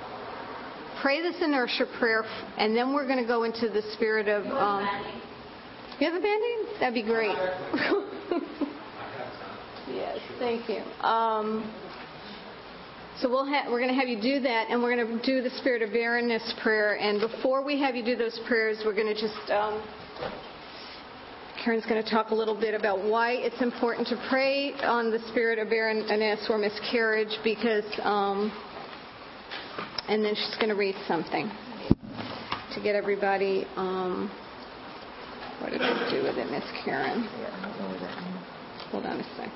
pray 1.01 1.21
this 1.21 1.35
inertia 1.41 1.85
prayer, 1.99 2.23
and 2.57 2.75
then 2.75 2.93
we're 2.93 3.07
going 3.07 3.19
to 3.19 3.27
go 3.27 3.43
into 3.43 3.69
the 3.69 3.81
spirit 3.93 4.27
of. 4.27 4.45
Um, 4.45 4.87
you 5.99 6.07
have 6.07 6.15
a 6.15 6.21
band-aid? 6.21 6.79
That'd 6.79 6.93
be 6.95 7.03
great. 7.03 7.35
yes, 9.87 10.19
thank 10.39 10.67
you. 10.69 10.81
Um, 11.05 11.71
so 13.19 13.29
we'll 13.29 13.45
ha- 13.45 13.65
we're 13.69 13.79
going 13.79 13.93
to 13.93 13.99
have 13.99 14.07
you 14.07 14.19
do 14.19 14.39
that, 14.41 14.69
and 14.69 14.81
we're 14.81 14.95
going 14.95 15.19
to 15.19 15.23
do 15.23 15.41
the 15.41 15.55
spirit 15.57 15.81
of 15.81 15.91
barrenness 15.91 16.53
prayer. 16.63 16.97
And 16.97 17.19
before 17.19 17.63
we 17.63 17.79
have 17.79 17.95
you 17.95 18.03
do 18.03 18.15
those 18.15 18.39
prayers, 18.47 18.81
we're 18.85 18.95
going 18.95 19.13
to 19.13 19.19
just. 19.19 19.51
Um, 19.51 19.83
Karen's 21.63 21.85
going 21.85 22.03
to 22.03 22.09
talk 22.09 22.31
a 22.31 22.35
little 22.35 22.59
bit 22.59 22.73
about 22.73 23.03
why 23.05 23.33
it's 23.33 23.61
important 23.61 24.07
to 24.07 24.15
pray 24.31 24.73
on 24.81 25.11
the 25.11 25.19
spirit 25.29 25.59
of 25.59 25.69
barrenness 25.69 26.47
or 26.49 26.57
miscarriage, 26.57 27.37
because. 27.43 27.85
Um, 28.01 28.51
and 30.07 30.23
then 30.23 30.35
she's 30.35 30.55
going 30.55 30.69
to 30.69 30.75
read 30.75 30.95
something 31.07 31.49
to 32.73 32.81
get 32.81 32.95
everybody. 32.95 33.65
Um, 33.75 34.31
what 35.59 35.71
did 35.71 35.81
I 35.81 36.09
do 36.09 36.23
with 36.23 36.37
it, 36.37 36.49
Miss 36.49 36.63
Karen? 36.83 37.23
Hold 38.91 39.05
on 39.05 39.19
a 39.19 39.23
sec. 39.37 39.49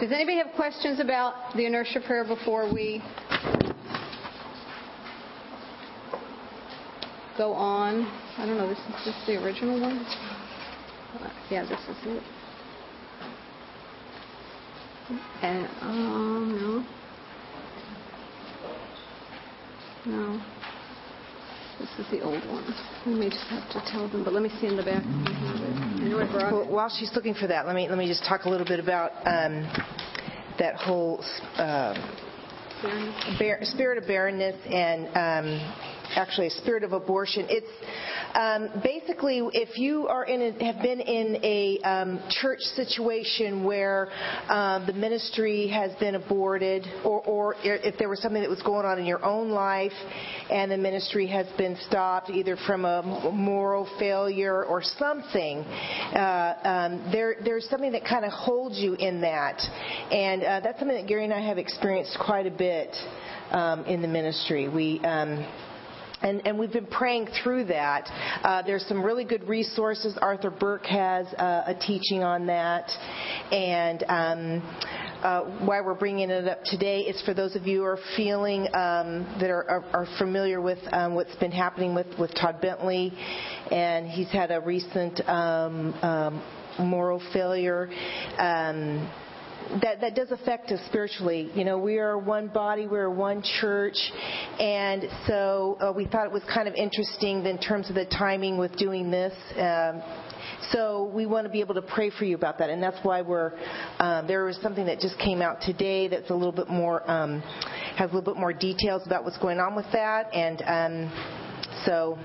Does 0.00 0.10
anybody 0.12 0.38
have 0.38 0.54
questions 0.56 0.98
about 0.98 1.54
the 1.54 1.66
inertia 1.66 2.00
prayer 2.00 2.24
before 2.24 2.72
we 2.72 3.02
go 7.36 7.52
on? 7.52 8.06
I 8.38 8.46
don't 8.46 8.56
know. 8.56 8.68
This 8.68 8.78
is 8.78 9.04
this 9.04 9.26
the 9.26 9.44
original 9.44 9.80
one. 9.80 10.04
Yeah, 11.50 11.64
this 11.64 11.80
is 11.80 11.96
it. 12.06 12.22
And 15.42 15.68
um 15.82 16.58
no. 16.58 17.03
No. 20.06 20.40
This 21.80 21.88
is 21.98 22.10
the 22.10 22.20
old 22.20 22.44
one. 22.46 22.74
We 23.06 23.14
may 23.14 23.30
just 23.30 23.44
have 23.48 23.68
to 23.70 23.82
tell 23.90 24.08
them, 24.08 24.22
but 24.22 24.32
let 24.32 24.42
me 24.42 24.50
see 24.60 24.66
in 24.66 24.76
the 24.76 24.82
back. 24.82 25.02
I 25.04 26.08
know 26.08 26.20
I 26.20 26.30
brought 26.30 26.52
Well, 26.52 26.70
while 26.70 26.88
she's 26.88 27.10
looking 27.14 27.34
for 27.34 27.46
that, 27.46 27.66
let 27.66 27.74
me 27.74 27.88
let 27.88 27.98
me 27.98 28.06
just 28.06 28.24
talk 28.24 28.44
a 28.44 28.50
little 28.50 28.66
bit 28.66 28.78
about 28.78 29.12
um, 29.26 29.62
that 30.58 30.76
whole 30.76 31.24
uh, 31.56 31.94
bar- 33.38 33.58
spirit 33.62 33.98
of 33.98 34.06
barrenness 34.06 34.56
and 34.66 35.08
um, 35.16 35.93
actually 36.16 36.48
a 36.48 36.50
spirit 36.50 36.84
of 36.84 36.92
abortion. 36.92 37.46
It's 37.48 37.66
um, 38.34 38.80
basically 38.82 39.40
if 39.52 39.78
you 39.78 40.08
are 40.08 40.24
in 40.24 40.42
a, 40.42 40.64
have 40.64 40.82
been 40.82 41.00
in 41.00 41.36
a 41.44 41.78
um, 41.84 42.22
church 42.40 42.60
situation 42.60 43.64
where 43.64 44.08
uh, 44.48 44.84
the 44.86 44.92
ministry 44.92 45.68
has 45.68 45.94
been 46.00 46.14
aborted, 46.14 46.84
or, 47.04 47.20
or 47.22 47.54
if 47.62 47.96
there 47.98 48.08
was 48.08 48.20
something 48.20 48.42
that 48.42 48.50
was 48.50 48.62
going 48.62 48.86
on 48.86 48.98
in 48.98 49.06
your 49.06 49.24
own 49.24 49.50
life 49.50 49.92
and 50.50 50.70
the 50.70 50.76
ministry 50.76 51.26
has 51.26 51.46
been 51.56 51.76
stopped, 51.86 52.30
either 52.30 52.56
from 52.66 52.84
a 52.84 53.30
moral 53.32 53.88
failure 53.98 54.64
or 54.64 54.82
something, 54.82 55.58
uh, 55.58 56.54
um, 56.64 57.10
there, 57.12 57.36
there's 57.44 57.68
something 57.68 57.92
that 57.92 58.04
kind 58.04 58.24
of 58.24 58.32
holds 58.32 58.78
you 58.78 58.94
in 58.94 59.20
that, 59.20 59.60
and 60.10 60.42
uh, 60.42 60.60
that's 60.60 60.78
something 60.78 60.96
that 60.96 61.06
Gary 61.06 61.24
and 61.24 61.32
I 61.32 61.46
have 61.46 61.58
experienced 61.58 62.18
quite 62.24 62.46
a 62.46 62.50
bit 62.50 62.94
um, 63.50 63.84
in 63.84 64.02
the 64.02 64.08
ministry. 64.08 64.68
We 64.68 65.00
um, 65.04 65.46
and, 66.24 66.46
and, 66.46 66.58
we've 66.58 66.72
been 66.72 66.86
praying 66.86 67.28
through 67.42 67.66
that. 67.66 68.08
Uh, 68.42 68.62
there's 68.62 68.84
some 68.86 69.04
really 69.04 69.24
good 69.24 69.46
resources. 69.46 70.16
Arthur 70.20 70.50
Burk 70.50 70.86
has 70.86 71.26
uh, 71.34 71.64
a 71.66 71.74
teaching 71.74 72.22
on 72.22 72.46
that. 72.46 72.90
And 73.52 74.04
um, 74.08 74.62
uh, 75.22 75.42
why 75.64 75.80
we're 75.80 75.94
bringing 75.94 76.30
it 76.30 76.48
up 76.48 76.64
today 76.64 77.00
is 77.00 77.20
for 77.22 77.34
those 77.34 77.56
of 77.56 77.66
you 77.66 77.80
who 77.80 77.84
are 77.84 77.98
feeling 78.16 78.62
um, 78.68 79.36
that 79.40 79.50
are, 79.50 79.68
are, 79.68 79.84
are, 79.92 80.06
familiar 80.18 80.60
with 80.60 80.78
um, 80.92 81.14
what's 81.14 81.34
been 81.36 81.52
happening 81.52 81.94
with, 81.94 82.06
with 82.18 82.34
Todd 82.34 82.60
Bentley. 82.60 83.12
And 83.70 84.08
he's 84.08 84.30
had 84.30 84.50
a 84.50 84.60
recent 84.60 85.20
um, 85.28 85.92
um, 86.02 86.42
moral 86.78 87.22
failure. 87.32 87.90
Um, 88.38 89.10
that 89.82 90.00
that 90.00 90.14
does 90.14 90.30
affect 90.30 90.70
us 90.70 90.80
spiritually. 90.88 91.50
You 91.54 91.64
know, 91.64 91.78
we 91.78 91.98
are 91.98 92.18
one 92.18 92.48
body, 92.48 92.86
we're 92.86 93.10
one 93.10 93.42
church, 93.60 93.96
and 94.58 95.04
so 95.26 95.78
uh, 95.80 95.92
we 95.92 96.06
thought 96.06 96.26
it 96.26 96.32
was 96.32 96.42
kind 96.52 96.68
of 96.68 96.74
interesting 96.74 97.44
in 97.46 97.58
terms 97.58 97.88
of 97.88 97.94
the 97.94 98.06
timing 98.06 98.58
with 98.58 98.76
doing 98.76 99.10
this. 99.10 99.32
Um, 99.56 100.02
so 100.70 101.10
we 101.14 101.26
want 101.26 101.46
to 101.46 101.52
be 101.52 101.60
able 101.60 101.74
to 101.74 101.82
pray 101.82 102.10
for 102.10 102.24
you 102.24 102.34
about 102.34 102.58
that, 102.58 102.70
and 102.70 102.82
that's 102.82 102.98
why 103.02 103.22
we're. 103.22 103.52
Um, 103.98 104.26
there 104.26 104.44
was 104.44 104.58
something 104.62 104.86
that 104.86 105.00
just 105.00 105.18
came 105.18 105.42
out 105.42 105.60
today 105.60 106.08
that's 106.08 106.30
a 106.30 106.34
little 106.34 106.52
bit 106.52 106.68
more 106.68 107.08
um, 107.10 107.40
has 107.96 108.10
a 108.10 108.14
little 108.14 108.32
bit 108.34 108.38
more 108.38 108.52
details 108.52 109.02
about 109.06 109.24
what's 109.24 109.38
going 109.38 109.58
on 109.58 109.74
with 109.74 109.86
that, 109.92 110.32
and. 110.34 110.62
Um, 111.12 111.43
so 111.84 112.18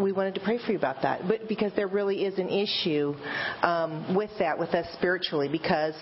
we 0.00 0.12
wanted 0.12 0.34
to 0.34 0.40
pray 0.40 0.58
for 0.58 0.72
you 0.72 0.78
about 0.78 1.02
that, 1.02 1.28
but 1.28 1.48
because 1.48 1.72
there 1.76 1.86
really 1.86 2.24
is 2.24 2.38
an 2.38 2.48
issue 2.48 3.14
um, 3.62 4.14
with 4.14 4.30
that 4.38 4.58
with 4.58 4.70
us 4.70 4.86
spiritually, 4.94 5.48
because 5.50 5.94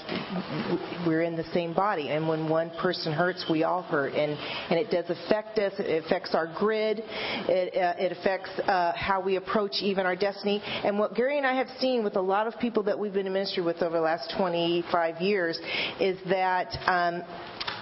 we're 1.07 1.23
in 1.23 1.37
the 1.37 1.45
same 1.53 1.75
body, 1.75 2.09
and 2.09 2.27
when 2.27 2.49
one 2.49 2.71
person 2.81 3.13
hurts, 3.13 3.45
we 3.51 3.65
all 3.65 3.83
hurt, 3.83 4.15
and 4.15 4.33
and 4.71 4.79
it 4.79 4.91
does 4.91 5.05
affect 5.11 5.59
us. 5.59 5.73
It 5.79 6.05
affects 6.05 6.35
our 6.35 6.53
grid. 6.59 7.03
It 7.05 7.77
uh, 7.77 8.03
it 8.03 8.13
affects 8.13 8.51
uh, 8.67 8.93
how 8.95 9.21
we 9.21 9.37
approach 9.37 9.77
even 9.83 10.07
our 10.07 10.17
destiny. 10.17 10.63
And 10.85 10.99
what 10.99 11.15
Gary 11.15 11.39
and 11.39 11.47
I 11.47 11.55
have 11.55 11.69
seen 11.79 12.05
with 12.05 12.17
a 12.17 12.21
lot 12.21 12.47
of 12.47 12.59
people 12.59 12.83
that 12.85 12.99
we've 12.99 13.13
been 13.13 13.27
in 13.27 13.33
ministry 13.33 13.63
with 13.63 13.83
over 13.83 13.97
the 13.97 14.03
last 14.03 14.33
25 14.37 15.21
years 15.21 15.59
is 16.01 16.19
that 16.29 16.69
um, 16.87 17.23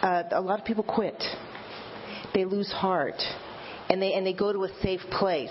uh, 0.02 0.22
a 0.32 0.40
lot 0.40 0.58
of 0.58 0.64
people 0.64 0.84
quit. 0.84 1.22
They 2.34 2.44
lose 2.44 2.70
heart 2.70 3.20
and 3.90 4.00
they 4.00 4.14
and 4.14 4.26
they 4.26 4.32
go 4.32 4.52
to 4.52 4.64
a 4.64 4.80
safe 4.80 5.00
place. 5.10 5.50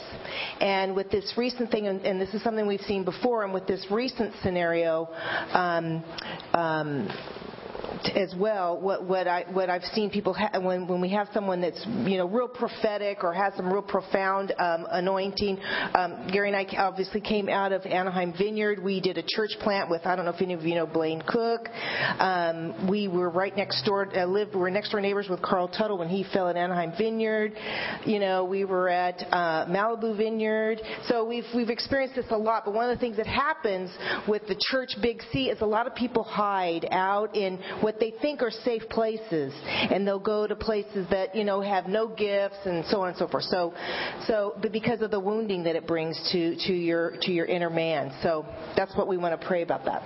And 0.60 0.96
with 0.96 1.12
this 1.12 1.34
recent 1.38 1.70
thing, 1.70 1.88
and, 1.88 2.02
and 2.06 2.20
this 2.20 2.34
is 2.34 2.42
something 2.42 2.66
we've 2.66 2.82
seen 2.82 3.04
before, 3.04 3.44
and 3.44 3.54
with 3.54 3.68
this 3.68 3.86
recent 3.92 4.34
scenario. 4.42 5.10
Um, 5.54 6.04
um, 6.54 7.10
as 8.16 8.34
well 8.38 8.80
what 8.80 9.04
what 9.06 9.28
I 9.28 9.46
what 9.52 9.70
I've 9.70 9.84
seen 9.94 10.10
people 10.10 10.34
ha- 10.34 10.60
when 10.60 10.88
when 10.88 11.02
we 11.02 11.10
have 11.10 11.28
someone 11.34 11.62
that's 11.62 11.84
you 12.06 12.18
know 12.18 12.28
real 12.28 12.48
prophetic 12.48 13.24
or 13.24 13.34
has 13.34 13.54
some 13.56 13.72
real 13.72 13.82
profound 13.82 14.54
um, 14.58 14.86
anointing. 14.90 15.60
Um, 15.94 16.28
Gary 16.32 16.50
and 16.50 16.58
I 16.58 16.66
obviously 16.78 17.22
came 17.22 17.50
out 17.50 17.72
of 17.72 17.86
Anaheim 17.86 18.34
Vineyard. 18.38 18.82
We 18.84 19.02
did 19.02 19.18
a 19.18 19.24
church 19.26 19.52
plant 19.62 19.90
with 19.90 20.06
I 20.06 20.16
don't 20.16 20.26
know 20.26 20.32
if 20.32 20.42
any 20.42 20.54
of 20.54 20.64
you 20.64 20.76
know 20.76 20.86
Blaine 20.86 21.22
Cook. 21.28 21.68
Um, 22.20 22.90
we 22.90 23.08
were 23.08 23.30
right 23.30 23.56
next 23.56 23.84
door. 23.86 24.08
Uh, 24.16 24.26
lived 24.26 24.54
we 24.54 24.60
were 24.60 24.72
next 24.72 24.92
door 24.92 25.02
neighbors 25.02 25.28
with 25.30 25.42
Carl 25.42 25.68
Tuttle 25.68 25.98
when 25.98 26.10
he 26.10 26.26
fell 26.34 26.48
at 26.50 26.56
Anaheim 26.56 26.94
Vineyard. 26.98 27.54
You 28.06 28.20
know 28.20 28.46
we 28.46 28.66
were 28.66 28.90
at 28.90 29.22
uh, 29.32 29.66
Malibu 29.68 30.16
Vineyard. 30.18 30.82
So 31.08 31.26
we've 31.26 31.46
we've 31.56 31.70
experienced 31.70 32.16
this 32.16 32.26
a 32.30 32.38
lot. 32.38 32.66
But 32.66 32.74
one 32.74 32.90
of 32.90 32.96
the 32.96 33.00
things 33.00 33.18
that 33.18 33.28
happens 33.28 33.92
with 34.28 34.48
the 34.48 34.60
church 34.70 34.92
Big 35.02 35.22
C 35.32 35.50
is 35.50 35.62
a 35.62 35.66
lot 35.66 35.88
of 35.88 35.96
people 35.96 36.24
hide 36.24 36.88
out 36.92 37.36
in 37.36 37.60
what 37.82 38.00
they 38.00 38.14
think 38.22 38.42
are 38.42 38.52
safe 38.52 38.84
places, 38.90 39.54
and 39.66 40.06
they'll 40.08 40.20
go 40.20 40.48
to 40.48 40.56
places 40.56 41.08
that 41.10 41.36
you 41.36 41.44
know 41.44 41.62
have 41.62 41.88
no 41.88 42.08
gifts 42.08 42.58
and 42.66 42.86
so 42.86 43.02
on 43.02 43.10
and 43.10 43.18
so 43.18 43.28
forth. 43.28 43.46
So, 43.46 43.74
so 44.28 44.54
but 44.62 44.72
because 44.72 45.02
of 45.02 45.12
the 45.12 45.20
wounding 45.20 45.64
that 45.64 45.76
it 45.76 45.88
brings 45.88 46.18
to 46.32 46.56
to 46.68 46.74
your 46.74 47.14
to 47.22 47.32
your 47.32 47.46
inner 47.46 47.70
man. 47.70 48.12
So 48.24 48.46
that's 48.76 48.96
what 48.96 49.08
we 49.08 49.18
want 49.18 49.40
to 49.40 49.48
pray 49.48 49.62
about 49.62 49.86
that. 49.86 50.02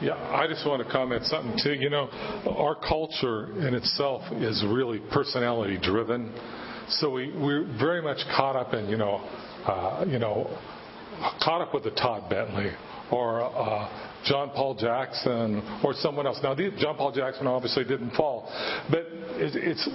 Yeah, 0.00 0.14
I 0.14 0.46
just 0.48 0.66
want 0.66 0.84
to 0.84 0.92
comment 0.92 1.24
something 1.24 1.56
too. 1.62 1.72
You 1.72 1.88
know, 1.88 2.08
our 2.46 2.74
culture 2.74 3.46
in 3.66 3.74
itself 3.74 4.22
is 4.32 4.64
really 4.66 5.00
personality 5.12 5.78
driven. 5.80 6.32
So 6.88 7.10
we, 7.10 7.32
we're 7.32 7.64
very 7.78 8.02
much 8.02 8.18
caught 8.36 8.56
up 8.56 8.74
in, 8.74 8.88
you 8.88 8.96
know, 8.96 9.16
uh, 9.64 10.04
you 10.06 10.18
know, 10.18 10.50
caught 11.42 11.62
up 11.62 11.72
with 11.72 11.84
the 11.84 11.92
Todd 11.92 12.28
Bentley 12.28 12.72
or 13.10 13.42
uh, 13.42 14.13
John 14.24 14.50
Paul 14.50 14.74
Jackson 14.74 15.80
or 15.84 15.94
someone 15.94 16.26
else. 16.26 16.38
Now, 16.42 16.54
John 16.54 16.96
Paul 16.96 17.12
Jackson 17.12 17.46
obviously 17.46 17.84
didn't 17.84 18.12
fall, 18.12 18.50
but 18.90 19.06
it's 19.36 19.88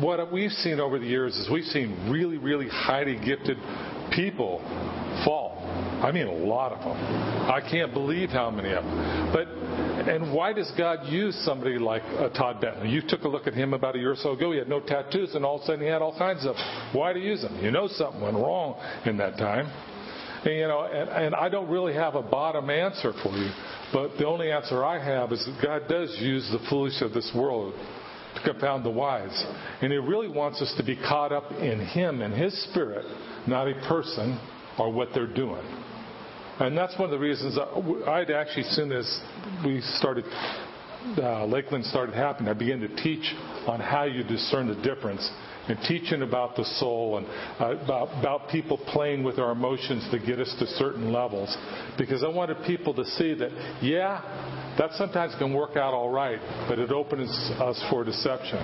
what 0.00 0.32
we've 0.32 0.52
seen 0.52 0.78
over 0.78 0.98
the 0.98 1.06
years 1.06 1.36
is 1.36 1.50
we've 1.50 1.64
seen 1.64 2.10
really, 2.10 2.38
really 2.38 2.68
highly 2.68 3.18
gifted 3.24 3.56
people 4.14 4.60
fall. 5.24 5.58
I 6.02 6.12
mean, 6.12 6.26
a 6.26 6.32
lot 6.32 6.72
of 6.72 6.78
them. 6.78 6.96
I 7.50 7.60
can't 7.60 7.92
believe 7.92 8.30
how 8.30 8.50
many 8.50 8.72
of 8.72 8.84
them. 8.84 9.32
But 9.32 9.48
and 10.08 10.32
why 10.32 10.54
does 10.54 10.70
God 10.78 11.06
use 11.06 11.36
somebody 11.44 11.78
like 11.78 12.02
uh, 12.02 12.30
Todd 12.30 12.60
Bentley? 12.60 12.88
You 12.88 13.02
took 13.06 13.22
a 13.24 13.28
look 13.28 13.46
at 13.46 13.52
him 13.52 13.74
about 13.74 13.96
a 13.96 13.98
year 13.98 14.12
or 14.12 14.16
so 14.16 14.32
ago. 14.32 14.50
He 14.52 14.58
had 14.58 14.68
no 14.68 14.80
tattoos, 14.80 15.34
and 15.34 15.44
all 15.44 15.56
of 15.56 15.62
a 15.62 15.66
sudden 15.66 15.82
he 15.82 15.88
had 15.88 16.00
all 16.00 16.16
kinds 16.16 16.46
of. 16.46 16.56
Why 16.94 17.12
to 17.12 17.20
use 17.20 17.42
him? 17.42 17.62
You 17.62 17.70
know 17.70 17.86
something 17.86 18.20
went 18.20 18.36
wrong 18.36 18.80
in 19.04 19.18
that 19.18 19.36
time. 19.36 19.66
And, 20.44 20.54
you 20.54 20.68
know, 20.68 20.82
and, 20.82 21.08
and 21.10 21.34
I 21.34 21.48
don't 21.48 21.68
really 21.68 21.94
have 21.94 22.14
a 22.14 22.22
bottom 22.22 22.70
answer 22.70 23.12
for 23.22 23.36
you, 23.36 23.50
but 23.92 24.16
the 24.18 24.26
only 24.26 24.50
answer 24.50 24.84
I 24.84 25.02
have 25.02 25.32
is 25.32 25.44
that 25.44 25.62
God 25.62 25.82
does 25.88 26.16
use 26.20 26.48
the 26.50 26.64
foolish 26.68 27.02
of 27.02 27.12
this 27.12 27.30
world 27.34 27.74
to 28.36 28.52
confound 28.52 28.84
the 28.84 28.90
wise. 28.90 29.44
And 29.82 29.92
He 29.92 29.98
really 29.98 30.28
wants 30.28 30.62
us 30.62 30.72
to 30.76 30.84
be 30.84 30.96
caught 30.96 31.32
up 31.32 31.50
in 31.52 31.80
Him 31.80 32.22
and 32.22 32.32
His 32.32 32.58
Spirit, 32.70 33.04
not 33.46 33.68
a 33.68 33.74
person 33.88 34.40
or 34.78 34.92
what 34.92 35.08
they're 35.14 35.26
doing. 35.26 35.64
And 36.60 36.76
that's 36.76 36.98
one 36.98 37.06
of 37.06 37.10
the 37.10 37.18
reasons 37.18 37.58
I'd 38.06 38.30
actually, 38.30 38.64
soon 38.64 38.92
as 38.92 39.20
we 39.64 39.80
started, 39.96 40.24
uh, 41.18 41.44
Lakeland 41.46 41.84
started 41.86 42.14
happening, 42.14 42.48
I 42.48 42.54
began 42.54 42.80
to 42.80 42.96
teach 42.96 43.34
on 43.66 43.80
how 43.80 44.04
you 44.04 44.22
discern 44.22 44.68
the 44.68 44.80
difference 44.82 45.28
and 45.68 45.78
teaching 45.86 46.22
about 46.22 46.56
the 46.56 46.64
soul 46.64 47.18
and 47.18 47.26
uh, 47.60 47.82
about, 47.84 48.18
about 48.18 48.48
people 48.48 48.78
playing 48.88 49.22
with 49.22 49.38
our 49.38 49.52
emotions 49.52 50.06
to 50.10 50.18
get 50.18 50.38
us 50.38 50.54
to 50.58 50.66
certain 50.66 51.12
levels. 51.12 51.56
Because 51.96 52.22
I 52.22 52.28
wanted 52.28 52.56
people 52.66 52.92
to 52.94 53.04
see 53.04 53.34
that, 53.34 53.50
yeah, 53.82 54.74
that 54.78 54.92
sometimes 54.92 55.34
can 55.38 55.54
work 55.54 55.76
out 55.76 55.94
all 55.94 56.10
right, 56.10 56.38
but 56.68 56.78
it 56.78 56.90
opens 56.90 57.30
us 57.60 57.82
for 57.90 58.04
deception. 58.04 58.58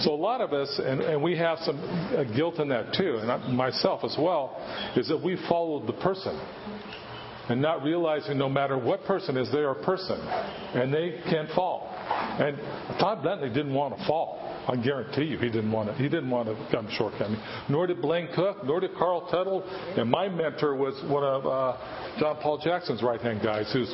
So 0.00 0.12
a 0.12 0.16
lot 0.16 0.40
of 0.40 0.52
us, 0.52 0.80
and, 0.82 1.00
and 1.00 1.22
we 1.22 1.36
have 1.36 1.58
some 1.60 1.78
uh, 1.78 2.24
guilt 2.36 2.58
in 2.58 2.68
that 2.68 2.94
too, 2.94 3.18
and 3.20 3.30
I, 3.30 3.36
myself 3.48 4.04
as 4.04 4.16
well, 4.18 4.56
is 4.96 5.08
that 5.08 5.22
we 5.22 5.36
followed 5.48 5.86
the 5.86 6.00
person 6.00 6.38
and 7.50 7.60
not 7.60 7.82
realizing 7.82 8.38
no 8.38 8.48
matter 8.48 8.78
what 8.78 9.04
person 9.04 9.36
is, 9.36 9.50
they 9.50 9.58
are 9.58 9.72
a 9.72 9.84
person, 9.84 10.18
and 10.20 10.94
they 10.94 11.20
can 11.28 11.48
fall. 11.54 11.92
And 11.98 12.56
Todd 12.98 13.22
Bentley 13.24 13.48
didn't 13.48 13.74
want 13.74 13.98
to 13.98 14.06
fall. 14.06 14.38
I 14.68 14.76
guarantee 14.76 15.24
you, 15.24 15.38
he 15.38 15.46
didn't 15.46 15.72
want 15.72 15.88
to. 15.88 15.94
He 15.96 16.08
didn't 16.08 16.30
want 16.30 16.48
to 16.48 16.68
come 16.70 16.88
shortcoming. 16.92 17.40
Nor 17.68 17.86
did 17.88 18.00
Blaine 18.00 18.28
Cook. 18.34 18.64
Nor 18.64 18.80
did 18.80 18.94
Carl 18.94 19.28
Tuttle. 19.30 19.64
And 19.96 20.08
my 20.10 20.28
mentor 20.28 20.76
was 20.76 20.94
one 21.10 21.24
of 21.24 21.46
uh, 21.46 22.18
John 22.20 22.36
Paul 22.40 22.58
Jackson's 22.58 23.02
right 23.02 23.20
hand 23.20 23.40
guys, 23.42 23.70
who's, 23.72 23.92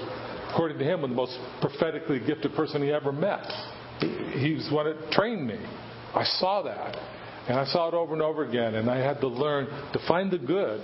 according 0.50 0.78
to 0.78 0.84
him, 0.84 1.00
the 1.00 1.08
most 1.08 1.38
prophetically 1.60 2.20
gifted 2.20 2.54
person 2.54 2.82
he 2.82 2.92
ever 2.92 3.12
met. 3.12 3.46
He, 4.00 4.54
was 4.54 4.68
one 4.70 4.86
that 4.86 5.10
trained 5.12 5.46
me. 5.46 5.58
I 6.14 6.24
saw 6.24 6.62
that, 6.62 6.96
and 7.48 7.58
I 7.58 7.64
saw 7.66 7.88
it 7.88 7.94
over 7.94 8.12
and 8.12 8.22
over 8.22 8.44
again. 8.44 8.74
And 8.74 8.90
I 8.90 8.98
had 8.98 9.20
to 9.20 9.28
learn 9.28 9.66
to 9.92 9.98
find 10.06 10.30
the 10.30 10.38
good 10.38 10.82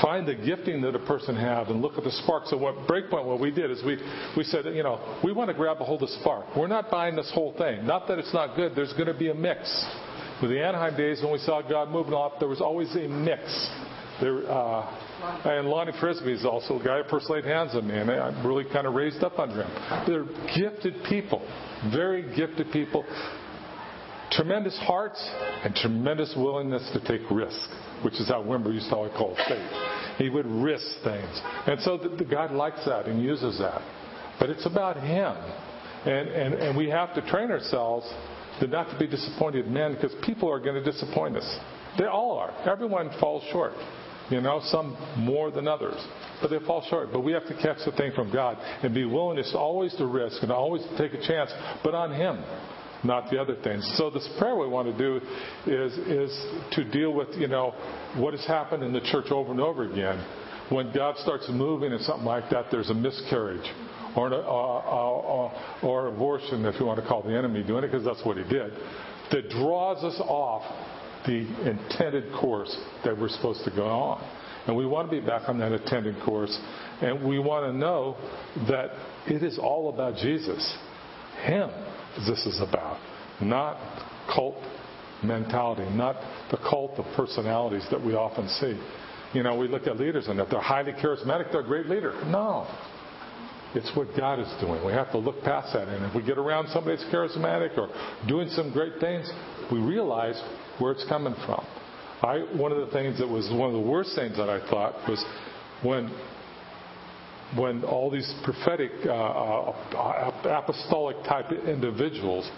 find 0.00 0.26
the 0.26 0.34
gifting 0.34 0.80
that 0.82 0.94
a 0.94 1.06
person 1.06 1.36
has 1.36 1.68
and 1.68 1.82
look 1.82 1.98
at 1.98 2.04
the 2.04 2.10
spark. 2.10 2.44
So 2.46 2.56
what 2.56 2.74
Breakpoint, 2.86 3.24
what 3.24 3.40
we 3.40 3.50
did 3.50 3.70
is 3.70 3.82
we, 3.84 3.98
we 4.36 4.44
said, 4.44 4.64
you 4.66 4.82
know, 4.82 5.18
we 5.22 5.32
want 5.32 5.48
to 5.48 5.54
grab 5.54 5.78
a 5.80 5.84
hold 5.84 6.02
of 6.02 6.08
spark. 6.08 6.46
We're 6.56 6.68
not 6.68 6.90
buying 6.90 7.16
this 7.16 7.30
whole 7.34 7.52
thing. 7.58 7.86
Not 7.86 8.08
that 8.08 8.18
it's 8.18 8.32
not 8.32 8.56
good. 8.56 8.74
There's 8.74 8.92
going 8.94 9.06
to 9.06 9.14
be 9.14 9.30
a 9.30 9.34
mix. 9.34 9.60
With 10.40 10.50
the 10.50 10.62
Anaheim 10.64 10.96
days 10.96 11.20
when 11.22 11.32
we 11.32 11.38
saw 11.38 11.62
God 11.62 11.90
moving 11.90 12.14
off, 12.14 12.40
there 12.40 12.48
was 12.48 12.60
always 12.60 12.94
a 12.96 13.06
mix. 13.08 13.42
There, 14.20 14.50
uh, 14.50 15.42
and 15.44 15.68
Lonnie 15.68 15.92
Frisbee 16.00 16.32
is 16.32 16.44
also 16.44 16.80
a 16.80 16.84
guy 16.84 17.02
who 17.02 17.08
first 17.08 17.30
laid 17.30 17.44
hands 17.44 17.74
on 17.74 17.86
me, 17.86 17.96
and 17.96 18.10
I 18.10 18.44
really 18.44 18.64
kind 18.64 18.86
of 18.86 18.94
raised 18.94 19.22
up 19.22 19.38
under 19.38 19.62
him. 19.62 20.04
They're 20.06 20.24
gifted 20.56 20.94
people, 21.08 21.46
very 21.92 22.34
gifted 22.36 22.72
people, 22.72 23.04
tremendous 24.32 24.76
hearts, 24.78 25.24
and 25.64 25.74
tremendous 25.74 26.34
willingness 26.36 26.88
to 26.92 27.00
take 27.06 27.28
risk 27.30 27.68
which 28.04 28.14
is 28.14 28.28
how 28.28 28.42
Wimber 28.42 28.72
used 28.72 28.88
to 28.90 28.96
always 28.96 29.12
call 29.12 29.34
faith. 29.48 29.70
He 30.18 30.28
would 30.28 30.46
risk 30.46 30.86
things. 31.02 31.40
And 31.66 31.80
so 31.80 31.96
the, 31.96 32.08
the 32.10 32.24
God 32.24 32.52
likes 32.52 32.84
that 32.86 33.06
and 33.06 33.22
uses 33.22 33.58
that. 33.58 33.80
But 34.38 34.50
it's 34.50 34.66
about 34.66 34.96
Him. 34.96 35.36
And, 36.04 36.28
and, 36.28 36.54
and 36.54 36.76
we 36.76 36.88
have 36.90 37.14
to 37.14 37.22
train 37.30 37.50
ourselves 37.50 38.06
to 38.60 38.66
not 38.66 38.90
to 38.90 38.98
be 38.98 39.06
disappointed 39.06 39.66
men 39.68 39.94
because 39.94 40.14
people 40.24 40.50
are 40.50 40.60
going 40.60 40.82
to 40.82 40.84
disappoint 40.84 41.36
us. 41.36 41.58
They 41.98 42.06
all 42.06 42.38
are. 42.38 42.50
Everyone 42.68 43.10
falls 43.20 43.42
short. 43.52 43.72
You 44.30 44.40
know, 44.40 44.60
some 44.64 44.96
more 45.18 45.50
than 45.50 45.68
others. 45.68 45.96
But 46.40 46.50
they 46.50 46.58
fall 46.60 46.84
short. 46.88 47.10
But 47.12 47.20
we 47.20 47.32
have 47.32 47.46
to 47.48 47.54
catch 47.54 47.78
the 47.84 47.92
thing 47.92 48.12
from 48.14 48.32
God 48.32 48.56
and 48.82 48.94
be 48.94 49.04
willing 49.04 49.42
to 49.42 49.58
always 49.58 49.94
to 49.96 50.06
risk 50.06 50.42
and 50.42 50.50
always 50.50 50.82
to 50.82 50.96
take 50.96 51.12
a 51.12 51.26
chance, 51.26 51.50
but 51.84 51.94
on 51.94 52.12
Him 52.12 52.42
not 53.04 53.30
the 53.30 53.40
other 53.40 53.56
things. 53.62 53.90
So 53.96 54.10
this 54.10 54.28
prayer 54.38 54.56
we 54.56 54.68
want 54.68 54.88
to 54.88 54.98
do 54.98 55.20
is 55.66 55.92
is 55.98 56.46
to 56.72 56.84
deal 56.84 57.12
with 57.12 57.28
you 57.36 57.48
know 57.48 57.74
what 58.16 58.32
has 58.34 58.46
happened 58.46 58.82
in 58.82 58.92
the 58.92 59.00
church 59.00 59.30
over 59.30 59.50
and 59.50 59.60
over 59.60 59.90
again. 59.90 60.24
When 60.70 60.92
God 60.94 61.16
starts 61.18 61.48
moving 61.50 61.92
in 61.92 61.98
something 62.00 62.24
like 62.24 62.48
that, 62.50 62.66
there's 62.70 62.88
a 62.88 62.94
miscarriage 62.94 63.68
or 64.16 64.28
an, 64.28 64.32
uh, 64.32 64.36
uh, 64.36 64.40
uh, 64.40 65.86
or 65.86 66.06
abortion, 66.08 66.64
if 66.64 66.78
you 66.78 66.86
want 66.86 67.00
to 67.00 67.06
call 67.06 67.22
the 67.22 67.36
enemy 67.36 67.62
doing 67.62 67.84
it, 67.84 67.88
because 67.88 68.04
that's 68.04 68.24
what 68.24 68.36
he 68.36 68.44
did, 68.44 68.72
that 69.30 69.48
draws 69.50 70.02
us 70.04 70.18
off 70.20 70.62
the 71.26 71.46
intended 71.68 72.32
course 72.34 72.74
that 73.04 73.18
we're 73.18 73.28
supposed 73.28 73.64
to 73.64 73.70
go 73.70 73.86
on. 73.86 74.22
And 74.66 74.76
we 74.76 74.86
want 74.86 75.10
to 75.10 75.20
be 75.20 75.24
back 75.24 75.48
on 75.48 75.58
that 75.58 75.72
intended 75.72 76.22
course. 76.24 76.56
And 77.00 77.26
we 77.26 77.38
want 77.38 77.66
to 77.66 77.76
know 77.76 78.16
that 78.68 78.90
it 79.26 79.42
is 79.42 79.58
all 79.58 79.92
about 79.92 80.16
Jesus. 80.16 80.76
Him 81.44 81.70
this 82.26 82.46
is 82.46 82.60
about, 82.60 82.98
not 83.40 83.76
cult 84.34 84.56
mentality, 85.22 85.88
not 85.94 86.16
the 86.50 86.58
cult 86.58 86.98
of 86.98 87.04
personalities 87.16 87.86
that 87.90 88.02
we 88.02 88.14
often 88.14 88.48
see. 88.48 88.80
You 89.32 89.42
know, 89.42 89.56
we 89.56 89.68
look 89.68 89.86
at 89.86 89.96
leaders 89.98 90.28
and 90.28 90.38
if 90.40 90.50
they're 90.50 90.60
highly 90.60 90.92
charismatic, 90.92 91.52
they're 91.52 91.62
a 91.62 91.64
great 91.64 91.86
leader. 91.86 92.12
No. 92.26 92.66
It's 93.74 93.90
what 93.96 94.08
God 94.16 94.38
is 94.38 94.52
doing. 94.60 94.84
We 94.84 94.92
have 94.92 95.10
to 95.12 95.18
look 95.18 95.42
past 95.42 95.72
that. 95.72 95.88
And 95.88 96.04
if 96.04 96.14
we 96.14 96.22
get 96.22 96.36
around 96.36 96.68
somebody 96.68 96.96
that's 96.96 97.08
charismatic 97.14 97.78
or 97.78 97.88
doing 98.28 98.48
some 98.50 98.70
great 98.70 99.00
things, 99.00 99.30
we 99.70 99.78
realize 99.78 100.40
where 100.78 100.92
it's 100.92 101.06
coming 101.08 101.34
from. 101.46 101.64
I, 102.22 102.40
one 102.54 102.70
of 102.70 102.86
the 102.86 102.92
things 102.92 103.18
that 103.18 103.28
was 103.28 103.50
one 103.50 103.68
of 103.68 103.72
the 103.72 103.88
worst 103.88 104.14
things 104.14 104.36
that 104.36 104.50
I 104.50 104.60
thought 104.68 105.08
was 105.08 105.24
when 105.82 106.10
when 107.56 107.84
all 107.84 108.10
these 108.10 108.32
prophetic 108.44 108.92
uh, 109.04 109.12
uh, 109.12 110.32
apostolic 110.44 111.16
type 111.24 111.52
individuals 111.52 112.50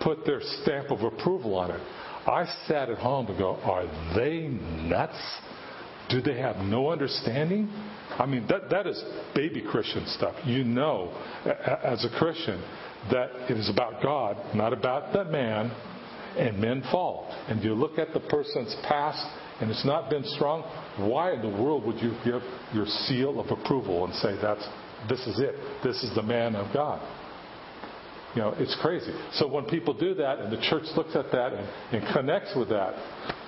put 0.00 0.24
their 0.24 0.40
stamp 0.62 0.90
of 0.90 1.02
approval 1.02 1.54
on 1.54 1.70
it. 1.70 1.80
I 2.26 2.44
sat 2.66 2.90
at 2.90 2.98
home 2.98 3.26
and 3.28 3.38
go, 3.38 3.56
are 3.56 3.86
they 4.14 4.48
nuts? 4.48 5.18
Do 6.08 6.20
they 6.20 6.38
have 6.38 6.56
no 6.56 6.90
understanding? 6.90 7.68
I 8.18 8.26
mean, 8.26 8.46
that, 8.48 8.68
that 8.70 8.86
is 8.86 9.02
baby 9.34 9.62
Christian 9.62 10.06
stuff. 10.08 10.34
You 10.44 10.64
know, 10.64 11.12
as 11.84 12.04
a 12.04 12.18
Christian, 12.18 12.60
that 13.10 13.30
it 13.50 13.56
is 13.56 13.70
about 13.70 14.02
God, 14.02 14.36
not 14.54 14.72
about 14.72 15.12
the 15.12 15.24
man, 15.24 15.70
and 16.36 16.58
men 16.58 16.82
fall. 16.90 17.28
And 17.48 17.62
you 17.62 17.74
look 17.74 17.98
at 17.98 18.12
the 18.12 18.20
person's 18.20 18.74
past 18.88 19.24
and 19.60 19.70
it's 19.70 19.84
not 19.84 20.08
been 20.08 20.24
strong, 20.24 20.62
why 20.96 21.32
in 21.32 21.42
the 21.42 21.62
world 21.62 21.84
would 21.84 22.00
you 22.00 22.16
give 22.24 22.42
your 22.72 22.86
seal 23.06 23.40
of 23.40 23.50
approval 23.50 24.04
and 24.04 24.14
say 24.14 24.36
that's 24.40 24.66
this 25.08 25.20
is 25.26 25.38
it, 25.40 25.54
this 25.82 26.02
is 26.02 26.14
the 26.14 26.22
man 26.22 26.54
of 26.56 26.72
God? 26.74 27.00
You 28.34 28.42
know, 28.42 28.54
it's 28.58 28.76
crazy. 28.80 29.12
So 29.32 29.48
when 29.48 29.64
people 29.64 29.92
do 29.92 30.14
that 30.14 30.38
and 30.38 30.52
the 30.52 30.60
church 30.62 30.84
looks 30.96 31.16
at 31.16 31.32
that 31.32 31.52
and, 31.52 31.68
and 31.92 32.14
connects 32.14 32.54
with 32.54 32.68
that, 32.68 32.94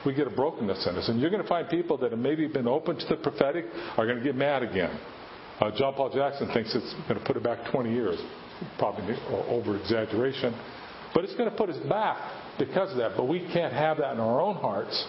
we 0.05 0.13
get 0.13 0.27
a 0.27 0.31
brokenness 0.31 0.87
in 0.89 0.97
us. 0.97 1.09
And 1.09 1.21
you're 1.21 1.31
going 1.31 1.43
to 1.43 1.49
find 1.49 1.69
people 1.69 1.97
that 1.99 2.11
have 2.11 2.19
maybe 2.19 2.49
been 2.49 2.67
open 2.67 2.99
to 2.99 3.07
the 3.07 3.17
prophetic 3.17 3.67
are 3.97 4.07
going 4.07 4.19
to 4.19 4.25
get 4.25 4.35
mad 4.35 4.65
again. 4.65 4.99
Uh, 5.61 5.71
John 5.77 5.95
Paul 5.95 6.13
Jackson 6.13 6.51
thinks 6.53 6.75
it's 6.75 6.93
going 7.07 7.21
to 7.21 7.25
put 7.25 7.37
it 7.37 7.45
back 7.45 7.71
20 7.71 7.93
years. 7.93 8.19
Probably 8.79 9.15
over 9.49 9.77
exaggeration. 9.77 10.53
But 11.15 11.25
it's 11.25 11.35
going 11.37 11.49
to 11.49 11.57
put 11.57 11.71
us 11.71 11.79
back 11.89 12.59
because 12.59 12.91
of 12.91 12.97
that. 12.97 13.13
But 13.17 13.29
we 13.29 13.41
can't 13.53 13.73
have 13.73 13.99
that 13.99 14.15
in 14.15 14.21
our 14.21 14.41
own 14.41 14.57
hearts. 14.57 15.07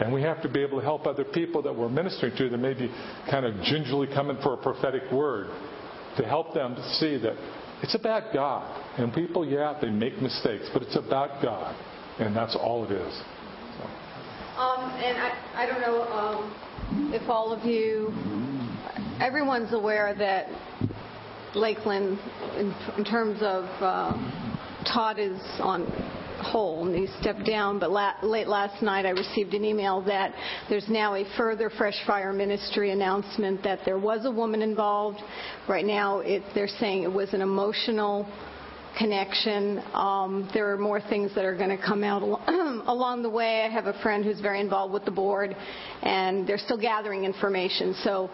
And 0.00 0.12
we 0.12 0.22
have 0.22 0.42
to 0.42 0.48
be 0.48 0.60
able 0.62 0.78
to 0.78 0.84
help 0.84 1.06
other 1.06 1.24
people 1.24 1.62
that 1.62 1.74
we're 1.74 1.88
ministering 1.88 2.36
to 2.36 2.48
that 2.48 2.58
may 2.58 2.74
be 2.74 2.90
kind 3.30 3.44
of 3.44 3.54
gingerly 3.64 4.06
coming 4.06 4.38
for 4.42 4.54
a 4.54 4.56
prophetic 4.56 5.10
word 5.12 5.48
to 6.16 6.24
help 6.24 6.54
them 6.54 6.74
to 6.74 6.94
see 6.94 7.18
that 7.18 7.36
it's 7.82 7.94
about 7.94 8.32
God. 8.32 8.80
And 8.98 9.12
people, 9.12 9.44
yeah, 9.46 9.76
they 9.80 9.90
make 9.90 10.20
mistakes, 10.20 10.68
but 10.72 10.82
it's 10.82 10.96
about 10.96 11.42
God. 11.42 11.74
And 12.18 12.34
that's 12.34 12.56
all 12.56 12.84
it 12.84 12.92
is. 12.92 13.22
Um, 14.56 14.90
and 15.02 15.18
I, 15.18 15.32
I 15.56 15.66
don't 15.66 15.80
know 15.80 16.02
um, 16.02 17.12
if 17.14 17.28
all 17.28 17.52
of 17.52 17.64
you, 17.64 18.12
everyone's 19.20 19.72
aware 19.72 20.14
that 20.14 20.46
Lakeland, 21.54 22.18
in, 22.56 22.74
in 22.98 23.04
terms 23.04 23.38
of 23.40 23.64
uh, 23.80 24.12
Todd 24.92 25.18
is 25.18 25.40
on 25.58 25.84
hold 26.40 26.88
and 26.88 26.96
he 26.96 27.06
stepped 27.20 27.44
down. 27.46 27.78
But 27.78 27.90
la- 27.90 28.14
late 28.22 28.48
last 28.48 28.82
night, 28.82 29.06
I 29.06 29.10
received 29.10 29.54
an 29.54 29.64
email 29.64 30.00
that 30.02 30.34
there's 30.68 30.88
now 30.88 31.14
a 31.14 31.24
further 31.36 31.70
Fresh 31.70 31.98
Fire 32.06 32.32
Ministry 32.32 32.90
announcement 32.90 33.62
that 33.62 33.80
there 33.84 33.98
was 33.98 34.24
a 34.24 34.30
woman 34.30 34.62
involved. 34.62 35.18
Right 35.68 35.84
now, 35.84 36.20
it, 36.20 36.42
they're 36.54 36.68
saying 36.68 37.02
it 37.02 37.12
was 37.12 37.32
an 37.34 37.42
emotional 37.42 38.26
connection. 38.98 39.82
Um, 39.94 40.50
there 40.52 40.70
are 40.72 40.78
more 40.78 41.00
things 41.00 41.34
that 41.34 41.44
are 41.44 41.56
going 41.56 41.76
to 41.76 41.82
come 41.82 42.04
out 42.04 42.22
along 42.86 43.22
the 43.22 43.30
way. 43.30 43.62
I 43.62 43.70
have 43.70 43.86
a 43.86 43.98
friend 44.02 44.24
who's 44.24 44.40
very 44.40 44.60
involved 44.60 44.92
with 44.92 45.04
the 45.04 45.10
board, 45.10 45.56
and 46.02 46.46
they're 46.46 46.58
still 46.58 46.80
gathering 46.80 47.24
information. 47.24 47.94
So 48.02 48.30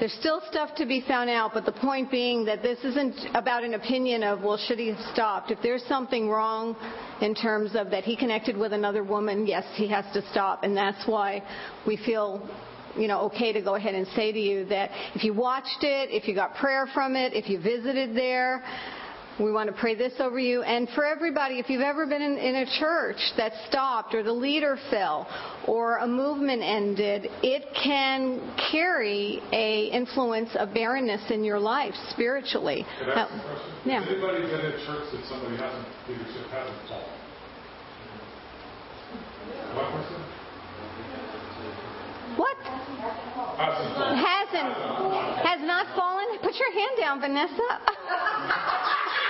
there's 0.00 0.12
still 0.14 0.40
stuff 0.50 0.74
to 0.76 0.86
be 0.86 1.04
found 1.06 1.28
out, 1.28 1.52
but 1.52 1.66
the 1.66 1.72
point 1.72 2.10
being 2.10 2.46
that 2.46 2.62
this 2.62 2.78
isn't 2.82 3.14
about 3.34 3.62
an 3.62 3.74
opinion 3.74 4.22
of, 4.22 4.40
well, 4.40 4.56
should 4.56 4.78
he 4.78 4.88
have 4.88 5.12
stopped? 5.12 5.50
If 5.50 5.58
there's 5.62 5.84
something 5.84 6.30
wrong 6.30 6.74
in 7.20 7.34
terms 7.34 7.72
of 7.74 7.90
that 7.90 8.04
he 8.04 8.16
connected 8.16 8.56
with 8.56 8.72
another 8.72 9.04
woman, 9.04 9.46
yes, 9.46 9.64
he 9.74 9.86
has 9.88 10.06
to 10.14 10.26
stop. 10.30 10.64
And 10.64 10.74
that's 10.74 11.06
why 11.06 11.42
we 11.86 11.98
feel 11.98 12.48
you 12.96 13.06
know, 13.06 13.20
okay 13.20 13.52
to 13.52 13.60
go 13.60 13.76
ahead 13.76 13.94
and 13.94 14.06
say 14.16 14.32
to 14.32 14.38
you 14.38 14.64
that 14.64 14.90
if 15.14 15.22
you 15.22 15.32
watched 15.32 15.82
it, 15.82 16.10
if 16.10 16.26
you 16.26 16.34
got 16.34 16.56
prayer 16.56 16.88
from 16.92 17.14
it, 17.14 17.34
if 17.34 17.48
you 17.48 17.60
visited 17.60 18.16
there, 18.16 18.64
we 19.40 19.52
want 19.52 19.68
to 19.68 19.80
pray 19.80 19.94
this 19.94 20.12
over 20.18 20.38
you. 20.38 20.62
And 20.62 20.88
for 20.90 21.04
everybody, 21.04 21.58
if 21.58 21.70
you've 21.70 21.80
ever 21.80 22.06
been 22.06 22.20
in, 22.20 22.36
in, 22.36 22.56
a 22.56 22.66
church 22.78 23.16
that 23.36 23.52
stopped 23.68 24.14
or 24.14 24.22
the 24.22 24.32
leader 24.32 24.76
fell 24.90 25.26
or 25.66 25.98
a 25.98 26.06
movement 26.06 26.62
ended, 26.62 27.26
it 27.42 27.64
can 27.82 28.54
carry 28.70 29.40
a 29.52 29.86
influence 29.92 30.50
of 30.56 30.74
barrenness 30.74 31.22
in 31.30 31.42
your 31.42 31.58
life 31.58 31.94
spiritually. 32.10 32.84
Now, 33.06 33.28
yeah. 33.84 34.04
Anybody 34.06 34.42
been 34.42 34.60
in 34.60 34.72
church 34.84 35.08
that 35.12 35.24
somebody 35.28 35.56
hasn't, 35.56 35.86
leadership 36.08 36.46
hasn't 36.50 36.88
fallen? 36.88 37.20
What? 42.36 42.56
Hasn't. 43.56 44.74
Has 45.44 45.60
not 45.62 45.86
fallen? 45.96 46.26
Put 46.42 46.54
your 46.54 46.72
hand 46.72 46.96
down, 46.98 47.20
Vanessa. 47.20 47.80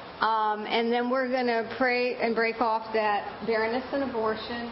Um, 0.21 0.65
and 0.69 0.93
then 0.93 1.09
we're 1.09 1.29
going 1.29 1.47
to 1.47 1.67
pray 1.77 2.15
and 2.15 2.35
break 2.35 2.61
off 2.61 2.93
that 2.93 3.25
barrenness 3.47 3.85
and 3.91 4.03
abortion. 4.03 4.69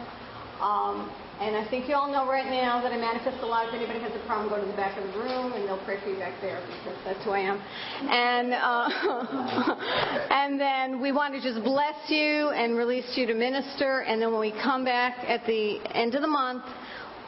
Um, 0.62 1.10
and 1.40 1.56
I 1.56 1.66
think 1.70 1.88
you 1.88 1.94
all 1.94 2.12
know 2.12 2.28
right 2.28 2.44
now 2.44 2.82
that 2.82 2.92
I 2.92 2.98
manifest 2.98 3.42
a 3.42 3.46
lot. 3.46 3.66
If 3.66 3.74
anybody 3.74 3.98
has 4.00 4.12
a 4.14 4.24
problem, 4.26 4.48
go 4.48 4.60
to 4.60 4.70
the 4.70 4.76
back 4.76 4.96
of 4.96 5.04
the 5.10 5.18
room 5.18 5.52
and 5.54 5.66
they'll 5.66 5.82
pray 5.84 5.98
for 6.04 6.10
you 6.10 6.18
back 6.18 6.34
there 6.42 6.60
because 6.60 6.98
that's 7.04 7.24
who 7.24 7.30
I 7.30 7.40
am. 7.40 7.58
And 8.06 8.52
uh, 8.52 10.26
and 10.30 10.60
then 10.60 11.00
we 11.00 11.12
want 11.12 11.34
to 11.34 11.40
just 11.40 11.64
bless 11.64 11.96
you 12.08 12.50
and 12.50 12.76
release 12.76 13.16
you 13.16 13.26
to 13.26 13.34
minister. 13.34 14.02
And 14.02 14.20
then 14.20 14.30
when 14.32 14.40
we 14.40 14.52
come 14.52 14.84
back 14.84 15.16
at 15.26 15.46
the 15.46 15.80
end 15.94 16.14
of 16.14 16.20
the 16.20 16.28
month, 16.28 16.62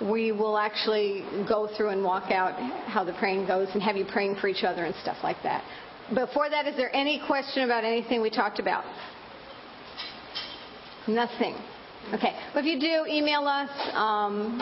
we 0.01 0.31
will 0.31 0.59
actually 0.59 1.25
go 1.49 1.69
through 1.77 1.89
and 1.89 2.05
walk 2.05 2.31
out 2.31 2.55
how 2.87 3.05
the 3.05 3.15
praying 3.15 3.47
goes 3.47 3.69
and 3.73 3.83
have 3.83 3.97
you 3.97 4.05
praying 4.05 4.37
for 4.41 4.49
each 4.49 4.63
other 4.63 4.85
and 4.85 4.95
stuff 5.03 5.17
like 5.23 5.43
that. 5.43 5.65
Before 6.11 6.51
that, 6.51 6.67
is 6.67 6.77
there 6.77 6.95
any 6.95 7.23
question 7.27 7.63
about 7.63 7.85
anything 7.85 8.21
we 8.21 8.31
talked 8.31 8.59
about? 8.59 8.85
Nothing. 11.09 11.55
Okay. 12.13 12.37
Well, 12.55 12.65
if 12.65 12.67
you 12.67 12.79
do, 12.79 13.07
email 13.11 13.47
us, 13.47 13.71
um, 13.95 14.61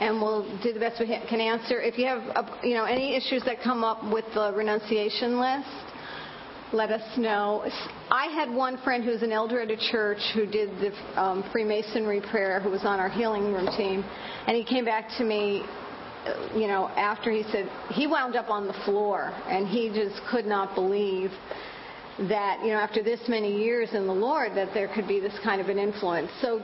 and 0.00 0.20
we'll 0.20 0.44
do 0.62 0.72
the 0.72 0.80
best 0.80 1.00
we 1.00 1.06
can 1.06 1.40
answer. 1.40 1.80
If 1.80 1.98
you 1.98 2.06
have, 2.06 2.22
uh, 2.36 2.58
you 2.62 2.74
know, 2.74 2.84
any 2.84 3.16
issues 3.16 3.42
that 3.44 3.62
come 3.62 3.82
up 3.82 4.04
with 4.12 4.24
the 4.34 4.52
renunciation 4.54 5.40
list, 5.40 5.68
let 6.72 6.90
us 6.90 7.02
know. 7.16 7.64
I 8.10 8.26
had 8.26 8.50
one 8.50 8.78
friend 8.82 9.04
who's 9.04 9.22
an 9.22 9.32
elder 9.32 9.60
at 9.60 9.70
a 9.70 9.76
church 9.76 10.18
who 10.34 10.46
did 10.46 10.70
the 10.80 11.20
um, 11.20 11.44
Freemasonry 11.52 12.20
prayer, 12.20 12.60
who 12.60 12.70
was 12.70 12.84
on 12.84 13.00
our 13.00 13.08
healing 13.08 13.52
room 13.52 13.68
team, 13.76 14.04
and 14.46 14.56
he 14.56 14.64
came 14.64 14.84
back 14.84 15.08
to 15.18 15.24
me 15.24 15.64
you 16.54 16.66
know, 16.66 16.88
after 16.96 17.30
he 17.30 17.42
said 17.52 17.68
he 17.90 18.06
wound 18.06 18.36
up 18.36 18.48
on 18.48 18.66
the 18.66 18.72
floor 18.84 19.32
and 19.48 19.66
he 19.66 19.88
just 19.88 20.20
could 20.30 20.46
not 20.46 20.74
believe 20.74 21.30
that, 22.18 22.60
you 22.62 22.68
know, 22.68 22.78
after 22.78 23.02
this 23.02 23.20
many 23.28 23.56
years 23.56 23.92
in 23.92 24.06
the 24.06 24.12
Lord, 24.12 24.52
that 24.54 24.72
there 24.72 24.88
could 24.94 25.08
be 25.08 25.18
this 25.18 25.36
kind 25.42 25.60
of 25.60 25.68
an 25.68 25.78
influence. 25.78 26.30
So 26.40 26.62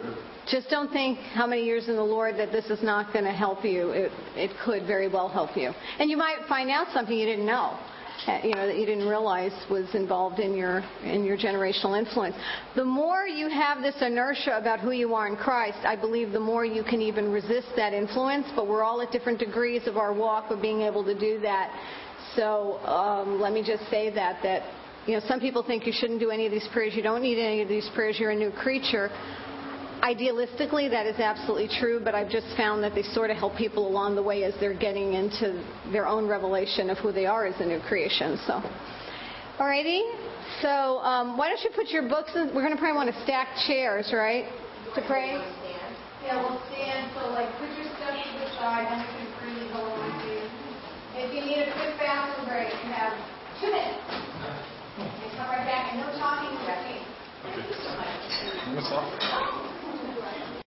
just 0.49 0.71
don't 0.71 0.93
think 0.93 1.19
how 1.19 1.47
many 1.47 1.65
years 1.65 1.89
in 1.89 1.97
the 1.97 2.05
Lord 2.05 2.37
that 2.37 2.53
this 2.53 2.67
is 2.67 2.83
not 2.83 3.13
going 3.13 3.25
to 3.25 3.33
help 3.33 3.65
you. 3.65 3.91
It, 3.91 4.13
it 4.37 4.51
could 4.65 4.87
very 4.87 5.09
well 5.09 5.29
help 5.29 5.57
you. 5.57 5.73
And 5.99 6.09
you 6.09 6.17
might 6.17 6.39
find 6.49 6.71
out 6.71 6.87
something 6.93 7.17
you 7.17 7.27
didn't 7.27 7.47
know. 7.47 7.79
You 8.27 8.55
know 8.55 8.67
that 8.67 8.77
you 8.77 8.87
didn't 8.87 9.09
realize 9.09 9.53
was 9.71 9.87
involved 9.95 10.41
in 10.41 10.55
your 10.55 10.81
in 11.03 11.25
your 11.25 11.39
generational 11.39 11.99
influence. 11.99 12.37
The 12.77 12.85
more 12.85 13.27
you 13.27 13.49
have 13.49 13.83
this 13.83 13.95
inertia 14.01 14.59
about 14.59 14.81
who 14.81 14.91
you 14.91 15.15
are 15.15 15.27
in 15.27 15.37
Christ, 15.37 15.79
I 15.85 15.97
believe 15.97 16.33
the 16.33 16.41
more 16.41 16.65
you 16.65 16.83
can 16.83 17.01
even 17.01 17.33
resist 17.33 17.69
that 17.77 17.93
influence. 17.93 18.47
But 18.55 18.69
we're 18.69 18.83
all 18.83 19.01
at 19.01 19.11
different 19.11 19.39
degrees 19.39 19.87
of 19.87 19.97
our 19.97 20.13
walk 20.13 20.51
of 20.51 20.61
being 20.61 20.83
able 20.83 21.05
to 21.05 21.19
do 21.19 21.41
that. 21.41 21.71
So 22.37 22.79
um, 22.87 23.41
let 23.41 23.53
me 23.53 23.63
just 23.67 23.89
say 23.91 24.11
that 24.15 24.43
that 24.43 24.63
you 25.07 25.15
know, 25.15 25.23
some 25.27 25.41
people 25.41 25.63
think 25.63 25.87
you 25.87 25.93
shouldn't 25.93 26.21
do 26.21 26.31
any 26.31 26.47
of 26.47 26.53
these 26.53 26.69
prayers. 26.73 26.95
You 26.95 27.03
don't 27.03 27.23
need 27.23 27.39
any 27.39 27.63
of 27.63 27.69
these 27.69 27.89
prayers. 27.95 28.17
You're 28.21 28.33
a 28.33 28.37
new 28.37 28.51
creature. 28.51 29.11
Idealistically, 30.03 30.89
that 30.91 31.05
is 31.07 31.21
absolutely 31.21 31.69
true, 31.79 32.01
but 32.03 32.15
I've 32.15 32.31
just 32.31 32.47
found 32.57 32.83
that 32.83 32.95
they 32.95 33.03
sort 33.03 33.31
of 33.31 33.37
help 33.37 33.57
people 33.57 33.87
along 33.87 34.17
the 34.17 34.23
way 34.23 34.45
as 34.45 34.55
they're 34.59 34.73
getting 34.73 35.13
into 35.13 35.63
their 35.93 36.07
own 36.07 36.27
revelation 36.27 36.89
of 36.89 36.97
who 36.99 37.13
they 37.13 37.27
are 37.27 37.45
as 37.45 37.61
a 37.61 37.67
new 37.67 37.81
creation. 37.81 38.41
So, 38.47 38.63
alrighty. 39.61 40.09
So, 40.63 41.05
um, 41.05 41.37
why 41.37 41.49
don't 41.49 41.61
you 41.61 41.71
put 41.77 41.89
your 41.89 42.09
books 42.09 42.33
in? 42.35 42.49
We're 42.55 42.65
going 42.65 42.73
to 42.73 42.81
probably 42.81 42.97
want 42.97 43.13
to 43.13 43.23
stack 43.25 43.49
chairs, 43.67 44.09
right, 44.17 44.49
to 44.95 45.03
pray. 45.05 45.37
Yeah, 46.25 46.37
we'll 46.49 46.61
stand. 46.73 47.13
So, 47.13 47.29
like, 47.37 47.49
put 47.61 47.69
your 47.77 47.89
stuff 47.97 48.17
to 48.17 48.39
the 48.41 48.49
side, 48.57 48.89
and 48.89 49.05
you 49.05 49.09
can 49.09 49.29
freely 49.41 49.69
go 49.73 49.85
along 49.85 50.17
to 50.21 50.29
you. 50.33 50.45
If 51.17 51.29
you 51.35 51.41
need 51.45 51.61
a 51.61 51.73
quick 51.77 51.97
bathroom 52.01 52.49
break, 52.49 52.73
you 52.73 52.93
have 52.93 53.13
two 53.61 53.69
minutes. 53.69 54.01
And 54.97 55.33
come 55.37 55.49
right 55.49 55.65
back, 55.65 55.93
and 55.93 56.01
no 56.01 56.09
talking 56.17 56.57
with 56.57 56.89
me. 56.89 57.05
Thank 57.45 57.69
you 57.69 57.77
so 57.85 57.91
much. 57.97 58.21
What's 58.75 58.93
up? 58.93 59.70